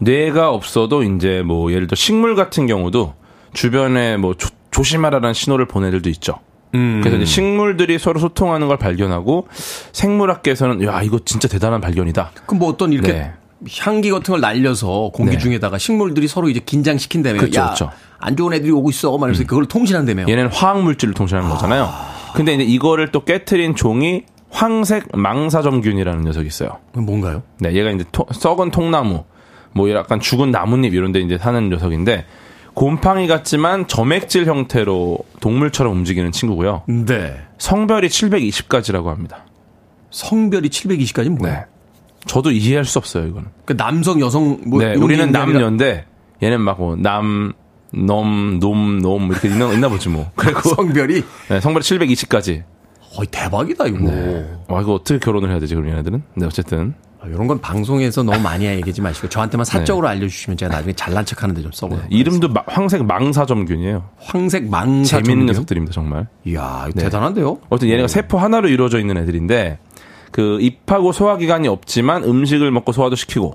뇌가 0.00 0.50
없어도 0.50 1.02
이제 1.02 1.42
뭐 1.42 1.72
예를 1.72 1.86
들어 1.86 1.94
식물 1.96 2.34
같은 2.34 2.66
경우도 2.66 3.14
주변에 3.52 4.16
뭐 4.16 4.34
조, 4.34 4.48
조심하라는 4.70 5.32
신호를 5.32 5.66
보내 5.68 5.88
애들도 5.88 6.10
있죠. 6.10 6.40
음. 6.74 7.00
그래서 7.02 7.16
이제 7.18 7.24
식물들이 7.26 7.98
서로 7.98 8.18
소통하는 8.20 8.66
걸 8.68 8.76
발견하고 8.78 9.46
생물학계에서는 9.92 10.82
야 10.84 11.02
이거 11.02 11.18
진짜 11.24 11.48
대단한 11.48 11.80
발견이다. 11.80 12.32
그럼 12.46 12.58
뭐 12.58 12.68
어떤 12.68 12.92
이렇게 12.92 13.12
네. 13.12 13.32
향기 13.80 14.10
같은 14.10 14.32
걸 14.32 14.40
날려서 14.40 15.10
공기 15.14 15.32
네. 15.32 15.38
중에다가 15.38 15.78
식물들이 15.78 16.28
서로 16.28 16.48
이제 16.48 16.60
긴장시킨다며. 16.64 17.38
그렇죠, 17.40 17.60
야, 17.60 17.64
그렇죠. 17.66 17.90
안 18.18 18.36
좋은 18.36 18.52
애들이 18.52 18.70
오고 18.72 18.90
있어. 18.90 19.16
말면서 19.16 19.44
그걸 19.44 19.66
통신한다며. 19.66 20.26
얘는 20.28 20.48
화학 20.48 20.82
물질을 20.82 21.14
통신하는 21.14 21.48
거잖아요. 21.48 21.88
근데 22.34 22.54
이제 22.54 22.64
이거를 22.64 23.12
또 23.12 23.24
깨트린 23.24 23.76
종이 23.76 24.24
황색 24.50 25.08
망사점균이라는 25.16 26.22
녀석이 26.24 26.46
있어요. 26.46 26.78
뭔가요? 26.92 27.42
네, 27.58 27.72
얘가 27.72 27.90
이제 27.90 28.04
토- 28.12 28.26
썩은 28.32 28.70
통나무, 28.70 29.24
뭐 29.72 29.90
약간 29.92 30.20
죽은 30.20 30.50
나뭇잎 30.50 30.94
이런 30.94 31.12
데 31.12 31.20
이제 31.20 31.38
사는 31.38 31.68
녀석인데 31.68 32.24
곰팡이 32.74 33.26
같지만 33.28 33.86
점액질 33.86 34.46
형태로 34.46 35.18
동물처럼 35.40 35.92
움직이는 35.92 36.32
친구고요. 36.32 36.82
네. 36.88 37.36
성별이 37.58 38.08
720가지라고 38.08 39.06
합니다. 39.06 39.44
성별이 40.10 40.68
720까지는 40.68 41.38
뭐예요? 41.38 41.56
네. 41.56 41.64
저도 42.26 42.50
이해할 42.50 42.84
수 42.84 42.98
없어요, 42.98 43.26
이거는. 43.26 43.48
그 43.64 43.76
남성, 43.76 44.20
여성 44.20 44.58
뭐 44.66 44.80
네, 44.82 44.94
우리는 44.96 45.30
남녀인데 45.30 46.06
얘는 46.42 46.60
막 46.60 46.78
뭐 46.78 46.96
남, 46.96 47.52
놈, 47.92 48.58
놈, 48.58 48.98
놈 49.00 49.30
이렇게 49.30 49.48
있나, 49.48 49.72
있나 49.72 49.88
보지 49.88 50.08
뭐. 50.08 50.30
그리고 50.34 50.60
성별이 50.68 51.22
네, 51.48 51.60
성별이 51.60 51.82
720까지. 51.82 52.62
어이 53.16 53.26
대박이다 53.30 53.86
이거. 53.86 54.10
와, 54.66 54.80
이거 54.82 54.94
어떻게 54.94 55.18
결혼을 55.20 55.50
해야 55.50 55.60
되지, 55.60 55.74
그런 55.76 55.90
얘네들은? 55.90 56.22
네, 56.34 56.46
어쨌든. 56.46 56.94
아, 57.24 57.28
이런 57.28 57.46
건 57.46 57.58
방송에서 57.60 58.22
너무 58.22 58.38
많이 58.42 58.66
얘기하지 58.66 59.00
마시고 59.00 59.28
저한테만 59.28 59.64
사적으로 59.64 60.08
알려주시면 60.08 60.56
제가 60.58 60.74
나중에 60.74 60.92
잘난 60.92 61.24
척하는데 61.24 61.62
좀 61.62 61.72
써보요 61.72 62.02
이름도 62.10 62.48
마- 62.48 62.62
황색 62.66 63.04
망사점균이에요. 63.06 64.04
황색 64.18 64.68
망사 64.68 65.22
재밌는? 65.22 65.46
녀석들입니다, 65.46 65.92
정말. 65.92 66.28
이야, 66.44 66.86
네. 66.94 67.04
대단한데요? 67.04 67.58
어쨌든 67.70 67.88
얘네가 67.90 68.08
세포 68.08 68.38
하나로 68.38 68.68
이루어져 68.68 68.98
있는 68.98 69.16
애들인데 69.16 69.78
그 70.32 70.58
입하고 70.60 71.12
소화 71.12 71.36
기관이 71.38 71.66
없지만 71.68 72.24
음식을 72.24 72.70
먹고 72.70 72.92
소화도 72.92 73.16
시키고 73.16 73.54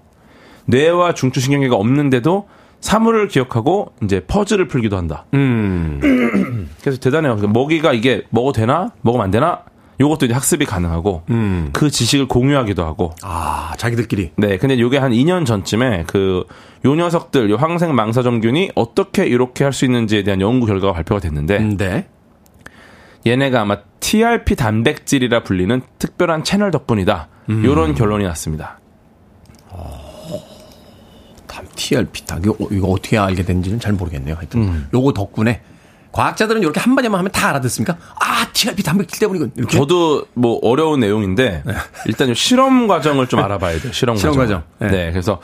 뇌와 0.66 1.14
중추신경계가 1.14 1.76
없는데도 1.76 2.48
사물을 2.80 3.28
기억하고 3.28 3.92
이제 4.04 4.22
퍼즐을 4.26 4.68
풀기도 4.68 4.96
한다. 4.98 5.26
음. 5.34 6.70
그래서 6.82 6.98
대단해요. 7.00 7.36
그 7.36 7.46
먹이가 7.46 7.92
이게 7.94 8.24
먹어도 8.30 8.62
되나? 8.62 8.90
먹으면 9.02 9.26
안 9.26 9.32
되나? 9.32 9.64
요것도 10.00 10.26
이제 10.28 10.34
학습이 10.34 10.66
가능하고 10.66 11.24
음. 11.30 11.70
그 11.74 11.90
지식을 11.90 12.28
공유하기도 12.28 12.86
하고 12.86 13.14
아, 13.22 13.74
자기들끼리. 13.78 14.32
네, 14.38 14.58
근데 14.58 14.80
요게 14.80 14.98
한 14.98 15.12
2년 15.12 15.46
전쯤에 15.46 16.04
그 16.08 16.46
요 16.86 16.96
녀석들, 16.96 17.50
요 17.50 17.56
황색 17.58 17.92
망사점균이 17.92 18.72
어떻게 18.76 19.26
이렇게 19.26 19.64
할 19.64 19.74
수 19.74 19.86
있는지에 19.86 20.24
대한 20.24 20.42
연구 20.42 20.66
결과가 20.66 20.94
발표가 20.94 21.22
됐는데 21.22 21.60
네. 21.78 22.08
얘네가 23.26 23.62
아마 23.62 23.78
TRP 24.00 24.56
단백질이라 24.56 25.44
불리는 25.44 25.82
특별한 26.00 26.44
채널 26.44 26.72
덕분이다. 26.72 27.28
요런 27.50 27.96
결론이 27.96 28.24
났습니다. 28.26 28.80
TRP 31.76 32.26
다 32.26 32.38
이거, 32.44 32.56
이거 32.72 32.88
어떻게 32.88 33.18
알게 33.18 33.44
된지는 33.44 33.80
잘 33.80 33.94
모르겠네요. 33.94 34.36
하여튼 34.36 34.86
요거 34.94 35.14
덕분에 35.14 35.62
과학자들은 36.12 36.62
이렇게 36.62 36.80
한마디만 36.80 37.20
하면 37.20 37.32
다 37.32 37.50
알아듣습니까? 37.50 37.98
아, 38.20 38.48
TRP 38.52 38.84
단백질 38.84 39.20
때문이군. 39.20 39.52
이렇게. 39.56 39.78
저도 39.78 40.26
뭐 40.34 40.60
어려운 40.64 41.00
내용인데 41.02 41.64
일단 42.08 42.28
좀 42.28 42.34
실험 42.34 42.88
과정을 42.88 43.28
좀 43.28 43.40
알아봐야 43.40 43.80
돼요. 43.80 43.92
실험, 43.94 44.18
실험 44.18 44.36
과정. 44.36 44.64
과정. 44.80 44.92
네. 44.92 45.06
네. 45.06 45.12
그래서 45.12 45.40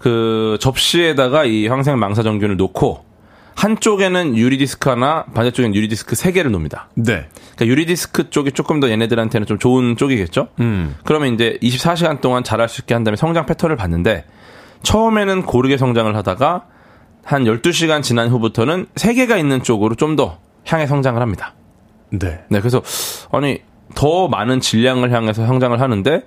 그 0.00 0.58
접시에다가 0.60 1.44
이 1.44 1.68
황생 1.68 1.98
망사정균을 1.98 2.56
놓고 2.56 3.06
한쪽에는 3.54 4.36
유리디스크 4.36 4.88
하나, 4.88 5.24
반대쪽에는 5.34 5.74
유리디스크 5.74 6.14
세 6.14 6.30
개를 6.30 6.52
놓습니다. 6.52 6.88
네. 6.94 7.26
그러니까 7.56 7.66
유리디스크 7.66 8.30
쪽이 8.30 8.52
조금 8.52 8.78
더 8.78 8.88
얘네들한테는 8.88 9.48
좀 9.48 9.58
좋은 9.58 9.96
쪽이겠죠. 9.96 10.48
음. 10.60 10.94
그러면 11.04 11.34
이제 11.34 11.58
24시간 11.60 12.20
동안 12.20 12.44
자랄 12.44 12.68
수 12.68 12.82
있게 12.82 12.94
한 12.94 13.02
다음에 13.02 13.16
성장 13.16 13.46
패턴을 13.46 13.74
봤는데 13.74 14.24
처음에는 14.84 15.42
고르게 15.42 15.76
성장을 15.76 16.14
하다가 16.14 16.66
한 17.28 17.44
12시간 17.44 18.02
지난 18.02 18.28
후부터는 18.30 18.86
세 18.96 19.12
개가 19.12 19.36
있는 19.36 19.62
쪽으로 19.62 19.94
좀 19.94 20.16
더 20.16 20.38
향해 20.66 20.86
성장을 20.86 21.20
합니다. 21.20 21.54
네. 22.10 22.40
네, 22.48 22.60
그래서 22.60 22.82
아니 23.30 23.58
더 23.94 24.28
많은 24.28 24.60
질량을 24.60 25.12
향해서 25.12 25.46
성장을 25.46 25.78
하는데 25.80 26.22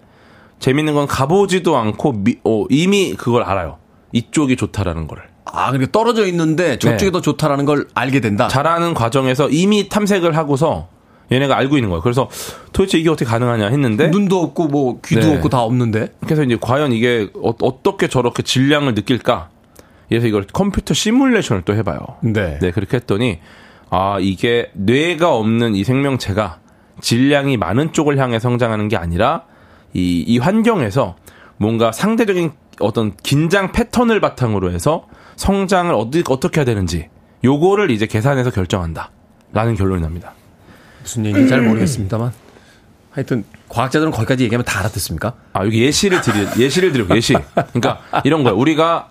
재밌는 0.59 0.93
건 0.93 1.07
가보지도 1.07 1.75
않고 1.75 2.11
미- 2.23 2.37
어, 2.43 2.65
이미 2.69 3.13
그걸 3.15 3.43
알아요. 3.43 3.77
이쪽이 4.13 4.55
좋다라는 4.55 5.07
거를. 5.07 5.23
아, 5.45 5.71
그러니까 5.71 5.91
떨어져 5.91 6.25
있는데 6.27 6.77
저쪽이 6.79 7.05
네. 7.05 7.11
더 7.11 7.21
좋다라는 7.21 7.65
걸 7.65 7.87
알게 7.93 8.19
된다. 8.19 8.47
자라는 8.47 8.93
과정에서 8.93 9.49
이미 9.49 9.89
탐색을 9.89 10.35
하고서 10.37 10.87
얘네가 11.31 11.55
알고 11.57 11.77
있는 11.77 11.89
거예요. 11.89 12.01
그래서 12.01 12.29
도대체 12.73 12.97
이게 12.97 13.09
어떻게 13.09 13.25
가능하냐 13.25 13.67
했는데 13.67 14.07
눈도 14.09 14.39
없고 14.41 14.67
뭐 14.67 14.99
귀도 15.05 15.21
네. 15.27 15.35
없고 15.35 15.49
다 15.49 15.61
없는데. 15.61 16.13
그래서 16.25 16.43
이제 16.43 16.57
과연 16.59 16.93
이게 16.93 17.29
어, 17.41 17.53
떻게 17.83 18.07
저렇게 18.07 18.41
질량을 18.43 18.95
느낄까? 18.95 19.49
그래서 20.12 20.28
이걸 20.28 20.45
컴퓨터 20.51 20.93
시뮬레이션을 20.93 21.62
또 21.64 21.74
해봐요. 21.74 21.99
네. 22.20 22.59
네, 22.59 22.72
그렇게 22.72 22.97
했더니 22.97 23.39
아 23.89 24.18
이게 24.20 24.70
뇌가 24.74 25.34
없는 25.34 25.74
이 25.74 25.86
생명체가 25.86 26.59
질량이 26.99 27.55
많은 27.55 27.93
쪽을 27.93 28.18
향해 28.18 28.38
성장하는 28.38 28.89
게 28.89 28.97
아니라 28.97 29.45
이, 29.93 30.22
이 30.28 30.38
환경에서 30.38 31.16
뭔가 31.55 31.93
상대적인 31.93 32.51
어떤 32.82 33.16
긴장 33.24 33.72
패턴을 33.72 34.20
바탕으로 34.20 34.74
해서 34.74 35.07
성장을 35.38 35.93
어디, 35.95 36.26
어떻게 36.28 36.59
해야 36.59 36.66
되는지 36.66 37.07
요거를 37.45 37.89
이제 37.89 38.05
계산해서 38.05 38.51
결정한다. 38.51 39.12
라는 39.53 39.76
결론이 39.76 40.01
납니다. 40.01 40.34
무슨 41.03 41.26
얘기인지 41.26 41.49
잘 41.49 41.62
모르겠습니다만. 41.62 42.34
하여튼 43.12 43.45
과학자들은 43.70 44.12
거기까지 44.12 44.43
얘기하면 44.43 44.66
다 44.66 44.80
알아듣습니까? 44.80 45.36
아, 45.53 45.66
여기 45.66 45.84
예시를 45.84 46.22
드리, 46.22 46.62
예시를 46.62 46.91
드리고, 46.91 47.16
예시. 47.16 47.34
그러니까 47.53 47.99
이런 48.24 48.43
거야. 48.43 48.53
우리가 48.53 49.11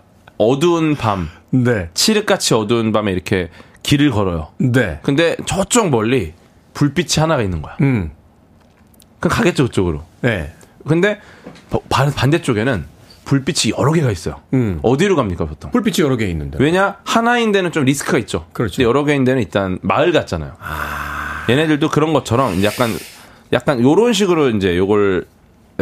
어두운 0.50 0.96
밤, 0.96 1.28
네. 1.50 1.90
칠흑같이 1.92 2.54
어두운 2.54 2.92
밤에 2.92 3.12
이렇게 3.12 3.50
길을 3.82 4.10
걸어요. 4.10 4.48
네. 4.56 4.98
근데 5.02 5.36
저쪽 5.44 5.90
멀리 5.90 6.32
불빛이 6.72 7.20
하나가 7.20 7.42
있는 7.42 7.60
거야. 7.60 7.76
음. 7.82 8.10
그럼 9.20 9.36
가겠죠, 9.36 9.64
그쪽으로. 9.64 10.02
네. 10.22 10.50
근데 10.88 11.20
바- 11.68 11.78
반- 11.90 12.10
반대쪽에는 12.10 12.86
불빛이 13.26 13.74
여러 13.78 13.92
개가 13.92 14.10
있어요. 14.10 14.40
음. 14.54 14.80
어디로 14.82 15.14
갑니까, 15.14 15.44
보통? 15.44 15.70
불빛이 15.72 16.02
여러 16.04 16.16
개 16.16 16.26
있는데. 16.28 16.56
왜냐? 16.58 16.96
하나인 17.04 17.52
데는 17.52 17.70
좀 17.70 17.84
리스크가 17.84 18.16
있죠. 18.20 18.46
그렇죠. 18.54 18.76
근데 18.76 18.84
여러 18.88 19.04
개인 19.04 19.24
데는 19.24 19.42
일단 19.42 19.78
마을 19.82 20.10
같잖아요. 20.12 20.54
얘네들도 21.50 21.90
그런 21.90 22.14
것처럼 22.14 22.64
약간 22.64 22.90
약간 23.52 23.82
요런 23.82 24.14
식으로 24.14 24.48
이제 24.50 24.74
요걸 24.78 25.26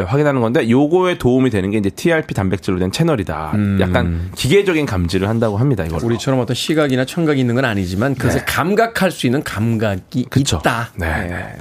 확인하는 0.05 0.41
건데 0.41 0.69
요거에 0.69 1.19
도움이 1.19 1.51
되는 1.51 1.71
게 1.71 1.79
이제 1.79 1.91
TRP 1.91 2.35
단백질로 2.35 2.79
된 2.79 2.93
채널이다. 2.93 3.53
약간 3.81 4.31
기계적인 4.35 4.87
감지를 4.87 5.29
한다고 5.29 5.57
합니다. 5.57 5.85
이걸. 5.85 6.03
우리처럼 6.03 6.41
어떤 6.41 6.55
시각이나 6.55 7.05
청각이 7.05 7.41
있는 7.41 7.55
건 7.55 7.65
아니지만 7.65 8.15
그것을 8.15 8.45
감각할 8.45 9.11
수 9.11 9.27
있는 9.27 9.43
감각이 9.43 10.23
네. 10.23 10.25
그쵸. 10.29 10.59
있다. 10.59 10.91
네, 10.97 11.07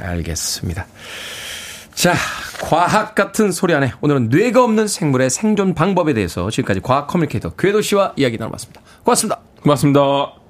알겠습니다. 0.02 0.86
자, 1.94 2.14
과학 2.62 3.16
같은 3.16 3.52
소리 3.52 3.74
안에 3.74 3.92
오늘은 4.02 4.30
뇌가 4.30 4.64
없는 4.64 4.88
생물의 4.88 5.30
생존 5.30 5.74
방법에 5.74 6.14
대해서 6.14 6.50
지금까지 6.52 6.80
과학 6.82 7.08
커뮤니케이터 7.08 7.50
궤도 7.52 7.82
씨와 7.82 8.14
이야기 8.18 8.38
나눠봤습니다. 8.38 8.82
고맙습니다. 9.04 9.40
고맙습니다. 9.64 10.47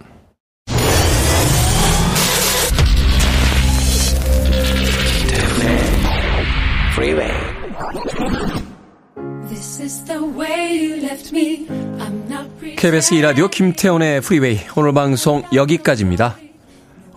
KBS 12.78 13.16
2라디오 13.16 13.50
김태훈의 13.50 14.22
프리웨이 14.22 14.60
오늘 14.76 14.94
방송 14.94 15.44
여기까지입니다. 15.54 16.38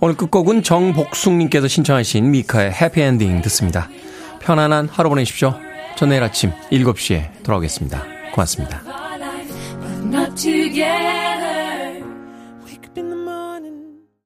오늘 0.01 0.17
끝곡은 0.17 0.63
정복숙님께서 0.63 1.69
신청하신 1.69 2.31
미카의 2.31 2.73
해피엔딩 2.73 3.43
듣습니다. 3.43 3.89
편안한 4.41 4.89
하루 4.91 5.11
보내십시오. 5.11 5.55
전 5.97 6.09
내일 6.09 6.23
아침 6.23 6.53
7시에 6.73 7.43
돌아오겠습니다. 7.43 8.05
고맙습니다. 8.33 8.83